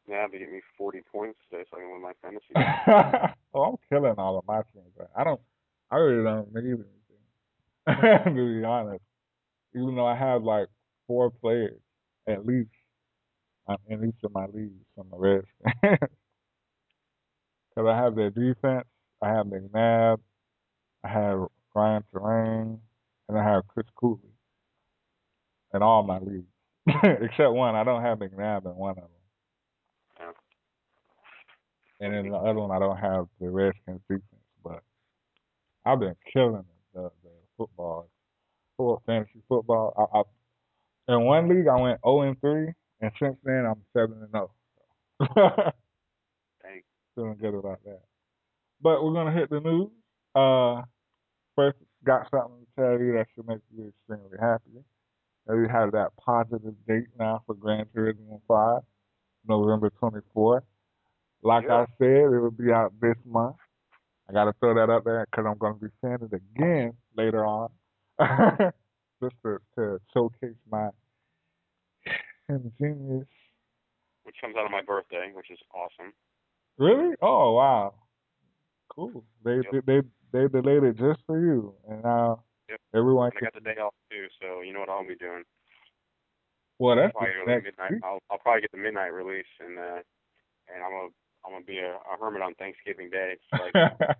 To 0.08 0.38
get 0.38 0.52
me 0.52 0.60
40 0.76 1.00
points 1.12 1.38
today, 1.50 1.64
so 1.70 1.76
I 1.76 1.80
can 1.80 1.90
win 1.92 2.02
my 2.02 2.12
fantasy. 2.20 3.34
oh, 3.54 3.62
I'm 3.62 3.76
killing 3.88 4.14
all 4.18 4.38
of 4.38 4.46
my 4.46 4.62
teams. 4.74 4.92
I 5.16 5.24
don't. 5.24 5.40
I 5.90 5.96
really 5.96 6.24
don't 6.24 6.52
need 6.54 6.64
anything. 7.86 8.24
to 8.36 8.60
be 8.60 8.64
honest, 8.64 9.02
even 9.74 9.94
though 9.94 10.06
I 10.06 10.16
have 10.16 10.42
like 10.42 10.68
four 11.06 11.30
players 11.30 11.80
at 12.28 12.46
least 12.46 12.70
uh, 13.68 13.76
in 13.88 14.04
each 14.04 14.22
of 14.24 14.32
my 14.32 14.46
leagues 14.46 14.84
from 14.94 15.08
the 15.10 15.18
Redskins. 15.18 15.98
Because 17.74 17.88
I 17.88 17.96
have 17.96 18.14
their 18.14 18.28
defense, 18.28 18.84
I 19.22 19.30
have 19.30 19.46
McNabb, 19.46 20.18
I 21.04 21.08
have 21.08 21.46
Ryan 21.74 22.04
Torain, 22.14 22.78
and 23.30 23.38
I 23.38 23.42
have 23.42 23.66
Chris 23.66 23.86
Cooley 23.98 24.20
in 25.72 25.82
all 25.82 26.02
my 26.02 26.18
leagues. 26.18 26.44
Except 26.86 27.52
one, 27.52 27.74
I 27.74 27.84
don't 27.84 28.02
have 28.02 28.18
McNabb 28.18 28.66
in 28.66 28.76
one 28.76 28.90
of 28.90 28.96
them. 28.96 29.21
And 32.02 32.14
then 32.14 32.30
the 32.30 32.36
other 32.36 32.60
one 32.60 32.72
I 32.72 32.80
don't 32.80 32.98
have 32.98 33.26
the 33.40 33.48
Redskins 33.48 34.00
defense, 34.08 34.24
but 34.64 34.82
I've 35.86 36.00
been 36.00 36.16
killing 36.32 36.64
the 36.94 37.10
the 37.22 37.30
football, 37.56 38.10
for 38.76 39.00
fantasy 39.06 39.40
football. 39.48 39.94
I, 40.14 40.18
I 40.18 41.14
in 41.14 41.24
one 41.24 41.48
league 41.48 41.68
I 41.68 41.80
went 41.80 42.00
0 42.04 42.22
and 42.22 42.40
3, 42.40 42.72
and 43.02 43.12
since 43.20 43.36
then 43.44 43.66
I'm 43.66 43.82
7 43.94 44.16
and 44.20 44.30
0. 45.36 45.72
Thanks. 46.62 46.86
Feeling 47.14 47.38
good 47.40 47.54
about 47.54 47.84
that. 47.84 48.00
But 48.80 49.04
we're 49.04 49.14
gonna 49.14 49.32
hit 49.32 49.50
the 49.50 49.60
news. 49.60 49.90
Uh, 50.34 50.82
first, 51.56 51.78
got 52.04 52.28
something 52.30 52.66
to 52.66 52.82
tell 52.82 53.00
you 53.00 53.12
that 53.14 53.26
should 53.34 53.46
make 53.46 53.60
you 53.76 53.88
extremely 53.88 54.38
happy. 54.40 54.84
And 55.46 55.62
we 55.62 55.68
have 55.68 55.92
that 55.92 56.10
positive 56.16 56.74
date 56.88 57.08
now 57.18 57.42
for 57.46 57.54
Gran 57.54 57.86
Turismo 57.94 58.40
5, 58.48 58.82
November 59.48 59.90
24th. 60.02 60.62
Like 61.42 61.64
Yeah. 61.66 61.74
I 61.82 61.86
said, 61.98 62.32
it 62.32 62.40
will 62.40 62.50
be 62.50 62.70
out 62.72 62.92
this 63.00 63.16
month. 63.24 63.56
I 64.28 64.32
got 64.32 64.44
to 64.44 64.52
throw 64.60 64.74
that 64.74 64.90
up 64.90 65.04
there 65.04 65.26
because 65.30 65.44
I'm 65.48 65.58
going 65.58 65.74
to 65.74 65.80
be 65.80 65.90
saying 66.02 66.18
it 66.22 66.32
again 66.32 66.92
later 67.16 67.44
on, 67.44 67.70
just 69.22 69.34
to, 69.44 69.58
to 69.76 70.00
showcase 70.14 70.56
my 70.70 70.88
ingenious. 72.48 73.26
Which 74.24 74.36
comes 74.40 74.54
out 74.56 74.64
of 74.64 74.70
my 74.70 74.82
birthday, 74.82 75.32
which 75.34 75.50
is 75.50 75.58
awesome. 75.74 76.12
Really? 76.78 77.14
Oh 77.20 77.52
wow, 77.52 77.94
cool. 78.88 79.24
They 79.44 79.60
Yep. 79.72 79.84
they 79.84 80.00
they 80.32 80.48
delayed 80.48 80.84
it 80.84 80.96
just 80.96 81.20
for 81.26 81.38
you, 81.40 81.74
and 81.88 82.02
now 82.02 82.44
Yep. 82.70 82.80
everyone. 82.94 83.30
And 83.34 83.38
I 83.38 83.40
got 83.50 83.54
the 83.54 83.60
day 83.60 83.78
off 83.80 83.94
too, 84.10 84.26
so 84.40 84.60
you 84.62 84.72
know 84.72 84.80
what 84.80 84.88
I'll 84.88 85.06
be 85.06 85.16
doing. 85.16 85.42
well, 86.78 86.96
that's 86.96 87.12
Probably 87.12 87.30
the 87.34 87.40
early 87.42 87.52
next 87.52 87.64
midnight. 87.64 87.90
week. 87.90 88.00
I'll 88.04 88.20
I'll 88.30 88.38
probably 88.38 88.62
get 88.62 88.70
the 88.72 88.78
midnight 88.78 89.12
release, 89.12 89.50
and 89.60 89.78
uh, 89.78 90.00
and 90.72 90.82
I'm 90.82 90.90
gonna 90.92 91.08
I'm 91.44 91.52
gonna 91.52 91.64
be 91.64 91.78
a, 91.78 91.94
a 91.94 92.16
hermit 92.20 92.42
on 92.42 92.54
Thanksgiving 92.54 93.10
Day. 93.10 93.34
It's 93.34 93.52
like 93.52 94.16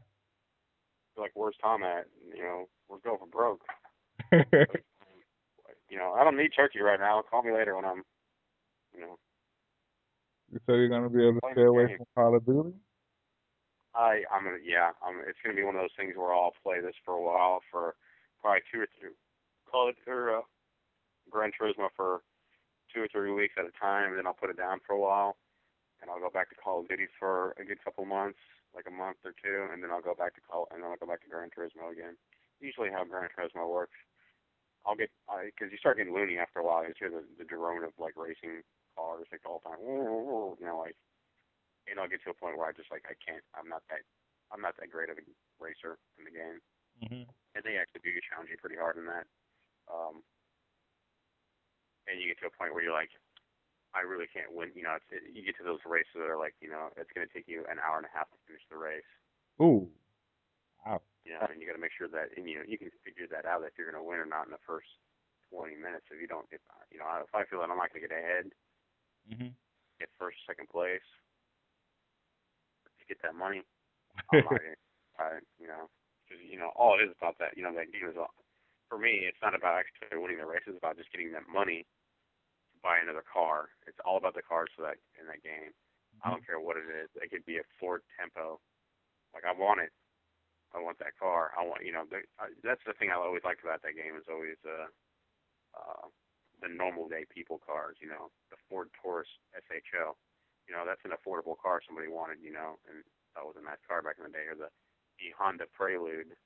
like 1.17 1.33
where's 1.35 1.57
Tom 1.63 1.83
at? 1.83 2.07
You 2.35 2.43
know, 2.43 2.69
we're 2.89 2.99
going 2.99 3.19
for 3.19 3.27
broke. 3.27 3.63
You 5.91 5.99
know, 5.99 6.15
I 6.17 6.25
don't 6.25 6.39
need 6.39 6.53
turkey 6.57 6.81
right 6.81 6.99
now. 6.99 7.21
Call 7.21 7.43
me 7.43 7.53
later 7.53 7.77
when 7.77 7.85
I'm, 7.85 8.03
you 8.95 9.03
know, 9.03 9.19
so 10.67 10.75
you're 10.75 10.89
gonna 10.89 11.09
be 11.09 11.25
able 11.25 11.41
to 11.41 11.53
stay 11.53 11.65
away 11.65 11.97
from 11.97 12.07
Call 12.15 12.37
of 12.37 12.45
Duty? 12.45 12.73
I 13.95 14.25
I'm 14.33 14.45
gonna 14.45 14.61
yeah 14.65 14.93
I'm 15.05 15.21
it's 15.29 15.39
gonna 15.45 15.57
be 15.57 15.65
one 15.65 15.77
of 15.77 15.83
those 15.83 15.97
things 15.97 16.15
where 16.17 16.33
I'll 16.33 16.57
play 16.63 16.81
this 16.81 16.97
for 17.05 17.15
a 17.15 17.23
while 17.23 17.61
for 17.71 17.95
probably 18.41 18.61
two 18.73 18.81
or 18.81 18.89
three 18.99 19.13
call 19.71 19.89
it 19.89 19.97
or 20.07 20.39
uh, 20.39 20.41
Gran 21.31 21.51
Turismo 21.53 21.89
for 21.97 22.21
two 22.95 23.01
or 23.01 23.09
three 23.09 23.33
weeks 23.33 23.55
at 23.59 23.65
a 23.65 23.73
time, 23.81 24.11
and 24.11 24.19
then 24.19 24.27
I'll 24.27 24.37
put 24.37 24.51
it 24.51 24.57
down 24.57 24.81
for 24.87 24.93
a 24.93 25.01
while, 25.01 25.37
and 26.03 26.11
I'll 26.11 26.19
go 26.21 26.29
back 26.29 26.51
to 26.51 26.59
Call 26.59 26.83
of 26.83 26.89
Duty 26.91 27.07
for 27.17 27.55
a 27.57 27.65
good 27.65 27.79
couple 27.83 28.05
months, 28.05 28.43
like 28.75 28.91
a 28.91 28.93
month 28.93 29.23
or 29.25 29.33
two, 29.39 29.71
and 29.71 29.79
then 29.83 29.95
I'll 29.95 30.03
go 30.03 30.19
back 30.19 30.35
to 30.35 30.43
Call 30.43 30.67
and 30.75 30.83
then 30.83 30.91
I'll 30.91 30.99
go 30.99 31.07
back 31.07 31.23
to 31.23 31.31
Gran 31.31 31.49
Turismo 31.55 31.89
again. 31.95 32.19
Usually 32.59 32.91
how 32.91 33.07
Gran 33.07 33.31
Turismo 33.31 33.71
works. 33.71 33.97
I'll 34.85 34.99
get 34.99 35.15
because 35.31 35.71
you 35.71 35.79
start 35.79 35.97
getting 35.97 36.13
loony 36.13 36.43
after 36.43 36.59
a 36.59 36.67
while. 36.67 36.83
You 36.83 36.91
hear 36.99 37.09
the 37.09 37.23
the 37.39 37.47
drone 37.47 37.87
of 37.87 37.95
like 38.03 38.19
racing 38.19 38.67
cars 38.99 39.31
like 39.31 39.47
all 39.47 39.63
the 39.63 39.71
time, 39.71 39.79
you 40.59 40.67
know, 40.67 40.79
like 40.83 40.99
and 41.87 41.99
I'll 42.03 42.11
get 42.11 42.23
to 42.27 42.35
a 42.35 42.39
point 42.39 42.59
where 42.59 42.67
I 42.67 42.75
just 42.75 42.91
like 42.91 43.07
I 43.07 43.15
can't. 43.23 43.47
I'm 43.55 43.71
not 43.71 43.87
that. 43.91 44.03
I'm 44.51 44.61
not 44.61 44.75
that 44.83 44.91
great 44.91 45.09
of 45.09 45.17
a 45.17 45.25
racer 45.63 45.97
in 46.19 46.27
the 46.27 46.35
game, 46.35 46.59
Mm-hmm. 47.03 47.25
and 47.55 47.63
they 47.65 47.79
actually 47.81 48.05
do 48.05 48.13
challenge 48.29 48.51
you 48.51 48.59
pretty 48.61 48.77
hard 48.77 48.99
in 48.99 49.07
that. 49.07 49.25
Um, 49.91 50.23
and 52.07 52.21
you 52.21 52.29
get 52.29 52.39
to 52.43 52.51
a 52.51 52.55
point 52.55 52.75
where 52.75 52.83
you're 52.85 52.93
like, 52.95 53.11
I 53.95 54.01
really 54.01 54.27
can't 54.27 54.53
win. 54.53 54.73
You 54.75 54.83
know, 54.85 54.97
it's, 54.97 55.07
it, 55.11 55.23
you 55.35 55.45
get 55.45 55.57
to 55.59 55.65
those 55.65 55.81
races 55.87 56.17
that 56.17 56.29
are 56.31 56.39
like, 56.39 56.55
you 56.61 56.71
know, 56.71 56.91
it's 56.97 57.11
going 57.15 57.27
to 57.27 57.33
take 57.33 57.49
you 57.49 57.65
an 57.69 57.79
hour 57.79 57.97
and 57.99 58.07
a 58.07 58.13
half 58.13 58.31
to 58.31 58.39
finish 58.47 58.63
the 58.71 58.77
race. 58.77 59.07
Ooh, 59.61 59.91
wow. 60.85 61.03
You 61.25 61.35
know, 61.39 61.47
and 61.51 61.61
you 61.61 61.67
got 61.67 61.75
to 61.79 61.83
make 61.83 61.93
sure 61.97 62.09
that, 62.09 62.35
and 62.37 62.49
you 62.49 62.57
know, 62.59 62.67
you 62.67 62.79
can 62.79 62.91
figure 63.05 63.27
that 63.31 63.47
out 63.47 63.63
if 63.63 63.79
you're 63.79 63.91
going 63.91 64.03
to 64.03 64.07
win 64.09 64.19
or 64.19 64.27
not 64.27 64.47
in 64.47 64.51
the 64.53 64.59
first 64.67 64.89
20 65.51 65.77
minutes. 65.77 66.07
If 66.11 66.21
you 66.21 66.27
don't, 66.27 66.47
if 66.51 66.61
you 66.91 66.99
know, 66.99 67.07
if 67.23 67.31
I 67.35 67.45
feel 67.47 67.61
that 67.61 67.71
I'm 67.71 67.79
not 67.79 67.93
going 67.93 68.03
to 68.03 68.09
get 68.09 68.17
ahead, 68.17 68.51
Mm-hmm. 69.31 69.49
get 69.99 70.11
first, 70.19 70.39
second 70.47 70.69
place, 70.69 71.03
to 72.99 73.05
get 73.07 73.19
that 73.23 73.35
money, 73.35 73.63
I'm 74.31 74.45
not 74.45 74.59
gonna, 74.59 74.77
I, 75.19 75.41
you 75.59 75.67
know, 75.69 75.91
'cause, 76.29 76.39
you 76.41 76.59
know, 76.59 76.71
all 76.77 76.99
it 76.99 77.05
is 77.05 77.13
about 77.17 77.39
that, 77.39 77.57
you 77.57 77.63
know, 77.63 77.75
that 77.75 77.93
game 77.93 78.09
is 78.09 78.17
all, 78.17 78.35
for 78.89 78.99
me, 78.99 79.25
it's 79.27 79.41
not 79.43 79.55
about 79.55 79.81
actually 79.85 80.19
winning 80.19 80.39
the 80.39 80.47
race, 80.47 80.63
it's 80.67 80.79
about 80.79 80.97
just 80.97 81.13
getting 81.13 81.33
that 81.33 81.49
money 81.49 81.87
buy 82.83 82.99
another 82.99 83.25
car. 83.25 83.71
It's 83.87 83.99
all 84.05 84.19
about 84.19 84.35
the 84.35 84.45
cars 84.45 84.69
for 84.75 84.83
that, 84.83 84.99
in 85.17 85.27
that 85.31 85.43
game. 85.43 85.73
I 86.21 86.31
don't 86.31 86.45
care 86.45 86.61
what 86.61 86.77
it 86.77 86.87
is. 86.87 87.09
It 87.19 87.31
could 87.33 87.47
be 87.47 87.59
a 87.59 87.67
Ford 87.81 88.03
Tempo. 88.15 88.61
Like, 89.33 89.49
I 89.49 89.55
want 89.57 89.81
it. 89.81 89.91
I 90.75 90.79
want 90.79 90.99
that 91.01 91.17
car. 91.19 91.53
I 91.57 91.65
want, 91.65 91.85
you 91.85 91.93
know, 91.93 92.05
the, 92.09 92.25
I, 92.39 92.53
that's 92.63 92.85
the 92.85 92.97
thing 92.97 93.11
I 93.11 93.19
always 93.19 93.45
liked 93.45 93.65
about 93.65 93.83
that 93.83 93.97
game 93.97 94.17
is 94.17 94.29
always, 94.29 94.61
uh, 94.65 94.89
uh, 95.73 96.07
the 96.63 96.71
normal 96.71 97.11
day 97.11 97.27
people 97.27 97.59
cars, 97.59 97.99
you 97.99 98.07
know, 98.07 98.31
the 98.55 98.61
Ford 98.71 98.89
Taurus 98.95 99.29
SHO. 99.53 100.15
You 100.71 100.73
know, 100.79 100.87
that's 100.87 101.03
an 101.03 101.11
affordable 101.11 101.59
car 101.59 101.83
somebody 101.83 102.07
wanted, 102.07 102.39
you 102.39 102.55
know, 102.55 102.79
and 102.87 103.03
that 103.35 103.43
was 103.43 103.59
a 103.59 103.65
nice 103.67 103.83
car 103.83 104.01
back 104.01 104.17
in 104.23 104.31
the 104.31 104.33
day. 104.33 104.47
Or 104.47 104.55
the, 104.55 104.71
the 105.19 105.35
Honda 105.35 105.67
Prelude 105.75 106.39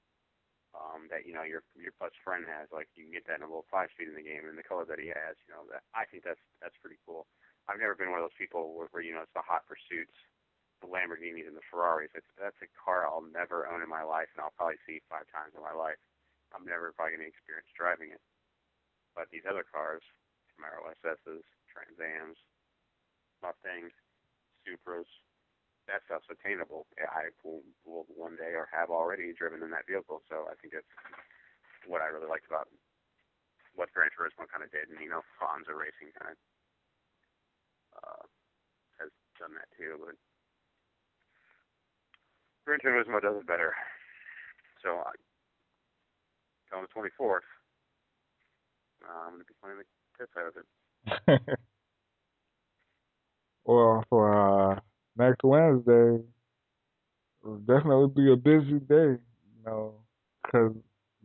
um, 0.77 1.09
that, 1.09 1.25
you 1.25 1.33
know, 1.33 1.43
your 1.43 1.65
your 1.75 1.97
best 1.97 2.21
friend 2.21 2.45
has. 2.45 2.69
Like, 2.69 2.93
you 2.95 3.09
can 3.09 3.17
get 3.17 3.25
that 3.27 3.41
in 3.41 3.47
a 3.47 3.51
little 3.51 3.69
five 3.73 3.89
speed 3.97 4.13
in 4.13 4.17
the 4.19 4.25
game 4.25 4.45
in 4.45 4.61
the 4.61 4.67
color 4.67 4.85
that 4.85 5.01
he 5.01 5.09
has, 5.09 5.35
you 5.49 5.57
know, 5.57 5.65
that 5.73 5.83
I 5.97 6.05
think 6.05 6.23
that's 6.23 6.43
that's 6.61 6.77
pretty 6.85 7.01
cool. 7.09 7.25
I've 7.67 7.83
never 7.83 7.99
been 7.99 8.15
one 8.15 8.23
of 8.23 8.27
those 8.29 8.39
people 8.39 8.77
where, 8.77 8.89
where 8.95 9.03
you 9.03 9.17
know, 9.17 9.27
it's 9.27 9.35
the 9.35 9.43
hot 9.43 9.67
pursuits, 9.67 10.15
the 10.85 10.87
Lamborghinis 10.87 11.49
and 11.49 11.59
the 11.59 11.67
Ferraris. 11.67 12.15
It's, 12.15 12.29
that's 12.39 12.59
a 12.63 12.71
car 12.79 13.09
I'll 13.09 13.27
never 13.27 13.67
own 13.67 13.83
in 13.83 13.91
my 13.91 14.07
life, 14.07 14.31
and 14.37 14.45
I'll 14.45 14.55
probably 14.55 14.79
see 14.87 15.03
five 15.11 15.27
times 15.35 15.57
in 15.57 15.65
my 15.65 15.75
life. 15.75 15.99
I'm 16.55 16.63
never 16.63 16.95
probably 16.95 17.19
going 17.19 17.27
to 17.27 17.33
experience 17.33 17.67
driving 17.75 18.15
it. 18.15 18.23
But 19.19 19.33
these 19.35 19.49
other 19.49 19.67
cars, 19.67 20.05
Camaro 20.55 20.93
SSs, 21.03 21.43
Trans 21.73 21.99
Ams, 21.99 22.39
Mustangs, 23.43 23.93
Supras, 24.63 25.09
that 25.87 26.03
stuff's 26.07 26.27
attainable. 26.31 26.87
I 26.99 27.31
will, 27.47 27.63
will 27.87 28.07
one 28.11 28.35
day 28.35 28.59
or 28.59 28.67
have 28.75 28.91
already 28.91 29.33
driven 29.33 29.63
in 29.63 29.71
that 29.71 29.87
vehicle, 29.87 30.23
so 30.27 30.51
I 30.51 30.59
think 30.59 30.75
that's 30.75 30.91
what 31.87 32.03
I 32.03 32.11
really 32.11 32.29
liked 32.29 32.47
about 32.47 32.69
what 33.75 33.93
Gran 33.93 34.11
Turismo 34.11 34.51
kind 34.51 34.65
of 34.65 34.73
did, 34.73 34.89
and 34.91 34.99
you 34.99 35.09
know, 35.09 35.23
Forza 35.39 35.75
Racing 35.77 36.11
kind 36.19 36.35
of 36.35 36.39
uh, 38.03 38.25
has 38.99 39.11
done 39.39 39.55
that 39.55 39.71
too. 39.79 39.95
But 40.01 40.17
Gran 42.65 42.81
Turismo 42.83 43.23
does 43.23 43.37
it 43.39 43.47
better. 43.47 43.77
So 44.83 45.05
I, 45.05 45.13
on 46.75 46.83
the 46.83 46.91
24th, 46.91 47.47
uh, 49.05 49.21
I'm 49.27 49.35
going 49.35 49.41
to 49.41 49.47
be 49.47 49.55
playing 49.63 49.79
the 49.79 49.85
piss 50.19 50.29
out 50.35 50.49
of 50.51 50.57
it. 50.57 50.67
well, 53.65 54.05
for 54.09 54.73
uh, 54.73 54.81
next 55.17 55.43
Wednesday, 55.43 56.23
it'll 57.43 57.59
definitely 57.59 58.09
be 58.15 58.33
a 58.33 58.37
busy 58.37 58.79
day, 58.81 59.19
you 59.21 59.65
know, 59.65 59.95
because 60.43 60.73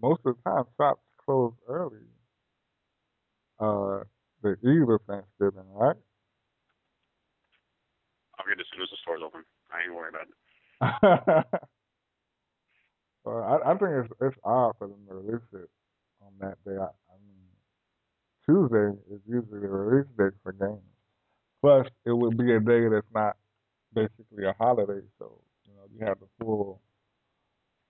most 0.01 0.21
of 0.25 0.35
the 0.35 0.49
time 0.49 0.63
shops 0.77 1.01
close 1.25 1.53
early. 1.67 1.99
Uh, 3.59 4.03
the 4.41 4.55
eve 4.67 4.89
of 4.89 5.01
Thanksgiving, 5.07 5.67
right? 5.73 5.95
I'll 8.39 8.45
get 8.47 8.59
as 8.59 8.65
soon 8.73 8.81
as 8.81 8.89
the 8.89 8.97
store's 9.01 9.21
open. 9.23 9.43
I 9.71 9.83
ain't 9.83 9.93
worried 9.93 10.15
about 10.15 10.27
it. 10.27 10.35
well, 13.23 13.43
I, 13.43 13.71
I 13.71 13.77
think 13.77 13.91
it's 14.03 14.13
it's 14.19 14.37
odd 14.43 14.73
for 14.79 14.87
them 14.87 15.05
to 15.07 15.13
release 15.15 15.45
it 15.53 15.69
on 16.21 16.31
that 16.39 16.57
day. 16.65 16.75
I, 16.75 16.85
I 16.85 17.15
mean, 17.21 17.45
Tuesday 18.45 18.97
is 19.13 19.21
usually 19.27 19.59
the 19.59 19.67
release 19.67 20.07
date 20.17 20.33
for 20.41 20.53
games. 20.53 20.81
Plus, 21.61 21.85
it 22.05 22.13
would 22.13 22.37
be 22.37 22.51
a 22.51 22.59
day 22.59 22.87
that's 22.89 23.05
not 23.13 23.37
basically 23.93 24.45
a 24.45 24.53
holiday, 24.59 25.01
so 25.19 25.39
you 25.65 25.73
know 25.75 25.83
you 25.93 26.05
have 26.05 26.19
the 26.19 26.27
full 26.39 26.81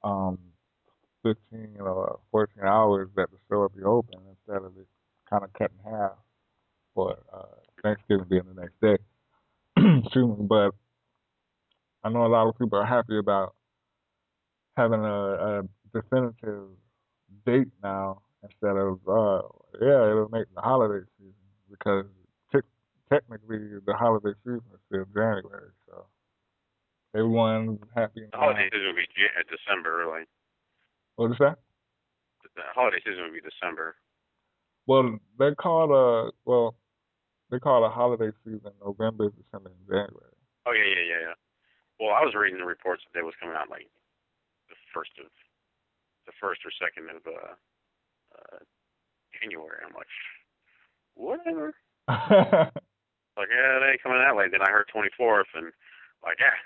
um 0.03 0.39
15 1.23 1.77
or 1.81 2.19
14 2.31 2.63
hours 2.63 3.09
that 3.15 3.29
the 3.31 3.37
store 3.45 3.61
will 3.61 3.69
be 3.69 3.83
open 3.83 4.19
instead 4.29 4.63
of 4.65 4.77
it 4.77 4.87
kind 5.29 5.43
of 5.43 5.53
cut 5.53 5.71
in 5.85 5.91
half 5.91 6.13
for 6.95 7.17
uh, 7.33 7.43
Thanksgiving 7.83 8.25
being 8.29 8.43
the 8.53 8.61
next 8.61 8.79
day. 8.81 8.97
Excuse 10.05 10.37
me, 10.39 10.45
but 10.47 10.71
I 12.03 12.09
know 12.09 12.25
a 12.25 12.27
lot 12.27 12.47
of 12.47 12.57
people 12.57 12.79
are 12.79 12.85
happy 12.85 13.17
about 13.17 13.55
having 14.77 15.01
a, 15.01 15.59
a 15.59 15.63
definitive 15.93 16.69
date 17.45 17.67
now 17.83 18.21
instead 18.43 18.75
of 18.77 18.99
uh 19.07 19.41
yeah 19.81 20.09
it'll 20.09 20.29
make 20.31 20.45
the 20.55 20.61
holiday 20.61 21.05
season 21.17 21.33
because 21.69 22.05
technically 23.11 23.59
the 23.85 23.93
holiday 23.93 24.31
season 24.43 24.63
is 24.73 24.79
still 24.87 25.05
January, 25.13 25.71
so 25.87 26.05
everyone's 27.15 27.79
happy. 27.95 28.23
The 28.31 28.37
holiday 28.37 28.69
season 28.71 28.87
would 28.87 28.95
be 28.95 29.07
Jan- 29.11 29.35
uh, 29.35 29.43
December, 29.51 29.97
really. 29.97 30.23
What 31.15 31.31
is 31.31 31.37
that? 31.39 31.59
The 32.55 32.63
holiday 32.73 32.99
season 33.03 33.23
would 33.23 33.35
be 33.35 33.43
December. 33.43 33.95
Well, 34.87 35.19
they 35.37 35.53
call 35.55 35.85
it 35.85 35.93
a 35.93 36.31
well, 36.45 36.75
they 37.51 37.59
call 37.59 37.83
it 37.83 37.87
a 37.87 37.91
holiday 37.91 38.31
season 38.43 38.71
November, 38.83 39.29
December, 39.29 39.71
and 39.75 39.87
January. 39.87 40.35
Oh 40.65 40.71
yeah, 40.71 40.87
yeah, 40.87 41.05
yeah, 41.07 41.21
yeah. 41.27 41.37
Well, 41.99 42.15
I 42.15 42.23
was 42.23 42.33
reading 42.33 42.59
the 42.59 42.65
reports 42.65 43.03
that 43.13 43.19
it 43.19 43.25
was 43.25 43.35
coming 43.39 43.55
out 43.55 43.69
like 43.69 43.87
the 44.69 44.75
first 44.93 45.11
of 45.19 45.27
the 46.25 46.33
first 46.39 46.61
or 46.65 46.71
second 46.79 47.09
of 47.11 47.21
uh, 47.27 47.53
uh 48.35 48.59
January. 49.39 49.83
I'm 49.85 49.93
like, 49.93 50.11
whatever. 51.13 51.75
like, 53.37 53.49
yeah, 53.49 53.77
it 53.77 53.91
ain't 53.91 54.03
coming 54.03 54.19
that 54.19 54.35
way. 54.35 54.47
Then 54.51 54.61
I 54.61 54.71
heard 54.71 54.89
24th, 54.93 55.51
and 55.55 55.71
like, 56.23 56.37
yeah, 56.39 56.57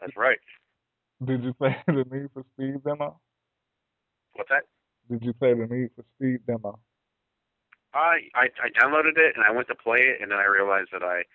that's 0.00 0.16
right. 0.16 0.38
Did 1.24 1.44
you 1.44 1.52
play 1.52 1.76
the 1.86 2.04
Need 2.10 2.30
for 2.32 2.44
Speed 2.54 2.82
demo? 2.84 3.20
What's 4.34 4.48
that? 4.48 4.64
Did 5.10 5.22
you 5.22 5.32
play 5.34 5.52
the 5.52 5.66
Need 5.66 5.90
for 5.94 6.04
Speed 6.16 6.40
demo? 6.46 6.78
I, 7.92 8.30
I 8.34 8.46
I 8.62 8.70
downloaded 8.70 9.18
it 9.18 9.34
and 9.34 9.44
I 9.44 9.50
went 9.50 9.66
to 9.68 9.74
play 9.74 9.98
it, 10.14 10.22
and 10.22 10.30
then 10.30 10.38
I 10.38 10.46
realized 10.46 10.90
that 10.92 11.02
I, 11.02 11.26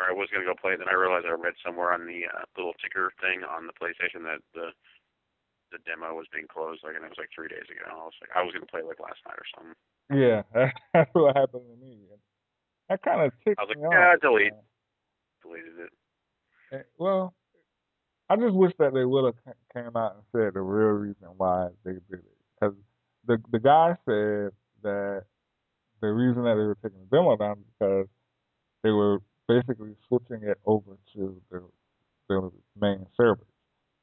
or 0.00 0.08
I 0.08 0.12
was 0.16 0.28
gonna 0.32 0.48
go 0.48 0.56
play 0.56 0.72
it. 0.72 0.78
Then 0.80 0.88
I 0.88 0.96
realized 0.96 1.26
I 1.28 1.36
read 1.36 1.54
somewhere 1.60 1.92
on 1.92 2.06
the 2.06 2.24
uh, 2.26 2.48
little 2.56 2.72
ticker 2.80 3.12
thing 3.20 3.44
on 3.44 3.68
the 3.68 3.76
PlayStation 3.76 4.24
that 4.24 4.40
the 4.54 4.72
the 5.70 5.78
demo 5.84 6.16
was 6.16 6.24
being 6.32 6.48
closed, 6.48 6.80
like, 6.80 6.96
and 6.96 7.04
it 7.04 7.12
was 7.12 7.20
like 7.20 7.28
three 7.28 7.52
days 7.52 7.68
ago. 7.68 7.84
I 7.84 8.08
was 8.08 8.16
like, 8.24 8.32
I 8.32 8.40
was 8.40 8.56
gonna 8.56 8.66
play 8.66 8.80
it 8.80 8.88
like 8.88 9.04
last 9.04 9.20
night 9.28 9.36
or 9.36 9.48
something. 9.52 9.76
Yeah, 10.08 10.42
that's 10.94 11.12
what 11.12 11.36
happened 11.36 11.68
to 11.68 11.76
me. 11.76 12.08
That 12.88 13.02
kind 13.02 13.22
of 13.22 13.32
ticked 13.44 13.58
I 13.58 13.62
was 13.64 13.68
like, 13.76 13.78
yeah, 13.92 14.14
off. 14.14 14.20
delete, 14.20 14.52
deleted 15.42 15.78
it. 15.78 15.90
Eh, 16.72 16.82
Well, 16.98 17.34
I 18.30 18.36
just 18.36 18.54
wish 18.54 18.72
that 18.78 18.94
they 18.94 19.04
would 19.04 19.24
have 19.24 19.54
came 19.74 19.96
out 19.96 20.14
and 20.16 20.22
said 20.32 20.54
the 20.54 20.60
real 20.60 20.98
reason 20.98 21.28
why 21.36 21.68
they 21.84 21.92
did 21.92 22.20
it. 22.20 22.24
Because 22.60 22.74
the 23.26 23.38
the 23.50 23.58
guy 23.58 23.94
said 24.04 24.52
that 24.82 25.24
the 26.00 26.08
reason 26.08 26.44
that 26.44 26.54
they 26.54 26.64
were 26.64 26.78
taking 26.82 27.00
the 27.00 27.16
demo 27.16 27.36
down 27.36 27.58
is 27.58 27.64
because 27.78 28.06
they 28.82 28.90
were 28.90 29.18
basically 29.48 29.94
switching 30.06 30.46
it 30.48 30.58
over 30.66 30.96
to 31.14 31.40
the 31.50 31.62
the 32.28 32.50
main 32.78 33.06
servers. 33.16 33.46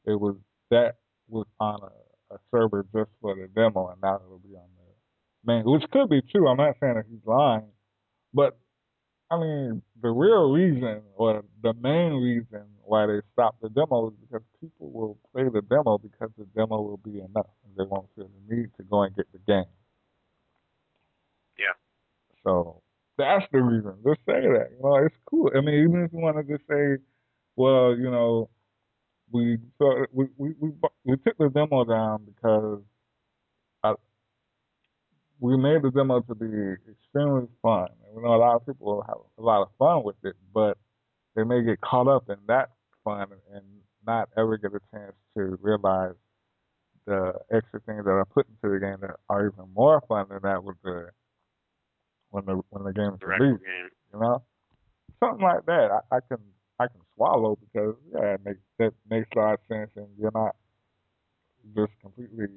It 0.05 0.19
was 0.19 0.35
that 0.71 0.95
was 1.27 1.45
on 1.59 1.79
a, 1.81 2.35
a 2.35 2.37
server 2.51 2.85
just 2.93 3.09
for 3.21 3.35
the 3.35 3.47
demo, 3.47 3.89
and 3.89 4.01
now 4.01 4.15
it'll 4.15 4.39
be 4.39 4.55
on 4.55 4.67
the 4.77 5.53
main, 5.53 5.63
which 5.65 5.83
could 5.91 6.09
be 6.09 6.21
true. 6.21 6.47
I'm 6.47 6.57
not 6.57 6.75
saying 6.79 6.95
that 6.95 7.05
he's 7.09 7.25
lying, 7.25 7.65
but 8.33 8.57
I 9.31 9.39
mean, 9.39 9.81
the 10.01 10.09
real 10.09 10.51
reason 10.51 11.01
or 11.15 11.43
reason 12.15 12.63
why 12.83 13.05
they 13.07 13.21
stopped 13.33 13.61
the 13.61 13.69
demo 13.69 14.07
is 14.09 14.13
because 14.21 14.45
people 14.61 14.91
will 14.91 15.17
play 15.33 15.43
the 15.49 15.61
demo 15.61 15.97
because 15.97 16.29
the 16.37 16.45
demo 16.55 16.81
will 16.81 16.97
be 16.97 17.19
enough 17.19 17.47
and 17.65 17.75
they 17.77 17.83
won't 17.83 18.07
feel 18.15 18.29
the 18.29 18.55
need 18.55 18.69
to 18.77 18.83
go 18.83 19.03
and 19.03 19.15
get 19.15 19.31
the 19.31 19.39
game. 19.39 19.65
Yeah. 21.57 21.73
So 22.43 22.81
that's 23.17 23.45
the 23.51 23.61
reason. 23.61 23.93
Just 24.05 24.19
say 24.25 24.41
that. 24.41 24.69
You 24.77 24.83
know, 24.83 24.95
it's 24.97 25.15
cool. 25.25 25.51
I 25.55 25.61
mean, 25.61 25.75
even 25.83 26.03
if 26.03 26.13
you 26.13 26.19
want 26.19 26.37
to 26.37 26.43
just 26.43 26.67
say, 26.69 26.97
well, 27.55 27.95
you 27.97 28.11
know, 28.11 28.49
we 29.31 29.57
so 29.77 30.05
we 30.11 30.27
we 30.37 30.53
we, 30.59 30.71
we 31.03 31.17
took 31.17 31.37
the 31.37 31.49
demo 31.49 31.83
down 31.85 32.25
because 32.25 32.81
I, 33.83 33.93
we 35.39 35.57
made 35.57 35.81
the 35.81 35.91
demo 35.91 36.21
to 36.21 36.35
be 36.35 36.45
extremely 36.91 37.47
fun. 37.61 37.87
And 38.05 38.15
we 38.15 38.23
know 38.23 38.35
a 38.35 38.37
lot 38.37 38.55
of 38.55 38.65
people 38.65 39.03
have 39.07 39.17
a 39.37 39.41
lot 39.41 39.63
of 39.63 39.69
fun 39.79 40.03
with 40.03 40.15
it, 40.23 40.35
but 40.53 40.77
they 41.35 41.43
may 41.43 41.61
get 41.63 41.81
caught 41.81 42.07
up 42.07 42.29
in 42.29 42.37
that 42.47 42.69
fun 43.03 43.27
and 43.53 43.63
not 44.05 44.29
ever 44.37 44.57
get 44.57 44.71
a 44.71 44.79
chance 44.91 45.13
to 45.37 45.57
realize 45.61 46.15
the 47.05 47.33
extra 47.53 47.79
things 47.81 48.03
that 48.03 48.11
are 48.11 48.25
put 48.25 48.47
into 48.47 48.73
the 48.73 48.79
game 48.79 48.97
that 49.01 49.15
are 49.29 49.47
even 49.47 49.65
more 49.73 50.01
fun 50.07 50.25
than 50.29 50.39
that 50.43 50.63
with 50.63 50.77
the 50.83 51.09
when 52.31 52.45
the 52.45 52.61
when 52.69 52.83
the 52.83 52.93
game 52.93 53.13
is 53.13 53.21
released. 53.21 53.63
game. 53.63 53.89
You 54.13 54.19
know, 54.19 54.43
something 55.19 55.43
like 55.43 55.65
that. 55.65 55.89
I, 55.91 56.17
I 56.17 56.19
can 56.27 56.37
I 56.79 56.87
can 56.87 57.01
swallow 57.15 57.57
because 57.61 57.95
yeah, 58.13 58.33
it 58.35 58.41
makes 58.43 58.59
that 58.79 58.93
makes 59.09 59.27
a 59.35 59.39
lot 59.39 59.53
of 59.53 59.59
sense, 59.67 59.91
and 59.95 60.07
you're 60.17 60.31
not 60.33 60.55
just 61.75 61.91
completely 62.01 62.47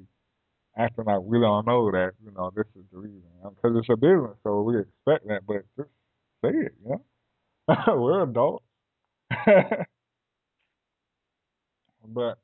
acting 0.77 1.05
like 1.05 1.21
we 1.21 1.39
don't 1.39 1.67
know 1.67 1.91
that 1.91 2.13
you 2.23 2.31
know 2.31 2.51
this 2.55 2.65
is 2.75 2.83
the 2.91 2.97
reason 2.97 3.23
because 3.43 3.77
it's 3.77 3.89
a 3.89 3.97
business, 3.97 4.37
so 4.43 4.61
we 4.61 4.79
expect 4.79 5.27
that. 5.27 5.41
But 5.45 5.63
just 5.77 5.89
say 6.43 6.49
it, 6.49 6.73
you 6.83 6.89
know. 6.89 7.01
We're 7.87 8.23
adults. 8.23 8.65
but 12.07 12.39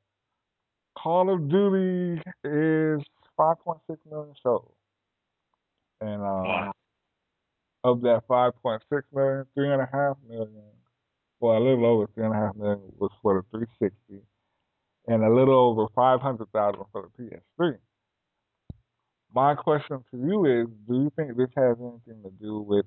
Call 0.98 1.34
of 1.34 1.50
Duty 1.50 2.22
is 2.44 3.02
5.6 3.38 3.80
million 4.10 4.34
sold, 4.42 4.72
and 6.02 6.22
uh, 6.22 6.26
Wow. 6.26 6.74
of 7.84 8.02
that 8.02 8.24
5.6 8.28 9.04
million, 9.14 9.46
three 9.54 9.72
and 9.72 9.82
a 9.82 9.90
half 9.92 10.18
million, 10.28 10.64
well, 11.40 11.58
a 11.58 11.64
little 11.64 11.86
over 11.86 12.08
three 12.14 12.26
and 12.26 12.34
a 12.34 12.38
half 12.38 12.56
million 12.56 12.82
was 12.98 13.12
for 13.22 13.36
the 13.52 13.58
360, 13.58 14.22
and 15.08 15.24
a 15.24 15.30
little 15.34 15.56
over 15.56 15.88
500,000 15.96 16.82
for 16.92 17.10
the 17.18 17.24
PS3. 17.24 17.78
My 19.34 19.56
question 19.56 20.04
to 20.12 20.18
you 20.18 20.46
is: 20.46 20.68
Do 20.88 20.96
you 21.04 21.12
think 21.16 21.36
this 21.38 21.50
has 21.58 21.78
anything 21.80 22.24
to 22.24 22.32
do 22.42 22.60
with 22.62 22.86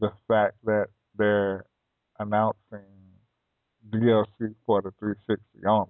the 0.00 0.12
fact 0.28 0.56
that 0.64 0.88
they're 1.16 1.64
announcing 2.18 2.86
DLC 3.90 4.54
for 4.66 4.82
the 4.82 4.90
360 4.98 5.66
only, 5.66 5.88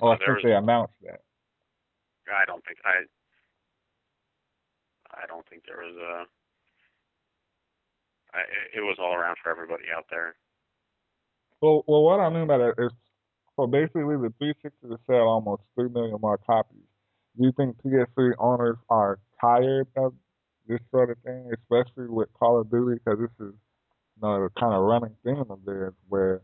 or 0.00 0.14
Uh, 0.14 0.18
there 0.18 0.36
since 0.36 0.44
they 0.44 0.52
announced 0.54 0.94
that? 1.02 1.20
I 2.32 2.44
don't 2.46 2.64
think 2.64 2.78
I. 2.84 3.04
I 5.14 5.26
don't 5.26 5.46
think 5.48 5.64
there 5.66 5.78
was 5.84 5.96
a. 5.96 6.26
I, 8.36 8.40
it 8.74 8.80
was 8.80 8.96
all 8.98 9.14
around 9.14 9.36
for 9.42 9.50
everybody 9.50 9.84
out 9.94 10.06
there. 10.10 10.34
Well, 11.60 11.84
well, 11.86 12.02
what 12.02 12.20
I 12.20 12.30
mean 12.30 12.46
by 12.46 12.58
that 12.58 12.74
is, 12.78 12.90
so 13.56 13.66
basically, 13.66 14.16
the 14.16 14.32
360 14.38 14.88
to 14.88 14.98
sell 15.06 15.28
almost 15.28 15.62
three 15.74 15.88
million 15.90 16.18
more 16.20 16.38
copies. 16.38 16.82
Do 17.38 17.44
you 17.44 17.52
think 17.52 17.76
PS3 17.82 18.32
owners 18.38 18.76
are 18.88 19.18
tired 19.40 19.86
of 19.96 20.14
this 20.66 20.80
sort 20.90 21.10
of 21.10 21.18
thing, 21.18 21.50
especially 21.52 22.08
with 22.08 22.32
Call 22.34 22.60
of 22.60 22.70
Duty? 22.70 22.98
Because 23.04 23.20
this 23.20 23.46
is, 23.46 23.54
you 24.16 24.22
know, 24.22 24.42
the 24.42 24.60
kind 24.60 24.74
of 24.74 24.82
running 24.82 25.16
theme 25.24 25.44
of 25.48 25.64
theirs, 25.64 25.94
where 26.08 26.42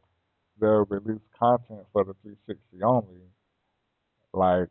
they'll 0.61 0.85
release 0.87 1.23
content 1.39 1.87
for 1.93 2.05
the 2.05 2.15
360 2.23 2.83
only. 2.83 3.23
Like, 4.33 4.69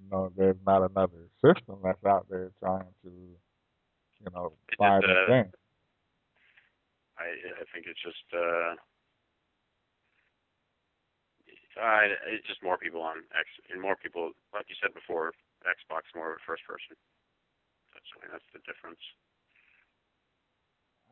you 0.00 0.10
know, 0.10 0.32
there's 0.36 0.56
not 0.66 0.88
another 0.90 1.28
system 1.44 1.78
that's 1.82 2.04
out 2.04 2.26
there 2.30 2.50
trying 2.60 2.88
to, 3.04 3.10
you 3.10 4.30
know, 4.34 4.52
just, 4.70 4.80
the 4.80 4.86
uh, 4.86 5.26
thing. 5.26 5.52
I 7.18 7.24
I 7.60 7.64
think 7.72 7.86
it's 7.88 8.02
just 8.02 8.24
uh. 8.32 8.74
I, 11.76 12.08
it's 12.32 12.46
just 12.48 12.64
more 12.64 12.80
people 12.80 13.04
on 13.04 13.20
X 13.36 13.44
and 13.68 13.84
more 13.84 14.00
people, 14.00 14.32
like 14.56 14.64
you 14.72 14.76
said 14.80 14.96
before, 14.96 15.36
Xbox 15.60 16.08
more 16.16 16.32
of 16.32 16.40
a 16.40 16.44
first 16.48 16.64
person. 16.64 16.96
That's 17.92 18.08
I 18.16 18.24
mean, 18.24 18.32
that's 18.32 18.48
the 18.56 18.64
difference. 18.64 19.04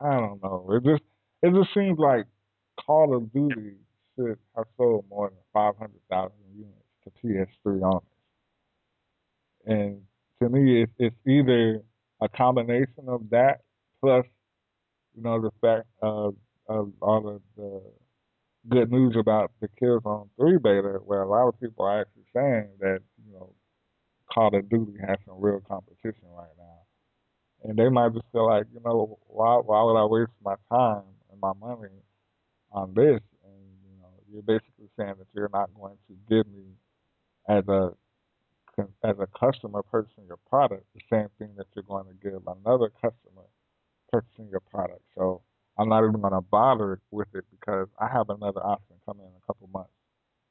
I 0.01 0.15
don't 0.21 0.43
know. 0.43 0.69
It 0.73 0.85
just 0.85 1.03
it 1.43 1.53
just 1.55 1.75
seems 1.75 1.99
like 1.99 2.27
Call 2.87 3.17
of 3.17 3.33
Duty 3.33 3.77
should 4.17 4.39
have 4.57 4.67
sold 4.77 5.05
more 5.09 5.31
than 5.31 5.39
five 5.53 5.77
hundred 5.79 6.01
thousand 6.11 6.39
units 6.55 6.87
to 7.05 7.11
PS3 7.23 7.83
owners. 7.83 8.03
And 9.67 10.03
to 10.43 10.49
me, 10.49 10.83
it's 10.83 10.93
it's 10.99 11.17
either 11.27 11.83
a 12.21 12.29
combination 12.29 13.09
of 13.09 13.29
that 13.31 13.61
plus, 14.01 14.25
you 15.17 15.23
know, 15.23 15.41
the 15.41 15.51
fact 15.61 15.87
of 16.03 16.35
of 16.69 16.93
all 17.01 17.29
of 17.29 17.43
the 17.57 17.83
good 18.69 18.91
news 18.91 19.17
about 19.19 19.53
the 19.61 19.69
Killzone 19.81 20.29
3 20.39 20.59
beta, 20.59 21.01
where 21.05 21.23
a 21.23 21.29
lot 21.29 21.49
of 21.49 21.61
people 21.61 21.85
are 21.87 22.01
actually 22.03 22.25
saying 22.35 22.69
that 22.81 23.01
you 23.27 23.33
know 23.33 23.53
Call 24.33 24.55
of 24.57 24.69
Duty 24.69 24.95
has 25.07 25.19
some 25.27 25.37
real 25.41 25.61
competition 25.69 26.29
right 26.37 26.49
now 26.59 26.64
and 27.65 27.77
they 27.79 27.89
might 27.89 28.13
just 28.15 28.27
feel 28.33 28.47
like, 28.47 28.67
you 28.75 28.81
know, 28.85 29.19
why 29.29 29.57
why 29.57 29.83
would 29.83 29.99
I 29.99 30.05
waste 30.07 30.33
my 30.45 30.57
time 30.71 31.05
and 31.33 31.41
my 31.41 31.53
money 31.61 31.91
on 32.73 32.95
this? 32.95 33.21
And 33.45 33.63
you 33.87 34.03
know, 34.03 34.11
you're 34.33 34.43
basically 34.43 34.89
saying 34.99 35.15
that 35.19 35.27
you're 35.35 35.51
not 35.53 35.71
going 35.75 35.97
to 36.09 36.15
give 36.29 36.47
me 36.53 36.65
as 37.49 37.67
a 37.69 37.93
as 39.05 39.17
a 39.21 39.29
customer 39.39 39.83
purchasing 39.83 40.25
your 40.27 40.39
product 40.51 40.85
the 40.95 41.01
same 41.11 41.29
thing 41.39 41.51
that 41.57 41.67
you're 41.75 41.85
going 41.85 42.07
to 42.07 42.15
give 42.29 42.43
another 42.47 42.91
customer 42.91 43.45
purchasing 44.13 44.49
your 44.51 44.61
product. 44.61 45.03
So 45.17 45.43
I'm 45.79 45.89
not 45.89 46.05
even 46.07 46.21
going 46.21 46.33
to 46.35 46.41
bother 46.41 47.01
with 47.11 47.29
it 47.35 47.45
because 47.51 47.89
I 48.01 48.09
have 48.09 48.31
another 48.31 48.65
option 48.65 48.97
coming 49.07 49.27
in 49.27 49.33
a 49.33 49.47
couple 49.47 49.69
months 49.73 49.91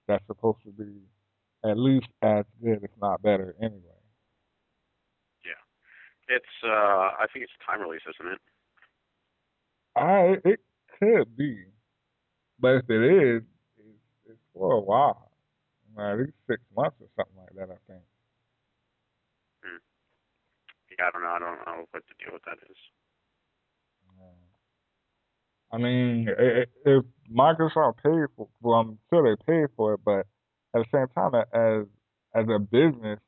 that's 0.08 0.26
supposed 0.28 0.60
to 0.66 0.72
be 0.72 0.92
at 1.66 1.78
least 1.78 2.08
as 2.22 2.46
good, 2.64 2.84
if 2.84 2.92
not 3.02 3.22
better, 3.22 3.56
anyway. 3.62 3.93
It's 6.28 6.46
uh, 6.64 6.68
I 7.20 7.26
think 7.32 7.44
it's 7.44 7.54
a 7.62 7.72
time 7.72 7.82
release, 7.82 8.02
isn't 8.08 8.34
it? 8.34 8.42
I 9.96 10.36
it 10.46 10.60
could 11.00 11.36
be, 11.36 11.66
but 12.60 12.76
if 12.76 12.90
it 12.90 13.04
is, 13.04 13.44
it's, 13.78 14.32
it's 14.32 14.40
for 14.54 14.74
a 14.74 14.80
while, 14.80 15.32
at 16.00 16.18
least 16.20 16.34
six 16.48 16.62
months 16.76 16.98
or 17.02 17.08
something 17.16 17.38
like 17.38 17.56
that. 17.56 17.74
I 17.74 17.78
think. 17.92 18.04
Yeah, 20.98 21.06
I 21.08 21.12
don't 21.12 21.24
know. 21.24 21.30
I 21.30 21.40
don't 21.40 21.66
know 21.66 21.86
what 21.92 22.04
the 22.08 22.24
deal 22.24 22.34
with 22.34 22.44
that 22.44 22.58
is. 22.70 22.78
I 25.72 25.78
mean, 25.78 26.28
if 26.86 27.04
Microsoft 27.36 27.98
paid 28.04 28.28
for, 28.38 28.48
well, 28.62 28.80
I'm 28.80 29.00
sure 29.10 29.24
they 29.24 29.44
paid 29.52 29.70
for 29.76 29.96
it, 29.96 30.02
but 30.06 30.28
at 30.76 30.86
the 30.86 30.86
same 30.94 31.08
time, 31.16 31.34
as 31.34 31.88
as 32.36 32.46
a 32.48 32.60
business, 32.60 33.20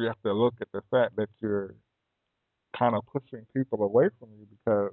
you 0.00 0.06
have 0.08 0.22
to 0.24 0.32
look 0.32 0.54
at 0.60 0.68
the 0.72 0.82
fact 0.90 1.16
that 1.16 1.28
you're 1.42 1.74
kind 2.78 2.94
of 2.94 3.04
pushing 3.12 3.46
people 3.54 3.82
away 3.84 4.08
from 4.18 4.28
you 4.38 4.46
because 4.50 4.92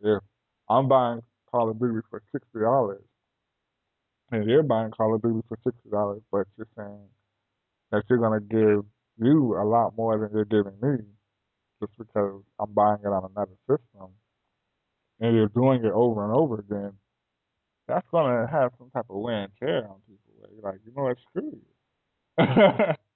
if 0.00 0.22
I'm 0.70 0.88
buying 0.88 1.22
Call 1.50 1.70
of 1.70 1.80
Duty 1.80 2.00
for 2.10 2.22
sixty 2.32 2.60
dollars 2.60 3.02
and 4.32 4.48
you're 4.48 4.62
buying 4.62 4.90
Call 4.92 5.14
of 5.14 5.22
Duty 5.22 5.40
for 5.48 5.58
sixty 5.64 5.90
dollars, 5.90 6.22
but 6.32 6.46
you're 6.56 6.68
saying 6.76 7.08
that 7.92 8.04
you're 8.10 8.18
gonna 8.18 8.40
give 8.40 8.84
you 9.18 9.56
a 9.56 9.64
lot 9.64 9.96
more 9.96 10.18
than 10.18 10.30
you're 10.32 10.44
giving 10.44 10.78
me 10.82 11.04
just 11.80 11.92
because 11.98 12.42
I'm 12.60 12.72
buying 12.72 13.00
it 13.04 13.08
on 13.08 13.30
another 13.36 13.56
system 13.68 14.10
and 15.20 15.34
you're 15.36 15.48
doing 15.48 15.84
it 15.84 15.92
over 15.92 16.24
and 16.24 16.34
over 16.34 16.60
again, 16.60 16.92
that's 17.88 18.06
gonna 18.12 18.46
have 18.50 18.72
some 18.78 18.90
type 18.90 19.06
of 19.10 19.16
wear 19.16 19.44
and 19.44 19.52
tear 19.60 19.88
on 19.88 19.96
people. 20.06 20.24
Like, 20.62 20.80
you 20.86 20.92
know 20.96 21.04
what, 21.04 21.18
screw 21.30 21.52
you. 22.38 22.94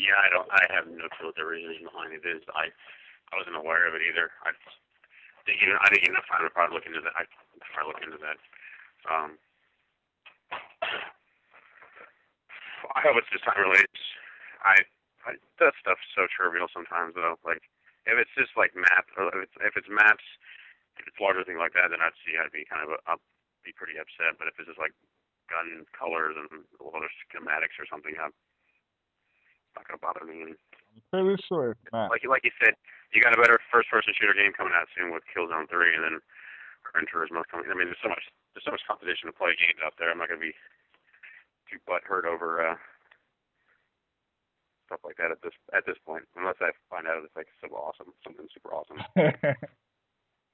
yeah, 0.00 0.16
I 0.16 0.28
don't. 0.32 0.48
I 0.48 0.64
have 0.72 0.88
no 0.88 1.04
clue 1.12 1.28
what 1.28 1.36
the 1.36 1.44
reasoning 1.44 1.84
behind 1.84 2.16
it 2.16 2.24
is. 2.24 2.40
I 2.56 2.72
I 3.30 3.32
wasn't 3.36 3.60
aware 3.60 3.84
of 3.84 3.92
it 3.92 4.02
either. 4.02 4.32
I 4.48 4.56
didn't 5.44 5.60
even 5.60 5.76
I 5.76 5.86
didn't 5.92 6.08
even 6.08 6.24
find 6.24 6.42
a 6.44 6.50
probably 6.50 6.80
look 6.80 6.88
into 6.88 7.04
that. 7.04 7.12
I 7.12 7.28
probably 7.76 7.92
look 7.92 8.04
into 8.08 8.20
that. 8.24 8.38
Um, 9.04 9.36
I 12.96 13.00
hope 13.04 13.20
it's 13.20 13.30
just 13.32 13.46
unrelated. 13.46 13.92
I, 14.64 14.80
I 15.28 15.36
that 15.60 15.76
stuff's 15.80 16.04
so 16.16 16.24
trivial 16.32 16.72
sometimes 16.72 17.12
though. 17.14 17.36
Like 17.44 17.60
if 18.08 18.16
it's 18.16 18.32
just 18.34 18.56
like 18.56 18.72
map 18.72 19.04
or 19.20 19.28
if 19.36 19.52
it's 19.52 19.56
if 19.60 19.76
it's 19.76 19.90
maps, 19.92 20.24
if 20.96 21.04
it's 21.04 21.20
larger 21.20 21.44
thing 21.44 21.60
like 21.60 21.76
that, 21.76 21.92
then 21.92 22.00
I'd 22.00 22.16
see 22.24 22.40
I'd 22.40 22.52
be 22.56 22.64
kind 22.64 22.82
of 22.88 22.96
I'd 23.04 23.20
be 23.64 23.76
pretty 23.76 24.00
upset. 24.00 24.40
But 24.40 24.48
if 24.48 24.56
it's 24.56 24.72
just 24.72 24.80
like 24.80 24.96
gun 25.52 25.84
colors 25.92 26.40
and 26.40 26.64
a 26.80 26.84
lot 26.88 27.04
of 27.04 27.12
schematics 27.28 27.76
or 27.76 27.86
something, 27.86 28.16
I'm 28.16 28.32
not 29.76 29.86
gonna 29.86 30.02
bother 30.02 30.24
me. 30.26 30.54
I'm 30.54 31.26
pretty 31.26 31.42
sure 31.46 31.72
it's 31.72 31.92
not. 31.92 32.10
Like 32.10 32.26
like 32.26 32.44
you 32.44 32.54
said, 32.58 32.74
you 33.12 33.22
got 33.22 33.36
a 33.36 33.40
better 33.40 33.58
first 33.70 33.90
person 33.90 34.14
shooter 34.14 34.34
game 34.34 34.52
coming 34.52 34.74
out 34.74 34.90
soon 34.94 35.14
with 35.14 35.26
Killzone 35.30 35.68
three 35.70 35.94
and 35.94 36.04
then 36.04 36.16
Gran 36.82 37.06
Turismo 37.06 37.46
coming. 37.46 37.70
I 37.70 37.74
mean, 37.74 37.90
there's 37.90 38.02
so 38.02 38.10
much 38.10 38.26
there's 38.54 38.66
so 38.66 38.74
much 38.74 38.84
competition 38.86 39.30
to 39.30 39.36
play 39.36 39.54
games 39.54 39.82
out 39.84 39.94
there. 39.98 40.10
I'm 40.10 40.18
not 40.18 40.28
gonna 40.28 40.42
be 40.42 40.56
too 41.70 41.78
butthurt 41.86 42.26
over 42.26 42.66
uh, 42.66 42.76
stuff 44.90 45.06
like 45.06 45.16
that 45.22 45.30
at 45.30 45.38
this 45.42 45.54
at 45.70 45.86
this 45.86 45.98
point, 46.02 46.26
unless 46.34 46.58
I 46.58 46.74
find 46.90 47.06
out 47.06 47.22
it's 47.22 47.36
like 47.38 47.46
so 47.62 47.70
awesome, 47.74 48.10
something 48.26 48.50
super 48.50 48.74
awesome. 48.74 48.98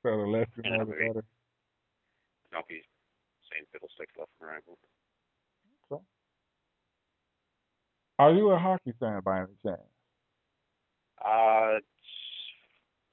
so 0.04 0.08
the 0.12 0.28
less 0.28 0.50
you 0.60 0.70
know, 0.70 0.84
the 0.84 0.92
better. 0.92 1.24
Don't 2.52 2.68
be 2.68 2.84
saying 3.48 3.64
fiddlesticks 3.72 4.12
left 4.20 4.30
and 4.40 4.52
right. 4.52 4.60
Okay. 4.68 6.04
Are 8.18 8.32
you 8.32 8.50
a 8.50 8.58
hockey 8.58 8.92
fan 8.98 9.20
by 9.24 9.38
any 9.40 9.52
chance? 9.62 9.80
Uh, 11.24 11.80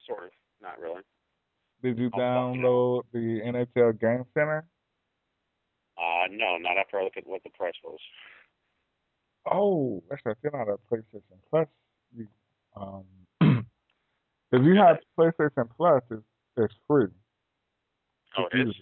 sort 0.08 0.26
of. 0.26 0.32
Not 0.62 0.80
really. 0.80 1.02
Did 1.84 2.00
you 2.00 2.10
download 2.12 3.02
the 3.12 3.42
NHL 3.46 4.00
Game 4.00 4.24
Center? 4.34 4.66
Uh, 5.98 6.28
no, 6.32 6.58
not 6.58 6.78
after 6.78 7.00
I 7.00 7.04
looked 7.04 7.18
at 7.18 7.28
what 7.28 7.44
the 7.44 7.50
price 7.50 7.74
was. 7.84 8.00
Oh, 9.52 10.02
that's 10.10 10.22
right. 10.26 10.38
You're 10.42 10.54
not 10.54 10.70
a 10.70 10.78
PlayStation 10.90 11.22
Plus. 11.50 11.68
You, 12.16 12.28
um, 12.78 13.04
if 14.52 14.64
you 14.64 14.76
have 14.76 14.98
PlayStation 15.20 15.70
Plus, 15.76 16.02
it's, 16.10 16.22
it's 16.56 16.74
free. 16.88 17.08
Oh, 18.38 18.46
it 18.54 18.70
is. 18.70 18.76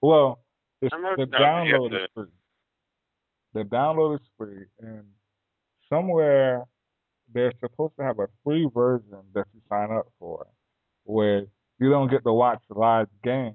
Well, 0.00 0.40
it's, 0.80 0.94
the 1.16 1.26
download 1.26 1.94
is 1.94 2.08
free. 2.14 2.26
The 3.52 3.62
download 3.64 4.14
is 4.14 4.26
free, 4.38 4.64
and 4.80 5.04
somewhere 5.88 6.64
they're 7.32 7.52
supposed 7.60 7.94
to 7.98 8.04
have 8.04 8.18
a 8.18 8.28
free 8.44 8.68
version 8.72 9.22
that 9.34 9.46
you 9.54 9.60
sign 9.68 9.90
up 9.92 10.06
for, 10.18 10.46
where 11.04 11.42
you 11.78 11.90
don't 11.90 12.10
get 12.10 12.24
to 12.24 12.32
watch 12.32 12.60
live 12.70 13.08
games, 13.22 13.54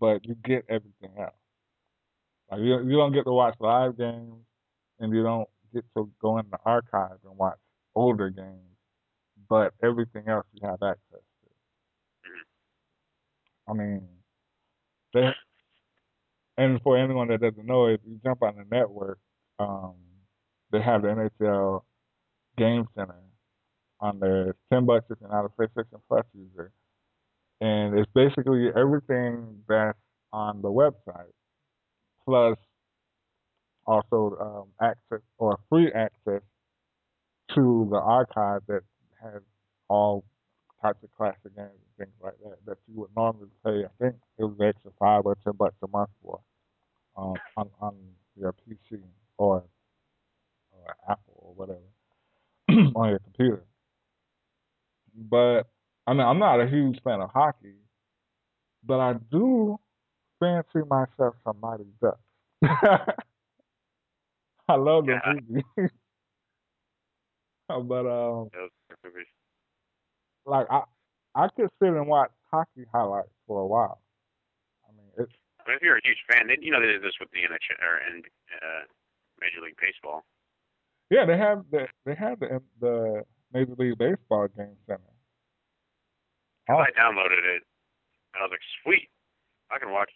but 0.00 0.24
you 0.24 0.36
get 0.44 0.64
everything 0.68 1.12
else. 1.18 1.34
Like 2.50 2.60
you, 2.60 2.78
you 2.84 2.96
don't 2.96 3.12
get 3.12 3.24
to 3.24 3.32
watch 3.32 3.56
live 3.60 3.98
games, 3.98 4.44
and 5.00 5.12
you 5.14 5.22
don't 5.22 5.48
get 5.74 5.84
to 5.96 6.10
go 6.20 6.38
in 6.38 6.46
the 6.50 6.58
archive 6.64 7.18
and 7.24 7.36
watch 7.36 7.58
older 7.94 8.30
games, 8.30 8.76
but 9.48 9.74
everything 9.82 10.28
else 10.28 10.46
you 10.52 10.66
have 10.66 10.82
access 10.82 11.00
to. 11.10 11.50
I 13.68 13.72
mean, 13.72 14.06
they, 15.12 15.30
and 16.56 16.80
for 16.82 16.96
anyone 16.96 17.28
that 17.28 17.40
doesn't 17.40 17.66
know, 17.66 17.86
if 17.86 18.00
you 18.06 18.20
jump 18.24 18.42
on 18.42 18.56
the 18.56 18.64
network, 18.76 19.18
um, 19.58 19.94
they 20.70 20.80
have 20.80 21.02
the 21.02 21.08
NHL 21.08 21.82
Game 22.58 22.86
Center 22.94 23.16
on. 24.00 24.20
It's 24.22 24.58
ten 24.72 24.86
bucks 24.86 25.06
if 25.10 25.18
you're 25.20 25.30
not 25.30 25.44
a 25.44 25.48
PlayStation 25.48 26.00
Plus 26.08 26.24
user, 26.34 26.72
and 27.60 27.98
it's 27.98 28.10
basically 28.14 28.68
everything 28.76 29.62
that's 29.68 29.98
on 30.32 30.62
the 30.62 30.68
website, 30.68 31.32
plus 32.24 32.58
also 33.86 34.36
um, 34.40 34.86
access 34.86 35.22
or 35.38 35.58
free 35.68 35.90
access 35.92 36.42
to 37.54 37.88
the 37.90 37.98
archive 37.98 38.62
that 38.68 38.82
has 39.22 39.40
all 39.88 40.24
types 40.82 40.98
of 41.02 41.10
classic 41.16 41.54
games 41.56 41.70
and 41.98 42.06
things 42.06 42.16
like 42.22 42.34
that 42.42 42.56
that 42.66 42.78
you 42.88 43.00
would 43.00 43.10
normally 43.16 43.48
pay. 43.64 43.84
I 43.84 44.04
think 44.04 44.16
it 44.38 44.44
was 44.44 44.56
extra 44.60 44.90
five 44.98 45.24
or 45.24 45.36
ten 45.44 45.54
bucks 45.54 45.76
a 45.82 45.88
month 45.88 46.10
for 46.22 46.40
um, 47.16 47.34
on 47.56 47.70
on 47.80 47.94
your 48.38 48.52
PC 48.52 49.00
or, 49.38 49.64
or 50.86 50.96
Apple 51.10 51.34
or 51.36 51.54
whatever 51.54 51.80
on 52.96 53.10
your 53.10 53.18
computer. 53.20 53.64
But 55.14 55.64
I 56.06 56.12
mean, 56.12 56.26
I'm 56.26 56.38
not 56.38 56.60
a 56.60 56.66
huge 56.68 57.02
fan 57.02 57.20
of 57.20 57.30
hockey, 57.30 57.74
but 58.84 59.00
I 59.00 59.14
do 59.30 59.78
fancy 60.40 60.80
myself 60.88 61.34
some 61.44 61.58
Mighty 61.60 61.86
Ducks. 62.00 62.18
I 64.68 64.74
love 64.74 65.06
the 65.06 65.12
Yeah. 65.12 65.32
movie. 65.48 65.64
but 67.68 68.06
um, 68.06 68.50
like 70.44 70.66
I, 70.70 70.82
I 71.34 71.48
could 71.48 71.70
sit 71.80 71.88
and 71.88 72.06
watch 72.06 72.30
hockey 72.50 72.84
highlights 72.92 73.30
for 73.46 73.60
a 73.60 73.66
while. 73.66 74.00
I 74.88 74.92
mean, 74.96 75.06
it's 75.18 75.32
I 75.60 75.68
mean, 75.68 75.76
if 75.76 75.82
you're 75.82 75.96
a 75.96 76.00
huge 76.04 76.18
fan, 76.30 76.46
then 76.48 76.62
you 76.62 76.70
know 76.70 76.80
they 76.80 76.86
did 76.86 77.02
this 77.02 77.18
with 77.20 77.30
the 77.30 77.38
NHL 77.40 77.82
or 77.82 77.96
and 77.98 78.24
uh, 78.62 78.84
Major 79.40 79.60
League 79.62 79.76
Baseball. 79.80 80.24
Yeah, 81.10 81.24
they 81.24 81.36
have 81.36 81.64
the 81.70 81.86
they 82.04 82.14
have 82.14 82.40
the 82.40 82.60
the 82.80 83.24
Major 83.52 83.74
League 83.78 83.98
Baseball 83.98 84.48
game 84.48 84.76
center. 84.86 85.00
Oh. 86.68 86.82
I 86.82 86.90
downloaded 86.98 87.46
it, 87.46 87.62
and 88.34 88.38
I 88.38 88.42
was 88.42 88.50
like, 88.50 88.66
sweet, 88.82 89.08
I 89.70 89.78
can 89.78 89.92
watch, 89.94 90.10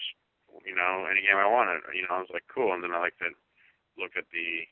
you 0.67 0.75
know, 0.75 1.07
any 1.07 1.23
game 1.23 1.39
I 1.39 1.47
wanted. 1.47 1.87
You 1.95 2.03
know, 2.03 2.19
I 2.19 2.23
was 2.27 2.33
like, 2.35 2.43
cool. 2.53 2.75
And 2.75 2.83
then 2.83 2.91
I 2.91 2.99
like 2.99 3.17
to 3.23 3.31
look 3.95 4.19
at 4.19 4.27
the, 4.35 4.67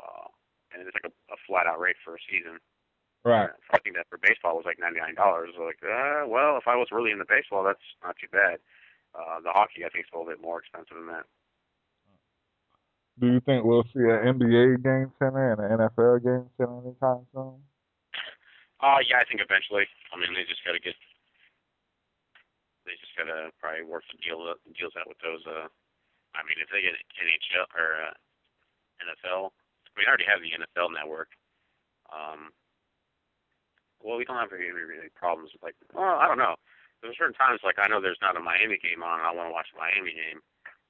uh, 0.00 0.32
and 0.72 0.88
it's 0.88 0.96
like 0.96 1.04
a, 1.04 1.12
a 1.28 1.36
flat 1.44 1.68
out 1.68 1.80
rate 1.80 2.00
for 2.00 2.16
a 2.16 2.24
season. 2.24 2.64
Right. 3.24 3.52
I 3.70 3.78
think 3.84 3.96
that 3.96 4.08
for 4.08 4.16
baseball 4.16 4.56
was 4.56 4.64
like 4.64 4.80
ninety 4.80 5.00
nine 5.00 5.14
dollars. 5.14 5.52
So 5.52 5.68
like, 5.68 5.84
uh, 5.84 6.24
well, 6.24 6.56
if 6.56 6.64
I 6.64 6.76
was 6.76 6.88
really 6.88 7.12
into 7.12 7.28
baseball, 7.28 7.60
that's 7.60 7.84
not 8.00 8.16
too 8.16 8.32
bad. 8.32 8.64
Uh, 9.12 9.44
the 9.44 9.52
hockey, 9.52 9.84
I 9.84 9.92
think, 9.92 10.08
is 10.08 10.10
a 10.14 10.16
little 10.16 10.32
bit 10.32 10.40
more 10.40 10.64
expensive 10.64 10.96
than 10.96 11.12
that. 11.12 11.28
Do 13.18 13.26
you 13.26 13.40
think 13.40 13.64
we'll 13.64 13.84
see 13.92 14.06
an 14.06 14.38
NBA 14.38 14.82
game 14.82 15.12
center 15.18 15.52
and 15.52 15.60
an 15.60 15.76
NFL 15.76 16.22
game 16.22 16.46
center 16.56 16.78
anytime 16.80 17.26
soon? 17.34 17.60
Uh, 18.80 19.00
yeah, 19.04 19.20
I 19.20 19.28
think 19.28 19.44
eventually. 19.44 19.84
I 20.08 20.16
mean, 20.16 20.32
they 20.32 20.48
just 20.48 20.64
got 20.64 20.72
to 20.72 20.80
get, 20.80 20.96
they 22.88 22.96
just 22.96 23.12
got 23.18 23.28
to 23.28 23.52
probably 23.60 23.84
work 23.84 24.08
the 24.08 24.16
deal 24.24 24.40
deals 24.72 24.96
out 24.96 25.04
with 25.04 25.20
those. 25.20 25.44
Uh, 25.44 25.68
I 26.32 26.40
mean, 26.48 26.56
if 26.62 26.72
they 26.72 26.80
get 26.80 26.96
NHL 27.20 27.68
or 27.76 28.08
uh, 28.08 28.16
NFL, 29.04 29.52
we 29.98 30.08
already 30.08 30.24
have 30.24 30.40
the 30.40 30.56
NFL 30.56 30.96
network. 30.96 31.36
Um, 32.08 32.56
well, 34.00 34.16
we 34.16 34.24
don't 34.24 34.40
have 34.40 34.52
any 34.56 34.72
really 34.72 35.12
problems 35.12 35.52
with 35.52 35.60
like. 35.62 35.76
Well, 35.92 36.16
I 36.16 36.24
don't 36.24 36.40
know. 36.40 36.56
There's 37.02 37.16
certain 37.20 37.36
times 37.36 37.60
like 37.64 37.76
I 37.76 37.88
know 37.88 38.00
there's 38.00 38.20
not 38.24 38.36
a 38.36 38.40
Miami 38.40 38.80
game 38.80 39.04
on, 39.04 39.20
I 39.20 39.32
want 39.32 39.48
to 39.48 39.56
watch 39.56 39.72
a 39.72 39.78
Miami 39.78 40.12
game, 40.12 40.40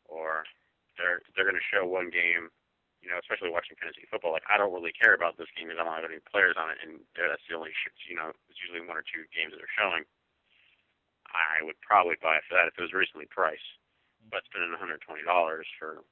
or 0.07 0.47
they're 1.01 1.25
they're 1.33 1.49
going 1.49 1.57
to 1.59 1.71
show 1.73 1.89
one 1.89 2.13
game, 2.13 2.53
you 3.01 3.09
know, 3.09 3.17
especially 3.17 3.49
watching 3.49 3.81
fantasy 3.81 4.05
football. 4.13 4.37
Like 4.37 4.45
I 4.53 4.61
don't 4.61 4.75
really 4.77 4.93
care 4.93 5.17
about 5.17 5.41
this 5.41 5.49
game 5.57 5.73
because 5.73 5.81
I 5.81 5.85
don't 5.89 5.97
have 5.97 6.05
any 6.05 6.21
players 6.29 6.61
on 6.61 6.69
it, 6.69 6.79
and 6.85 7.01
that's 7.17 7.43
the 7.49 7.57
only 7.57 7.73
you 8.05 8.17
know, 8.17 8.31
it's 8.53 8.61
usually 8.61 8.85
one 8.85 9.01
or 9.01 9.07
two 9.07 9.25
games 9.33 9.57
that 9.57 9.59
they're 9.65 9.79
showing. 9.81 10.05
I 11.33 11.63
would 11.65 11.79
probably 11.81 12.19
buy 12.21 12.37
it 12.43 12.45
for 12.47 12.59
that 12.59 12.69
if 12.69 12.77
it 12.77 12.83
was 12.85 12.93
recently 12.93 13.27
priced, 13.31 13.79
but 14.29 14.43
spending 14.51 14.75
$120 14.75 14.99
for, 15.79 16.03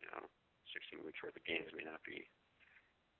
you 0.00 0.08
know, 0.14 0.24
16 0.72 1.02
weeks 1.02 1.18
worth 1.22 1.34
of 1.36 1.42
games 1.44 1.74
may 1.74 1.82
not 1.84 2.02
be. 2.06 2.24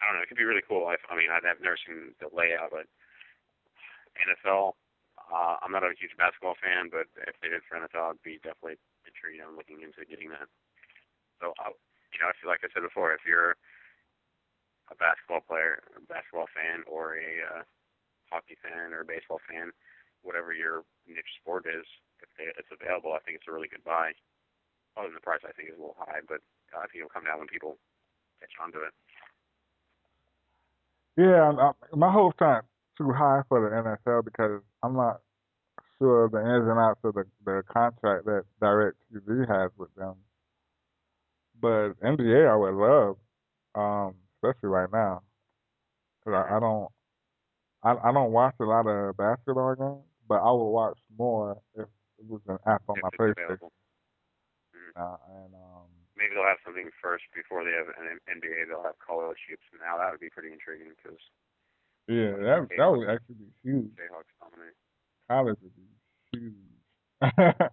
I 0.01 0.07
don't 0.07 0.17
know. 0.17 0.23
It 0.23 0.29
could 0.31 0.39
be 0.39 0.47
really 0.47 0.63
cool. 0.63 0.87
I, 0.87 0.95
I 1.11 1.17
mean, 1.19 1.31
I've 1.33 1.43
never 1.43 1.79
seen 1.81 2.15
the 2.23 2.31
layout, 2.31 2.71
but 2.71 2.87
NFL, 4.23 4.75
Uh, 5.27 5.57
I'm 5.63 5.73
not 5.73 5.83
a 5.83 5.91
huge 5.99 6.15
basketball 6.17 6.55
fan, 6.63 6.89
but 6.91 7.11
if 7.27 7.35
they 7.43 7.49
did 7.49 7.63
for 7.67 7.79
NFL, 7.79 8.15
I'd 8.15 8.23
be 8.23 8.39
definitely 8.39 8.79
intrigued 9.17 9.41
on 9.41 9.57
looking 9.57 9.81
into 9.81 10.05
getting 10.05 10.29
that. 10.37 10.53
So, 11.41 11.57
uh, 11.57 11.73
you 12.13 12.21
know, 12.21 12.29
if 12.29 12.37
like 12.45 12.61
I 12.61 12.69
said 12.69 12.85
before, 12.85 13.17
if 13.17 13.25
you're 13.25 13.57
a 14.93 14.97
basketball 15.01 15.41
player, 15.41 15.81
a 15.97 16.05
basketball 16.05 16.53
fan, 16.53 16.85
or 16.85 17.17
a 17.17 17.33
uh, 17.41 17.63
hockey 18.29 18.61
fan 18.61 18.93
or 18.93 19.01
a 19.01 19.09
baseball 19.09 19.41
fan, 19.49 19.73
whatever 20.21 20.53
your 20.53 20.85
niche 21.09 21.41
sport 21.41 21.65
is, 21.65 21.89
if 22.21 22.29
it's 22.37 22.73
available, 22.73 23.17
I 23.17 23.25
think 23.25 23.41
it's 23.41 23.49
a 23.49 23.53
really 23.53 23.73
good 23.73 23.85
buy. 23.85 24.13
Other 24.97 25.09
than 25.09 25.21
the 25.21 25.25
price, 25.25 25.45
I 25.45 25.53
think 25.53 25.69
is 25.69 25.77
a 25.77 25.81
little 25.81 25.99
high, 25.99 26.25
but 26.25 26.41
uh, 26.73 26.85
I 26.85 26.89
think 26.89 27.05
it'll 27.05 27.13
come 27.13 27.25
down 27.25 27.41
when 27.41 27.49
people 27.49 27.77
catch 28.41 28.53
on 28.61 28.73
to 28.73 28.81
it. 28.89 28.95
Yeah, 31.17 31.53
I, 31.53 31.73
my 31.97 32.13
hopes 32.13 32.37
aren't 32.41 32.65
too 32.97 33.13
high 33.13 33.43
for 33.49 33.61
the 33.61 33.73
NFL 33.73 34.25
because 34.25 34.61
I'm 34.83 34.97
not 34.97 35.21
sure 35.99 36.29
the 36.29 36.39
ins 36.39 36.69
and 36.69 36.79
outs 36.79 37.01
of 37.05 37.15
the, 37.15 37.25
the 37.45 37.63
contract 37.73 38.25
that 38.27 38.45
DirecTV 38.61 39.49
has 39.49 39.71
with 39.77 39.95
them. 39.95 40.15
But 41.61 41.93
NBA, 42.01 42.49
I 42.49 42.57
would 42.57 42.75
love, 42.75 43.17
um, 43.75 44.15
especially 44.37 44.69
right 44.69 44.89
now, 44.93 45.23
because 46.21 46.45
I, 46.45 46.57
I 46.57 46.61
don't, 46.61 46.89
I, 47.83 48.09
I 48.09 48.13
don't 48.13 48.33
watch 48.33 48.55
a 48.61 48.65
lot 48.65 48.87
of 48.87 49.17
basketball 49.17 49.75
games, 49.75 50.05
but 50.29 50.37
I 50.37 50.53
would 50.53 50.71
watch 50.71 50.99
more 51.17 51.57
if 51.75 51.89
it 52.19 52.29
was 52.29 52.43
an 52.49 52.59
app 52.67 52.83
on 52.89 52.97
if 52.99 53.03
my 53.03 53.11
PlayStation. 53.19 53.71
Uh, 54.97 55.17
and 55.29 55.53
um, 55.53 55.89
Maybe 56.17 56.33
they'll 56.33 56.49
have 56.49 56.61
something 56.65 56.89
first 57.05 57.25
before 57.37 57.65
they 57.65 57.77
have 57.77 57.93
an 58.01 58.17
NBA. 58.25 58.69
They'll 58.69 58.85
have 58.85 58.97
college 59.05 59.37
hoops. 59.49 59.69
Now 59.77 60.01
that 60.01 60.11
would 60.11 60.21
be 60.25 60.33
pretty 60.33 60.49
intriguing 60.49 60.97
because 60.97 61.21
yeah, 62.09 62.33
that 62.41 62.69
that 62.73 62.89
would 62.89 63.05
actually 63.05 63.37
be 63.37 63.53
huge. 63.61 63.93
Jayhawks 64.01 64.33
dominate. 64.41 64.79
College 65.29 65.59
would 65.63 65.73
be 65.77 65.83
huge. 66.33 66.55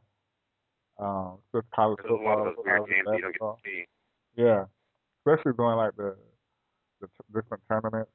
um, 0.99 1.37
just 1.53 1.69
college 1.75 1.99
There's 2.01 2.11
a 2.11 2.23
lot 2.23 2.37
football, 2.37 2.47
of 2.47 2.55
those 2.55 2.65
weird 2.65 2.87
games 2.89 3.05
that 3.05 3.15
you 3.17 3.21
don't 3.21 3.33
get 3.33 3.41
to 3.41 3.53
see. 3.63 3.85
Yeah, 4.35 4.65
especially 5.21 5.53
during 5.57 5.77
like 5.77 5.95
the 5.97 6.15
the 7.01 7.07
t- 7.07 7.33
different 7.33 7.63
tournaments 7.69 8.11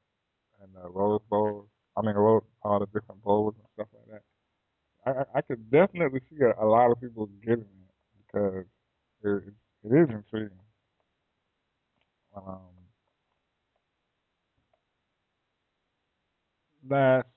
and 0.61 0.69
the 0.75 0.89
Rose 0.89 1.21
Bowls. 1.29 1.67
I 1.97 2.01
mean, 2.01 2.15
Rose, 2.15 2.43
all 2.63 2.79
the 2.79 2.87
different 2.87 3.23
bowls 3.23 3.55
and 3.57 3.67
stuff 3.75 3.87
like 3.93 4.07
that. 4.11 4.23
I 5.05 5.21
I, 5.21 5.39
I 5.39 5.41
could 5.41 5.69
definitely 5.71 6.21
see 6.29 6.37
a, 6.43 6.53
a 6.63 6.67
lot 6.67 6.91
of 6.91 6.99
people 7.01 7.27
getting 7.45 7.65
it 7.65 7.93
because 8.27 8.65
it 9.23 9.53
it 9.85 9.93
is 9.95 10.09
intriguing. 10.09 10.59
Um, 12.35 12.69
last 16.89 17.27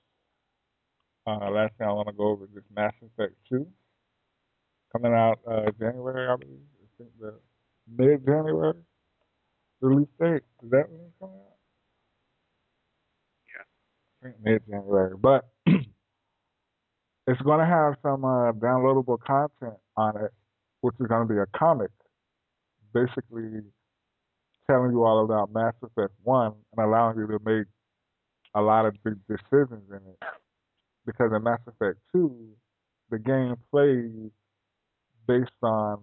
uh, 1.27 1.49
last 1.51 1.73
thing 1.77 1.87
I 1.87 1.93
want 1.93 2.07
to 2.07 2.13
go 2.13 2.29
over 2.29 2.45
is 2.45 2.51
this 2.53 2.63
Mass 2.75 2.93
Effect 3.01 3.33
Two 3.49 3.67
coming 4.91 5.13
out 5.13 5.39
uh, 5.49 5.71
January, 5.79 6.27
I 6.27 6.35
believe. 6.35 6.59
I 6.81 6.87
think 6.97 7.09
the 7.19 7.33
mid 7.97 8.25
January 8.25 8.73
release 9.81 10.07
date. 10.19 10.43
Is 10.63 10.71
that 10.71 10.89
when 10.89 11.01
it's 11.01 11.15
coming 11.19 11.35
out? 11.37 11.57
Yeah. 13.55 13.63
I 14.21 14.25
think 14.25 14.35
mid 14.43 14.61
January. 14.69 15.15
But 15.17 15.49
it's 17.27 17.41
going 17.41 17.59
to 17.59 17.65
have 17.65 17.95
some 18.01 18.25
uh, 18.25 18.51
downloadable 18.53 19.19
content 19.19 19.79
on 19.97 20.17
it, 20.17 20.31
which 20.81 20.95
is 20.99 21.07
going 21.07 21.27
to 21.27 21.33
be 21.33 21.39
a 21.39 21.45
comic, 21.57 21.91
basically 22.93 23.61
telling 24.69 24.91
you 24.91 25.03
all 25.03 25.23
about 25.25 25.53
Mass 25.53 25.73
Effect 25.83 26.13
One 26.23 26.53
and 26.75 26.85
allowing 26.85 27.17
you 27.17 27.27
to 27.27 27.39
make 27.45 27.67
a 28.55 28.61
lot 28.61 28.85
of 28.85 28.95
big 29.03 29.15
decisions 29.27 29.83
in 29.89 29.97
it. 29.97 30.19
Because 31.05 31.31
in 31.35 31.43
Mass 31.43 31.59
Effect 31.67 31.99
Two, 32.11 32.49
the 33.09 33.19
game 33.19 33.55
plays 33.71 34.31
based 35.27 35.51
on 35.61 35.99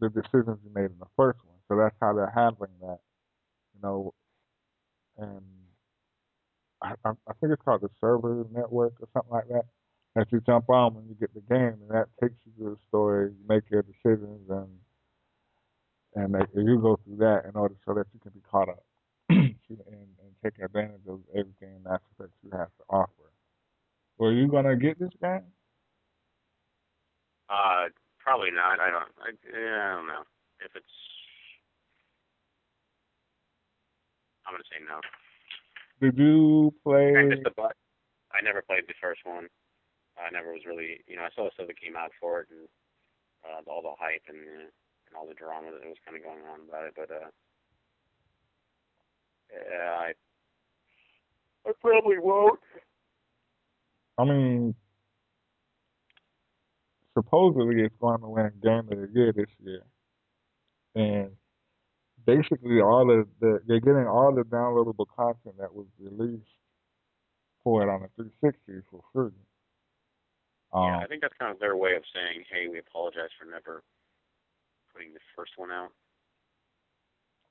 the 0.00 0.08
decisions 0.08 0.58
you 0.64 0.70
made 0.74 0.90
in 0.90 0.98
the 0.98 1.06
first 1.16 1.38
one. 1.44 1.56
So 1.68 1.76
that's 1.76 1.94
how 2.00 2.12
they're 2.14 2.32
handling 2.34 2.70
that, 2.80 2.98
you 3.74 3.80
know. 3.82 4.14
And 5.18 5.42
I, 6.82 6.94
I 7.04 7.32
think 7.40 7.52
it's 7.52 7.62
called 7.62 7.82
the 7.82 7.90
Cerberus 8.00 8.46
Network 8.52 8.94
or 9.00 9.08
something 9.12 9.32
like 9.32 9.48
that. 9.48 9.64
That 10.14 10.32
you 10.32 10.40
jump 10.40 10.70
on 10.70 10.94
when 10.94 11.06
you 11.08 11.14
get 11.14 11.32
the 11.34 11.42
game, 11.42 11.78
and 11.82 11.90
that 11.90 12.06
takes 12.20 12.34
you 12.44 12.64
to 12.64 12.70
the 12.70 12.76
story. 12.88 13.30
You 13.30 13.48
make 13.48 13.64
your 13.70 13.82
decisions, 13.82 14.48
and 14.48 14.68
and 16.14 16.34
they, 16.34 16.62
you 16.62 16.78
go 16.80 16.98
through 17.04 17.18
that 17.18 17.44
in 17.48 17.54
order 17.54 17.74
so 17.86 17.94
that 17.94 18.06
you 18.14 18.20
can 18.20 18.32
be 18.32 18.40
caught 18.50 18.68
up 18.68 18.82
and, 19.28 19.54
and 19.68 20.30
take 20.42 20.54
advantage 20.62 21.06
of 21.08 21.20
everything 21.30 21.82
Mass 21.84 22.00
Effect 22.18 22.32
you 22.42 22.50
have 22.52 22.68
to 22.78 22.84
offer. 22.90 23.27
Were 24.18 24.32
you 24.32 24.48
gonna 24.48 24.76
get 24.76 24.98
this 24.98 25.14
game? 25.22 25.46
Uh, 27.48 27.86
probably 28.18 28.50
not. 28.50 28.80
I 28.80 28.90
don't. 28.90 29.10
I, 29.22 29.30
yeah, 29.46 29.92
I 29.92 29.94
don't 29.96 30.06
know 30.06 30.24
if 30.60 30.74
it's. 30.74 30.96
I'm 34.46 34.54
gonna 34.54 34.64
say 34.70 34.82
no. 34.82 35.00
Did 36.00 36.18
you 36.18 36.74
play? 36.82 37.16
I 37.16 37.22
missed 37.24 37.44
the 37.44 37.54
butt. 37.56 37.76
I 38.34 38.42
never 38.42 38.62
played 38.62 38.84
the 38.86 38.94
first 39.00 39.20
one. 39.24 39.46
I 40.18 40.30
never 40.34 40.52
was 40.52 40.66
really, 40.66 41.00
you 41.06 41.14
know, 41.14 41.22
I 41.22 41.30
saw 41.34 41.44
the 41.46 41.54
stuff 41.54 41.68
that 41.68 41.80
came 41.80 41.94
out 41.94 42.10
for 42.18 42.42
it 42.42 42.48
and 42.50 42.66
uh, 43.46 43.62
all 43.70 43.82
the 43.82 43.94
hype 43.98 44.26
and 44.26 44.38
uh, 44.38 44.66
and 45.06 45.14
all 45.16 45.26
the 45.26 45.38
drama 45.38 45.70
that 45.70 45.86
was 45.86 46.02
kind 46.04 46.16
of 46.18 46.26
going 46.26 46.42
on 46.50 46.66
about 46.68 46.90
it, 46.90 46.94
but 46.98 47.10
uh, 47.10 47.30
yeah, 49.54 49.94
I 49.94 50.12
I 51.68 51.72
probably 51.80 52.18
won't. 52.18 52.60
I 54.18 54.24
mean, 54.24 54.74
supposedly 57.14 57.82
it's 57.82 57.94
going 58.00 58.20
to 58.20 58.28
win 58.28 58.52
Game 58.62 58.88
of 58.90 58.98
the 58.98 59.08
Year 59.14 59.32
this 59.32 59.46
year, 59.64 59.82
and 60.94 61.30
basically 62.26 62.80
all 62.80 63.06
the, 63.06 63.26
the 63.40 63.60
they're 63.66 63.80
getting 63.80 64.06
all 64.06 64.34
the 64.34 64.42
downloadable 64.42 65.06
content 65.16 65.56
that 65.58 65.74
was 65.74 65.86
released 65.98 66.44
for 67.64 67.82
it 67.82 67.88
on 67.88 68.02
the 68.02 68.08
360 68.16 68.86
for 68.90 69.00
free. 69.12 69.32
Um, 70.72 70.84
yeah, 70.84 70.98
I 70.98 71.06
think 71.06 71.22
that's 71.22 71.34
kind 71.38 71.52
of 71.52 71.58
their 71.58 71.76
way 71.76 71.94
of 71.96 72.02
saying, 72.14 72.44
hey, 72.50 72.68
we 72.68 72.78
apologize 72.78 73.30
for 73.38 73.46
never 73.50 73.82
putting 74.92 75.14
the 75.14 75.20
first 75.34 75.52
one 75.56 75.70
out. 75.70 75.90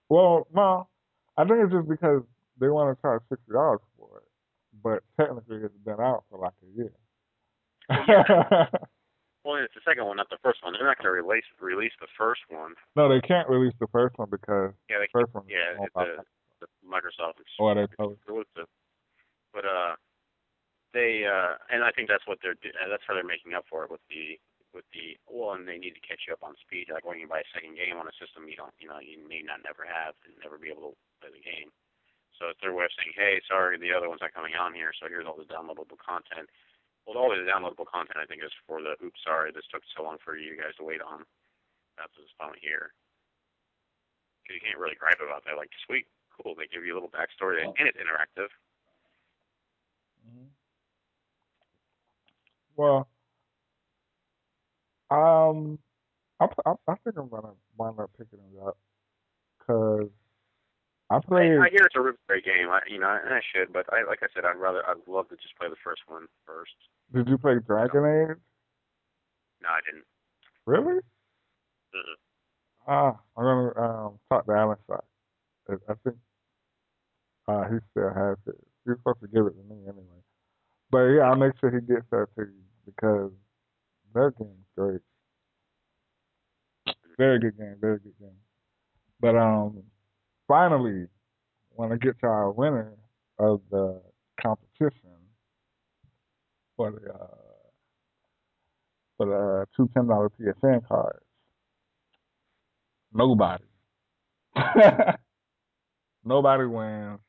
Well, 0.09 0.47
no, 0.53 0.87
I 1.35 1.43
think 1.43 1.59
it's 1.63 1.73
just 1.73 1.89
because 1.89 2.21
they 2.59 2.69
want 2.69 2.95
to 2.95 3.01
charge 3.01 3.23
sixty 3.29 3.51
dollars 3.51 3.81
for 3.97 4.19
it, 4.19 4.29
but 4.83 5.03
technically 5.19 5.57
it's 5.63 5.77
been 5.85 5.99
out 5.99 6.23
for 6.29 6.39
like 6.39 6.53
a 6.63 6.69
year. 6.77 6.91
Well, 9.47 9.63
it's 9.63 9.71
the 9.71 9.79
second 9.87 10.03
one, 10.03 10.19
not 10.19 10.27
the 10.27 10.43
first 10.43 10.59
one. 10.59 10.75
They're 10.75 10.83
not 10.83 10.99
going 10.99 11.07
to 11.07 11.15
release 11.15 11.47
release 11.63 11.95
the 12.03 12.11
first 12.19 12.43
one. 12.51 12.75
no, 12.99 13.07
they 13.07 13.23
can't 13.23 13.47
release 13.47 13.71
the 13.79 13.87
first 13.95 14.19
one 14.19 14.27
because 14.27 14.75
Yeah, 14.91 14.99
they 14.99 15.07
the 15.07 15.23
first 15.23 15.31
one. 15.31 15.47
yeah, 15.47 15.71
it's 15.79 15.95
the, 15.95 16.67
Microsoft 16.83 17.39
Oh, 17.55 17.71
they 17.71 17.87
exclusive. 17.87 18.67
But 19.55 19.63
uh, 19.63 19.95
they 20.91 21.23
uh, 21.23 21.55
and 21.71 21.79
I 21.79 21.95
think 21.95 22.11
that's 22.11 22.27
what 22.27 22.43
they're 22.43 22.59
uh, 22.59 22.91
that's 22.91 23.07
how 23.07 23.15
they're 23.15 23.23
making 23.23 23.55
up 23.55 23.63
for 23.71 23.87
it 23.87 23.91
with 23.91 24.03
the 24.11 24.35
with 24.75 24.83
the 24.91 25.15
well, 25.31 25.55
and 25.55 25.63
they 25.63 25.79
need 25.79 25.95
to 25.95 26.03
catch 26.03 26.27
you 26.27 26.35
up 26.35 26.43
on 26.43 26.59
speed. 26.59 26.91
Like 26.91 27.07
when 27.07 27.15
you 27.15 27.31
buy 27.31 27.39
a 27.39 27.51
second 27.55 27.79
game 27.79 27.95
on 27.95 28.03
a 28.11 28.15
system 28.19 28.51
you 28.51 28.59
don't 28.59 28.75
you 28.83 28.91
know 28.91 28.99
you 28.99 29.15
may 29.31 29.39
not 29.47 29.63
never 29.63 29.87
have 29.87 30.11
and 30.27 30.35
never 30.43 30.59
be 30.59 30.75
able 30.75 30.91
to 30.91 30.99
play 31.23 31.31
the 31.31 31.39
game. 31.39 31.71
So 32.39 32.49
it's 32.53 32.61
their 32.61 32.73
way 32.73 32.85
of 32.85 32.93
saying, 32.97 33.13
hey, 33.17 33.41
sorry, 33.49 33.77
the 33.81 33.93
other 33.93 34.09
one's 34.09 34.21
not 34.21 34.33
coming 34.33 34.53
on 34.55 34.73
here, 34.73 34.93
so 34.93 35.09
here's 35.09 35.25
all 35.25 35.37
the 35.37 35.49
downloadable 35.49 35.97
content. 35.97 36.49
Well, 37.05 37.17
all 37.17 37.29
the 37.33 37.41
downloadable 37.47 37.89
content 37.89 38.21
I 38.21 38.25
think 38.29 38.43
is 38.45 38.53
for 38.67 38.81
the 38.81 38.93
oops, 39.03 39.19
sorry, 39.25 39.51
this 39.51 39.65
took 39.71 39.81
so 39.95 40.03
long 40.03 40.17
for 40.23 40.37
you 40.37 40.57
guys 40.57 40.75
to 40.77 40.85
wait 40.85 41.01
on. 41.01 41.25
That's 41.97 42.13
what's 42.17 42.33
finally 42.37 42.59
here. 42.61 42.93
you 44.49 44.59
can't 44.63 44.77
really 44.79 44.95
gripe 44.95 45.19
about 45.19 45.43
that. 45.45 45.57
Like, 45.57 45.71
sweet, 45.85 46.05
cool, 46.31 46.55
they 46.55 46.67
give 46.71 46.85
you 46.85 46.93
a 46.93 46.97
little 46.97 47.11
backstory 47.11 47.63
and 47.65 47.87
it's 47.87 47.97
interactive. 47.97 48.47
Mhm. 50.27 50.47
Well, 52.75 53.07
um, 55.09 55.79
I, 56.39 56.45
I 56.65 56.73
I 56.87 56.95
think 57.03 57.17
I'm 57.17 57.29
gonna 57.29 57.53
wind 57.77 57.99
up 57.99 58.11
picking 58.17 58.39
it 58.39 58.61
up 58.65 58.77
because 59.59 60.09
I 61.09 61.19
played. 61.19 61.57
I, 61.57 61.65
I 61.65 61.69
hear 61.69 61.85
it's 61.85 61.95
a 61.95 62.01
really 62.01 62.17
great 62.27 62.43
game. 62.43 62.69
I, 62.69 62.79
you 62.89 62.99
know, 62.99 63.07
and 63.07 63.33
I 63.33 63.39
should, 63.53 63.71
but 63.71 63.85
I, 63.93 64.03
like 64.07 64.19
I 64.23 64.27
said, 64.35 64.43
I'd 64.43 64.59
rather, 64.59 64.83
I'd 64.87 64.97
love 65.07 65.29
to 65.29 65.35
just 65.35 65.57
play 65.57 65.69
the 65.69 65.79
first 65.83 66.01
one 66.07 66.27
first. 66.45 66.75
Did 67.13 67.29
you 67.29 67.37
play 67.37 67.55
Dragon 67.65 68.03
Age? 68.03 68.37
No, 69.61 69.69
I 69.69 69.79
didn't. 69.85 70.05
Really? 70.65 70.99
Ah, 72.87 73.17
I'm 73.37 73.43
gonna 73.43 73.79
um 73.79 74.19
talk 74.29 74.45
to 74.45 74.51
Alan 74.51 74.77
Side. 74.87 74.99
I 75.69 75.73
I 75.91 75.95
think 76.03 76.15
uh 77.47 77.63
he 77.69 77.77
still 77.91 78.13
has 78.13 78.37
it. 78.45 78.55
He's 78.85 78.95
supposed 78.97 79.21
to 79.21 79.27
give 79.27 79.45
it 79.45 79.55
to 79.55 79.63
me 79.73 79.81
anyway. 79.83 80.21
But 80.91 81.05
yeah, 81.07 81.23
I'll 81.23 81.35
make 81.35 81.53
sure 81.59 81.71
he 81.71 81.81
gets 81.81 82.05
that 82.11 82.27
to 82.37 82.43
you 82.43 82.63
because 82.85 83.31
that 84.13 84.33
game's 84.37 84.67
great. 84.77 85.01
Very 87.17 87.39
good 87.39 87.57
game, 87.57 87.75
very 87.81 87.99
good 87.99 88.17
game. 88.19 88.39
But 89.19 89.35
um 89.35 89.83
finally 90.47 91.07
when 91.71 91.91
I 91.91 91.97
get 91.97 92.19
to 92.21 92.27
our 92.27 92.51
winner 92.51 92.93
of 93.39 93.61
the 93.71 94.01
competition 94.41 95.15
for 96.77 96.91
the 96.91 97.11
uh 97.13 97.27
for 99.17 99.25
the 99.27 99.61
uh, 99.61 99.65
two 99.75 99.89
ten 99.95 100.07
dollar 100.07 100.29
PSN 100.29 100.87
cards. 100.87 101.23
Nobody. 103.13 103.63
Nobody 106.25 106.65
wins. 106.65 107.19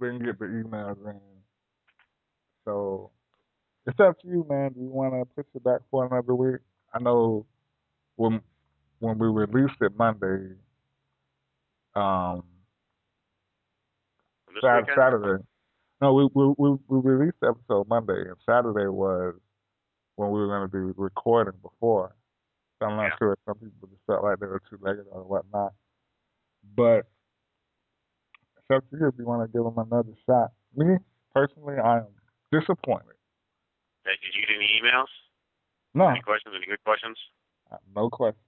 Didn't 0.00 0.24
get 0.24 0.38
the 0.38 0.46
emails 0.46 0.98
in. 1.08 1.20
So 2.64 3.10
it's 3.86 3.98
up 4.00 4.20
to 4.20 4.28
you, 4.28 4.46
man. 4.48 4.72
Do 4.74 4.80
you 4.80 4.88
want 4.90 5.14
to 5.14 5.24
push 5.34 5.46
it 5.54 5.64
back 5.64 5.80
for 5.90 6.06
another 6.06 6.34
week? 6.34 6.60
I 6.94 7.00
know 7.00 7.46
when 8.16 8.40
when 9.00 9.18
we 9.18 9.28
released 9.28 9.80
it 9.82 9.96
Monday, 9.96 10.54
um, 11.98 12.42
This 14.54 14.62
Sat- 14.62 14.86
Saturday. 14.96 15.42
No, 16.00 16.14
we, 16.14 16.28
we 16.32 16.54
we 16.56 16.76
we 16.88 16.98
released 17.10 17.38
the 17.40 17.48
episode 17.48 17.88
Monday, 17.88 18.22
and 18.28 18.36
Saturday 18.46 18.86
was 18.86 19.34
when 20.16 20.30
we 20.30 20.38
were 20.40 20.46
going 20.46 20.62
to 20.62 20.72
be 20.72 20.92
recording 20.96 21.58
before. 21.62 22.14
So 22.78 22.86
I'm 22.86 22.96
not 22.96 23.04
Yeah. 23.10 23.16
sure 23.18 23.32
if 23.32 23.38
some 23.46 23.56
people 23.56 23.88
just 23.88 24.02
felt 24.06 24.22
like 24.22 24.38
they 24.38 24.46
were 24.46 24.62
too 24.70 24.78
late 24.80 24.98
or 25.10 25.24
whatnot. 25.24 25.72
But 26.76 27.06
it's 28.56 28.70
up 28.70 28.88
to 28.90 28.96
you 28.98 29.08
if 29.08 29.14
you 29.18 29.26
want 29.26 29.42
to 29.42 29.48
give 29.52 29.64
them 29.64 29.78
another 29.78 30.14
shot. 30.26 30.52
Me 30.76 30.96
personally, 31.34 31.78
I 31.82 31.98
am 31.98 32.06
disappointed. 32.52 33.16
Hey, 34.04 34.12
Did 34.22 34.34
you 34.34 34.46
get 34.46 34.54
any 34.54 34.70
emails? 34.80 35.10
No, 35.94 36.08
Any 36.08 36.20
questions? 36.20 36.54
Any 36.56 36.66
good 36.66 36.82
questions? 36.84 37.18
no 37.94 38.08
questions. 38.08 38.44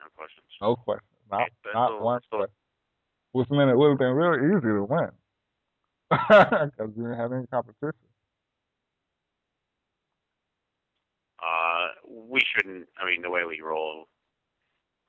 No 0.00 0.06
questions. 0.16 0.46
no 0.62 0.76
question, 0.76 1.16
not 1.30 1.48
not 1.74 2.00
one 2.02 2.20
question. 2.30 2.54
Which 3.32 3.50
meant 3.50 3.70
it 3.70 3.76
would 3.76 3.90
have 3.90 3.98
been 3.98 4.14
really 4.14 4.50
easy 4.56 4.62
to 4.68 4.84
win 4.84 5.10
because 6.10 6.90
we 6.96 7.02
didn't 7.04 7.18
have 7.18 7.32
any 7.32 7.46
competition. 7.46 7.92
Uh, 11.38 11.88
we 12.08 12.40
shouldn't. 12.42 12.88
I 12.98 13.06
mean, 13.06 13.22
the 13.22 13.30
way 13.30 13.44
we 13.46 13.60
roll, 13.60 14.08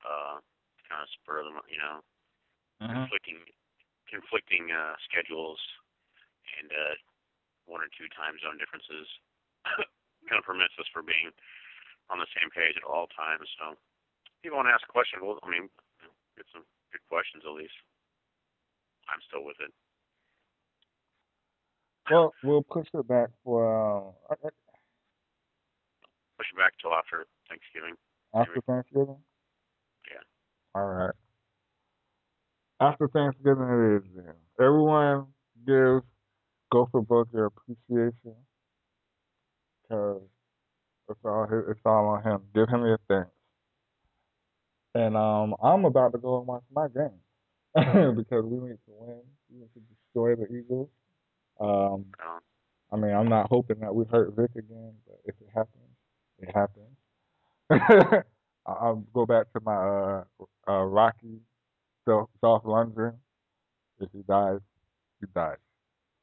uh, 0.05 0.37
kind 0.89 1.01
of 1.01 1.09
spur 1.21 1.43
them. 1.43 1.57
You 1.69 1.79
know, 1.79 2.01
Mm-hmm. 2.81 3.11
conflicting, 3.11 3.39
conflicting 4.07 4.71
uh, 4.71 4.95
schedules, 5.03 5.59
and 6.59 6.71
uh, 6.71 6.95
one 7.67 7.81
or 7.83 7.91
two 7.91 8.07
time 8.15 8.39
zone 8.39 8.55
differences 8.55 9.07
kind 10.29 10.39
of 10.39 10.45
permits 10.47 10.75
us 10.79 10.87
for 10.95 11.03
being 11.03 11.31
on 12.07 12.23
the 12.23 12.29
same 12.37 12.49
page 12.55 12.79
at 12.79 12.87
all 12.87 13.11
times. 13.11 13.51
So, 13.59 13.75
if 13.75 14.41
you 14.47 14.55
want 14.55 14.71
to 14.71 14.75
ask 14.75 14.87
a 14.87 14.93
question, 14.95 15.19
well, 15.21 15.43
I 15.43 15.49
mean, 15.51 15.67
get 16.39 16.47
some 16.55 16.63
good 16.95 17.03
questions 17.11 17.43
at 17.43 17.51
least. 17.51 17.75
I'm 19.11 19.19
still 19.27 19.43
with 19.43 19.59
it. 19.59 19.75
Well, 22.09 22.33
we'll 22.43 22.63
push 22.63 22.87
it 22.93 23.07
back 23.07 23.29
for 23.43 23.67
uh, 23.67 24.35
Push 26.39 26.47
it 26.53 26.57
back 26.57 26.73
till 26.81 26.93
after 26.95 27.27
Thanksgiving. 27.49 27.95
after 28.33 28.61
Thanksgiving. 28.65 29.19
Yeah. 30.07 30.23
All 30.73 30.87
right. 30.87 31.15
After 32.79 33.09
Thanksgiving 33.09 33.67
it 33.67 33.97
is 33.97 34.03
then. 34.15 34.33
Everyone 34.59 35.27
gives 35.67 36.05
Gopher 36.71 37.01
Book 37.01 37.27
your 37.33 37.47
appreciation 37.47 38.35
because 39.83 40.21
it's 41.09 41.19
all 41.25 41.45
his, 41.45 41.63
it's 41.69 41.81
all 41.85 42.07
on 42.07 42.23
him. 42.23 42.41
Give 42.55 42.69
him 42.69 42.85
your 42.85 42.99
thanks. 43.09 43.29
And 44.99 45.15
um, 45.15 45.55
I'm 45.63 45.85
about 45.85 46.11
to 46.11 46.17
go 46.17 46.39
and 46.39 46.47
watch 46.47 46.63
my 46.75 46.89
game 46.89 47.21
because 48.17 48.43
we 48.43 48.57
need 48.57 48.79
to 48.85 48.91
win. 48.99 49.21
We 49.49 49.59
need 49.59 49.69
to 49.73 49.79
destroy 49.79 50.35
the 50.35 50.53
Eagles. 50.53 50.89
Um, 51.61 52.05
I 52.91 52.97
mean, 52.97 53.13
I'm 53.13 53.29
not 53.29 53.47
hoping 53.49 53.79
that 53.79 53.95
we 53.95 54.03
hurt 54.11 54.35
Vick 54.35 54.51
again, 54.57 54.91
but 55.07 55.19
if 55.23 55.35
it 55.39 55.47
happens, 55.55 55.95
it 56.39 56.53
happens. 56.53 58.25
I'll 58.67 59.05
go 59.13 59.25
back 59.25 59.53
to 59.53 59.61
my 59.61 59.73
uh, 59.73 60.23
uh, 60.67 60.83
Rocky 60.83 61.39
Dolph 62.05 62.29
Lundgren. 62.65 63.15
If 64.01 64.09
he 64.11 64.21
dies, 64.27 64.59
he 65.21 65.27
dies. 65.33 65.57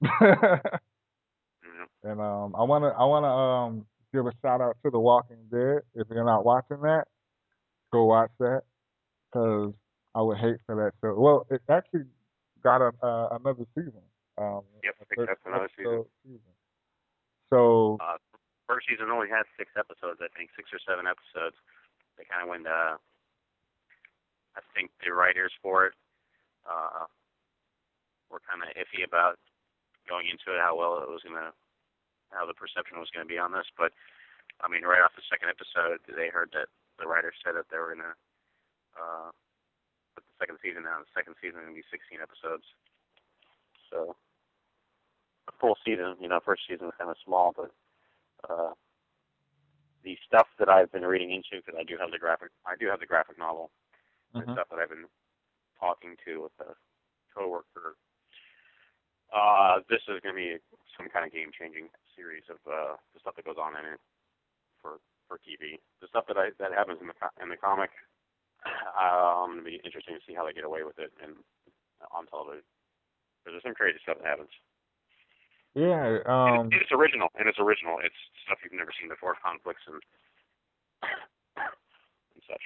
and 2.05 2.21
um, 2.21 2.55
I 2.55 2.63
wanna 2.63 2.89
I 2.89 3.05
wanna 3.05 3.29
um 3.35 3.87
give 4.13 4.27
a 4.27 4.33
shout 4.43 4.61
out 4.61 4.77
to 4.85 4.91
The 4.91 5.01
Walking 5.01 5.39
Dead. 5.51 5.81
If 5.95 6.09
you're 6.11 6.25
not 6.25 6.45
watching 6.45 6.83
that, 6.83 7.07
go 7.93 8.05
watch 8.05 8.31
that 8.41 8.63
because 9.31 9.73
I 10.15 10.23
would 10.23 10.39
hate 10.39 10.57
for 10.67 10.75
that 10.77 10.93
show. 11.01 11.15
Well, 11.19 11.47
it 11.51 11.63
actually 11.69 12.05
got 12.63 12.81
a, 12.83 12.93
uh, 13.05 13.37
another 13.39 13.67
season. 13.75 14.03
Um, 14.39 14.63
Yep, 14.85 14.95
I 15.01 15.05
think 15.09 15.29
that's 15.29 15.41
another 15.47 15.71
season. 15.77 16.05
season. 16.25 16.53
So 17.49 17.97
uh, 18.01 18.19
first 18.67 18.87
season 18.91 19.09
only 19.11 19.29
had 19.29 19.47
six 19.57 19.71
episodes, 19.79 20.21
I 20.21 20.29
think, 20.37 20.51
six 20.57 20.71
or 20.75 20.81
seven 20.83 21.07
episodes. 21.07 21.57
They 22.19 22.25
kind 22.27 22.43
of 22.43 22.49
went. 22.49 22.67
Uh, 22.67 22.99
I 24.57 24.61
think 24.75 24.91
the 25.05 25.13
writers 25.13 25.53
for 25.61 25.87
it 25.87 25.95
uh, 26.65 27.05
were 28.33 28.41
kind 28.49 28.65
of 28.65 28.73
iffy 28.73 29.05
about 29.05 29.37
going 30.09 30.27
into 30.33 30.57
it, 30.57 30.63
how 30.63 30.75
well 30.77 31.03
it 31.05 31.11
was 31.13 31.21
gonna, 31.23 31.53
how 32.33 32.47
the 32.49 32.57
perception 32.57 32.99
was 32.99 33.13
gonna 33.13 33.29
be 33.29 33.39
on 33.39 33.53
this. 33.53 33.69
But 33.77 33.93
I 34.61 34.69
mean, 34.69 34.83
right 34.83 35.05
off 35.05 35.13
the 35.17 35.27
second 35.29 35.53
episode, 35.53 36.01
they 36.09 36.33
heard 36.33 36.51
that 36.57 36.73
the 36.99 37.07
writers 37.07 37.37
said 37.45 37.55
that 37.55 37.69
they 37.71 37.79
were 37.79 37.95
gonna 37.95 38.17
uh, 38.97 39.31
put 40.15 40.25
the 40.25 40.37
second 40.41 40.59
season 40.63 40.85
out. 40.89 41.05
The 41.07 41.15
second 41.17 41.35
season 41.41 41.61
gonna 41.61 41.77
be 41.77 41.87
16 41.93 42.19
episodes. 42.21 42.65
So 43.91 44.17
a 45.49 45.53
full 45.61 45.77
season. 45.85 46.17
You 46.21 46.29
know, 46.29 46.41
first 46.45 46.63
season 46.69 46.87
was 46.87 46.99
kind 46.99 47.11
of 47.11 47.17
small, 47.25 47.55
but 47.55 47.71
uh, 48.49 48.75
the 50.03 50.17
stuff 50.27 50.47
that 50.59 50.69
I've 50.69 50.91
been 50.93 51.07
reading 51.07 51.33
into, 51.33 51.63
because 51.63 51.79
I 51.79 51.85
do 51.85 51.97
have 51.99 52.11
the 52.11 52.19
graphic, 52.19 52.51
I 52.67 52.79
do 52.79 52.87
have 52.87 53.01
the 53.01 53.11
graphic 53.11 53.39
novel, 53.39 53.71
the 54.35 54.41
mhm. 54.41 54.55
stuff 54.55 54.69
that 54.71 54.79
I've 54.79 54.91
been 54.91 55.11
talking 55.79 56.17
to 56.27 56.47
with 56.47 56.57
a 56.61 56.75
coworker. 57.35 57.99
Uh, 59.35 59.83
this 59.91 60.01
is 60.07 60.23
going 60.23 60.35
to 60.35 60.39
be 60.39 60.57
some 60.97 61.11
kind 61.11 61.27
of 61.27 61.35
game-changing 61.35 61.91
series 62.15 62.47
of 62.49 62.63
uh, 62.65 62.95
the 63.13 63.19
stuff 63.21 63.35
that 63.35 63.45
goes 63.45 63.59
on 63.59 63.75
in 63.75 63.99
it 63.99 64.01
for 64.81 65.03
for 65.29 65.39
TV. 65.43 65.79
The 66.01 66.09
stuff 66.09 66.25
that 66.29 66.39
I 66.39 66.51
that 66.59 66.73
happens 66.73 66.99
in 67.01 67.09
the 67.09 67.17
in 67.43 67.49
the 67.51 67.57
comic, 67.61 67.91
I'm 68.99 69.61
going 69.61 69.65
to 69.65 69.71
be 69.71 69.81
interesting 69.85 70.15
to 70.17 70.25
see 70.27 70.35
how 70.35 70.47
they 70.47 70.53
get 70.55 70.65
away 70.65 70.83
with 70.85 70.99
it 70.99 71.13
and 71.23 71.37
on 72.15 72.27
television. 72.27 72.65
There's 73.45 73.63
some 73.63 73.75
crazy 73.75 73.99
stuff 74.03 74.19
that 74.23 74.27
happens. 74.27 74.51
yeah, 75.75 76.19
And 76.47 76.57
um, 76.61 76.67
it- 76.73 76.83
it's 76.83 76.93
original, 76.93 77.29
and 77.39 77.49
it's 77.49 77.59
original. 77.59 77.99
It's 78.03 78.17
stuff 78.47 78.59
you've 78.65 78.73
never 78.75 78.93
seen 78.99 79.09
before, 79.09 79.37
conflicts 79.43 79.83
and 79.87 80.01
and 82.35 82.43
such. 82.49 82.63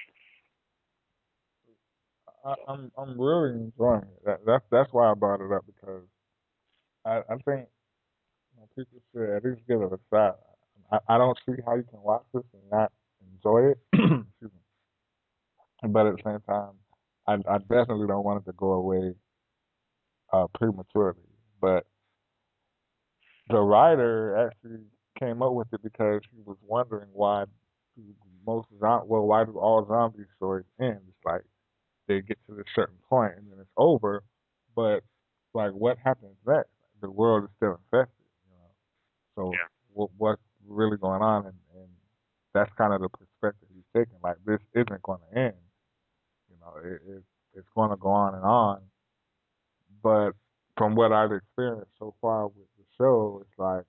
I, 2.45 2.55
I'm 2.67 2.91
I'm 2.97 3.19
really 3.19 3.51
enjoying 3.51 4.01
it. 4.03 4.25
That, 4.25 4.39
that's 4.45 4.65
that's 4.71 4.93
why 4.93 5.11
I 5.11 5.13
brought 5.13 5.41
it 5.41 5.51
up 5.51 5.65
because 5.65 6.03
I 7.05 7.19
I 7.29 7.37
think 7.45 7.67
you 8.55 8.57
know, 8.61 8.69
people 8.75 8.99
should 9.13 9.29
at 9.35 9.45
least 9.45 9.61
give 9.67 9.81
it 9.81 9.93
a 9.93 9.99
shot. 10.13 10.39
I, 10.91 10.99
I 11.07 11.17
don't 11.17 11.37
see 11.45 11.53
how 11.65 11.75
you 11.75 11.83
can 11.83 12.01
watch 12.01 12.23
this 12.33 12.43
and 12.53 12.63
not 12.71 12.91
enjoy 13.33 13.71
it. 13.71 13.77
Excuse 13.93 14.25
me. 14.41 14.49
But 15.89 16.07
at 16.07 16.17
the 16.17 16.23
same 16.23 16.41
time, 16.41 16.73
I 17.27 17.33
I 17.53 17.57
definitely 17.59 18.07
don't 18.07 18.23
want 18.23 18.43
it 18.43 18.45
to 18.51 18.53
go 18.57 18.73
away 18.73 19.15
uh, 20.33 20.47
prematurely. 20.53 21.19
But 21.59 21.85
the 23.49 23.59
writer 23.59 24.47
actually 24.47 24.79
came 25.19 25.41
up 25.41 25.53
with 25.53 25.67
it 25.73 25.83
because 25.83 26.21
he 26.33 26.41
was 26.45 26.57
wondering 26.61 27.09
why 27.13 27.45
do 27.95 28.03
most 28.45 28.67
well 28.71 29.05
why 29.27 29.43
do 29.43 29.59
all 29.59 29.85
zombie 29.87 30.25
stories 30.37 30.65
end? 30.79 30.99
It's 31.07 31.25
like 31.25 31.41
they 32.07 32.21
get 32.21 32.37
to 32.47 32.59
a 32.59 32.63
certain 32.75 32.97
point 33.09 33.33
and 33.37 33.51
then 33.51 33.59
it's 33.59 33.69
over, 33.77 34.23
but 34.75 35.03
like 35.53 35.71
what 35.71 35.97
happens 35.97 36.35
next? 36.45 36.69
The 37.01 37.09
world 37.11 37.43
is 37.43 37.49
still 37.57 37.79
infested, 37.83 38.25
you 38.45 38.53
know. 38.57 38.71
So 39.35 39.51
Yeah. 39.53 39.67
what 39.93 40.09
what's 40.17 40.41
really 40.71 40.97
going 40.97 41.21
on 41.21 41.45
and, 41.45 41.55
and 41.75 41.87
that's 42.53 42.71
kind 42.77 42.93
of 42.93 43.01
the 43.01 43.09
perspective 43.09 43.67
he's 43.73 43.83
taking. 43.95 44.17
Like 44.23 44.37
this 44.45 44.59
isn't 44.73 45.01
going 45.03 45.19
to 45.31 45.39
end, 45.39 45.53
you 46.49 46.57
know. 46.59 46.73
It, 46.83 47.01
it 47.07 47.23
it's 47.53 47.67
going 47.75 47.89
to 47.89 47.97
go 47.97 48.09
on 48.09 48.35
and 48.35 48.43
on. 48.43 48.81
But 50.03 50.31
from 50.77 50.95
what 50.95 51.11
I've 51.11 51.31
experienced 51.31 51.91
so 51.99 52.15
far 52.21 52.47
with 52.47 52.67
the 52.77 52.85
show, 52.97 53.41
it's 53.41 53.59
like 53.59 53.83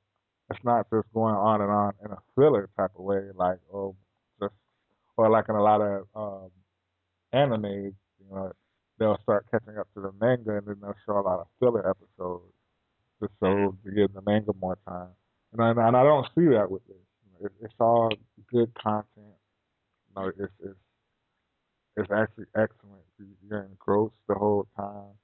it's 0.51 0.65
not 0.65 0.87
just 0.93 1.13
going 1.15 1.35
on 1.35 1.61
and 1.61 1.71
on 1.71 1.93
in 2.05 2.11
a 2.11 2.19
filler 2.35 2.69
type 2.77 2.91
of 2.97 3.05
way, 3.05 3.23
like 3.35 3.59
oh, 3.73 3.97
just 4.41 4.55
or 5.17 5.31
like 5.31 5.47
in 5.49 5.55
a 5.55 5.63
lot 5.63 5.81
of 5.81 6.07
um, 6.15 6.51
animes, 7.35 7.95
you 8.19 8.35
know, 8.35 8.53
they'll 8.99 9.19
start 9.23 9.47
catching 9.51 9.79
up 9.79 9.89
to 9.95 10.01
the 10.01 10.13
manga 10.21 10.59
and 10.59 10.67
then 10.67 10.77
they'll 10.81 10.95
show 11.07 11.19
a 11.19 11.23
lot 11.23 11.41
of 11.41 11.47
filler 11.61 11.89
episodes 11.89 12.53
just 13.21 13.33
so 13.41 13.77
to 13.85 13.91
give 13.93 14.13
the 14.13 14.23
manga 14.23 14.53
more 14.61 14.79
time. 14.87 15.09
And 15.53 15.63
I, 15.63 15.71
and 15.71 15.97
I 15.97 16.03
don't 16.03 16.27
see 16.35 16.47
that 16.49 16.71
with 16.71 16.87
this. 16.87 16.97
You 17.41 17.47
it, 17.47 17.53
it's 17.63 17.75
all 17.81 18.11
good 18.51 18.73
content. 18.75 19.07
You 20.09 20.15
know, 20.23 20.29
it's 20.29 20.53
it's 20.65 20.79
it's 21.97 22.11
actually 22.11 22.47
excellent. 22.57 23.03
You- 23.19 23.37
You're 23.49 23.63
engrossed 23.65 24.15
the 24.29 24.35
whole 24.35 24.67
time, 24.77 25.15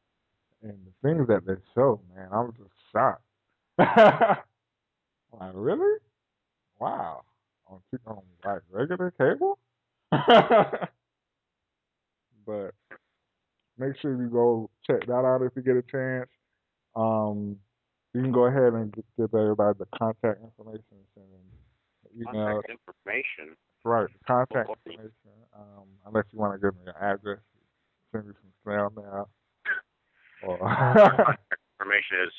and 0.63 0.79
the 0.87 0.93
things 1.09 1.29
that 1.29 1.47
they 1.47 1.55
show, 1.75 2.01
man, 2.15 2.29
I 2.33 2.41
was 2.41 2.55
just 2.59 2.71
shocked. 2.93 3.23
like 3.79 5.53
really? 5.55 5.99
Wow. 6.81 7.25
on 7.69 7.81
on 8.07 8.23
like 8.45 8.63
regular 8.71 9.13
cable. 9.13 9.59
but 12.47 12.75
make 13.79 13.97
sure 14.01 14.21
you 14.21 14.29
go 14.29 14.71
check 14.87 15.07
that 15.07 15.25
out 15.25 15.43
if 15.43 15.53
you 15.57 15.63
get 15.63 15.77
a 15.77 15.83
chance. 15.83 16.29
Um, 16.97 17.57
you 18.15 18.23
can 18.23 18.33
go 18.33 18.47
ahead 18.47 18.73
and 18.73 18.93
give 19.17 19.35
everybody 19.35 19.79
the 19.79 19.87
contact 19.99 20.41
information 20.43 21.05
and 21.17 21.27
email. 22.17 22.63
Contact 22.63 22.71
information. 22.71 23.57
Right, 23.85 24.09
contact 24.27 24.71
information. 24.71 25.13
Um, 25.55 25.87
unless 26.07 26.25
you 26.33 26.39
want 26.39 26.55
to 26.55 26.59
give 26.59 26.75
me 26.75 26.83
your 26.87 26.97
address, 26.97 27.39
send 28.13 28.29
me 28.29 28.35
some 28.41 28.53
snail 28.65 28.91
mail. 28.97 29.29
Or 30.43 30.57
information 31.77 32.17
is 32.27 32.35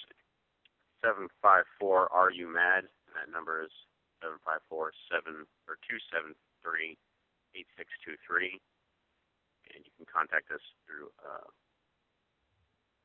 seven 1.04 1.28
five 1.42 1.64
four. 1.80 2.12
Are 2.12 2.32
you 2.32 2.52
mad? 2.52 2.88
And 3.08 3.14
that 3.16 3.32
number 3.32 3.64
is 3.64 3.72
seven 4.24 4.38
five 4.46 4.64
four 4.70 4.92
seven 5.12 5.46
or 5.68 5.78
two 5.86 6.00
seven 6.12 6.34
three 6.64 6.98
eight 7.56 7.68
six 7.78 7.90
two 8.04 8.16
three. 8.26 8.60
And 9.76 9.86
you 9.86 9.92
can 10.00 10.08
contact 10.10 10.50
us 10.52 10.64
through 10.88 11.12
uh, 11.22 11.48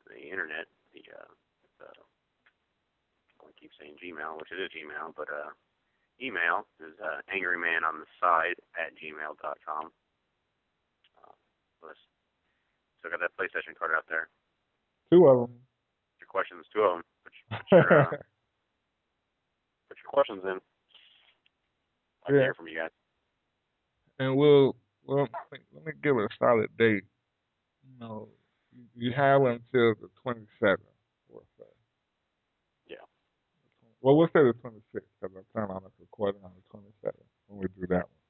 the 0.09 0.31
internet. 0.31 0.71
The, 0.95 1.03
uh, 1.11 1.29
the 1.83 1.91
I 3.47 3.53
keep 3.61 3.71
saying 3.79 3.97
Gmail, 4.03 4.39
which 4.41 4.51
it 4.53 4.61
is 4.61 4.71
Gmail, 4.73 5.13
but 5.17 5.29
uh, 5.29 5.53
email 6.21 6.67
is 6.81 6.95
uh, 7.03 7.21
angryman 7.33 7.85
on 7.87 8.01
the 8.01 8.09
side 8.21 8.57
at 8.79 8.93
gmail.com. 8.97 9.85
Uh, 11.19 11.35
let's 11.83 11.99
still 12.99 13.11
got 13.11 13.21
that 13.21 13.37
PlayStation 13.39 13.77
card 13.79 13.93
out 13.97 14.05
there. 14.09 14.29
Two 15.13 15.27
of 15.29 15.49
them. 15.49 15.57
Your 16.21 16.29
questions, 16.29 16.65
two 16.73 16.81
of 16.81 16.97
them. 16.99 17.05
Put 17.25 17.33
your, 17.37 17.59
put 17.61 17.91
your, 17.91 18.01
uh, 18.01 18.11
put 19.89 19.99
your 20.01 20.11
questions 20.11 20.43
in. 20.45 20.59
I'd 22.27 22.35
Yeah. 22.35 22.41
hear 22.49 22.55
from 22.55 22.69
you 22.69 22.79
guys. 22.79 22.91
and 24.19 24.37
we'll 24.37 24.77
well 25.05 25.29
let 25.53 25.85
me, 25.85 25.93
give 26.03 26.17
it 26.17 26.25
a 26.25 26.29
solid 26.39 26.71
date. 26.79 27.05
You 27.85 27.99
know, 28.01 28.29
you 28.97 29.13
have 29.13 29.43
until 29.43 29.95
the 30.01 30.09
twenty 30.23 30.47
seventh. 30.59 30.81
We'll 31.29 31.45
say. 31.59 31.67
Yeah. 32.89 33.05
Well, 34.05 34.17
we'll 34.17 34.29
say 34.29 34.45
the 34.45 34.53
twenty 34.61 34.83
sixth 34.93 35.09
because 35.23 35.35
I 35.35 35.41
plan 35.57 35.71
on 35.75 35.83
us 35.83 35.93
recording 35.99 36.43
on 36.45 36.51
the 36.55 36.63
twenty 36.71 36.93
seventh 37.01 37.25
when 37.49 37.61
we 37.61 37.69
do 37.81 37.87
that 37.89 38.05
one. 38.05 38.21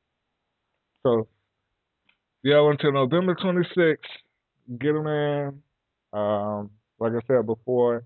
So 1.02 1.28
yeah, 2.44 2.70
until 2.70 2.92
November 2.92 3.34
twenty 3.34 3.66
sixth. 3.74 4.10
Get 4.78 4.92
them 4.94 5.08
in. 5.08 5.62
Um, 6.12 6.70
like 7.00 7.12
I 7.12 7.20
said 7.26 7.44
before, 7.44 8.04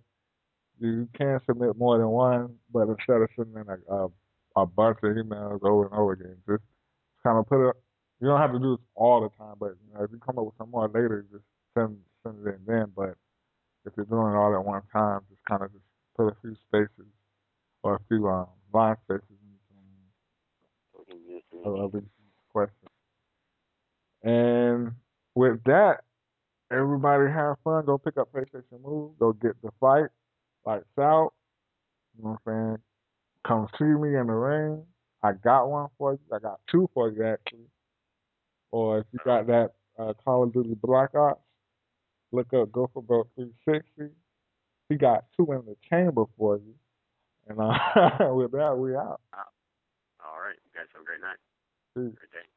you 0.81 1.09
can 1.15 1.39
submit 1.47 1.77
more 1.77 1.99
than 1.99 2.09
one, 2.09 2.57
but 2.73 2.89
instead 2.89 3.21
of 3.21 3.29
sending 3.37 3.63
in 3.63 3.69
a, 3.69 3.95
a, 3.95 4.09
a 4.57 4.67
bunch 4.67 4.99
of 5.03 5.11
emails 5.11 5.63
over 5.63 5.85
and 5.85 5.95
over 5.95 6.13
again, 6.13 6.37
just 6.49 6.65
kind 7.23 7.39
of 7.39 7.47
put 7.47 7.69
it. 7.69 7.77
You 8.21 8.29
don't 8.29 8.41
have 8.41 8.53
to 8.53 8.59
do 8.59 8.77
this 8.79 8.87
all 8.97 9.21
the 9.21 9.29
time, 9.45 9.57
but 9.61 9.77
you 9.87 9.95
know, 9.95 10.05
if 10.05 10.11
you 10.11 10.19
come 10.25 10.39
up 10.39 10.47
with 10.47 10.55
some 10.57 10.71
more 10.71 10.89
later, 10.89 11.27
just 11.31 11.45
send 11.75 11.99
send 12.25 12.47
it 12.47 12.57
in 12.57 12.61
then. 12.67 12.87
But 12.97 13.15
if 13.85 13.93
you're 13.95 14.07
doing 14.07 14.33
it 14.33 14.37
all 14.39 14.55
at 14.55 14.65
one 14.65 14.83
time, 14.91 15.21
just 15.29 15.45
kind 15.45 15.63
of 15.63 15.71
just 15.71 15.85
put 16.17 16.29
a 16.29 16.37
few 16.41 16.57
spaces 16.67 17.13
or 17.89 17.95
a 17.97 18.01
few 18.09 18.29
um, 18.29 18.47
line 18.75 18.97
spaces 19.05 19.25
in 19.31 21.05
between 21.65 21.65
of, 21.65 21.95
of 21.95 21.95
each 21.95 22.09
question. 22.53 22.89
And 24.23 24.93
with 25.35 25.63
that, 25.65 26.03
everybody 26.71 27.33
have 27.33 27.57
fun. 27.65 27.87
Go 27.87 27.97
pick 27.97 28.19
up 28.19 28.29
PlayStation 28.31 28.83
Move. 28.85 29.19
Go 29.19 29.33
get 29.33 29.61
the 29.63 29.71
fight. 29.81 30.11
Lights 30.67 30.85
out. 31.01 31.33
You 32.17 32.25
know 32.25 32.39
what 32.45 32.53
I'm 32.53 32.69
saying? 32.69 32.79
Come 33.47 33.69
see 33.79 33.85
me 33.85 34.19
in 34.19 34.27
the 34.27 34.35
ring. 34.35 34.83
I 35.23 35.33
got 35.33 35.71
one 35.71 35.89
for 35.97 36.13
you. 36.13 36.19
I 36.35 36.39
got 36.41 36.61
two 36.71 36.91
for 36.93 37.11
you 37.11 37.25
actually. 37.25 37.71
Or 38.71 38.99
if 38.99 39.07
you 39.13 39.19
got 39.25 39.47
that 39.47 39.71
uh, 39.99 40.13
Call 40.23 40.43
of 40.43 40.53
Duty 40.53 40.77
Black 40.83 41.15
Ops, 41.15 41.41
look 42.33 42.53
up 42.53 42.71
Go 42.71 42.91
for 42.93 43.03
Broke 43.03 43.29
360. 43.37 44.15
He 44.91 44.97
got 44.97 45.25
two 45.37 45.51
in 45.53 45.63
the 45.65 45.77
chamber 45.89 46.25
for 46.37 46.57
you. 46.57 46.75
And 47.49 47.59
uh, 47.61 48.35
with 48.35 48.53
that, 48.53 48.77
we 48.79 48.95
out. 48.95 49.21
All 50.21 50.41
right. 50.41 50.57
You 50.65 50.71
guys 50.75 50.87
have 50.93 51.03
a 51.03 51.05
great 51.05 51.21
night. 51.21 51.39
Peace. 51.97 52.15
Great 52.19 52.33
day. 52.33 52.49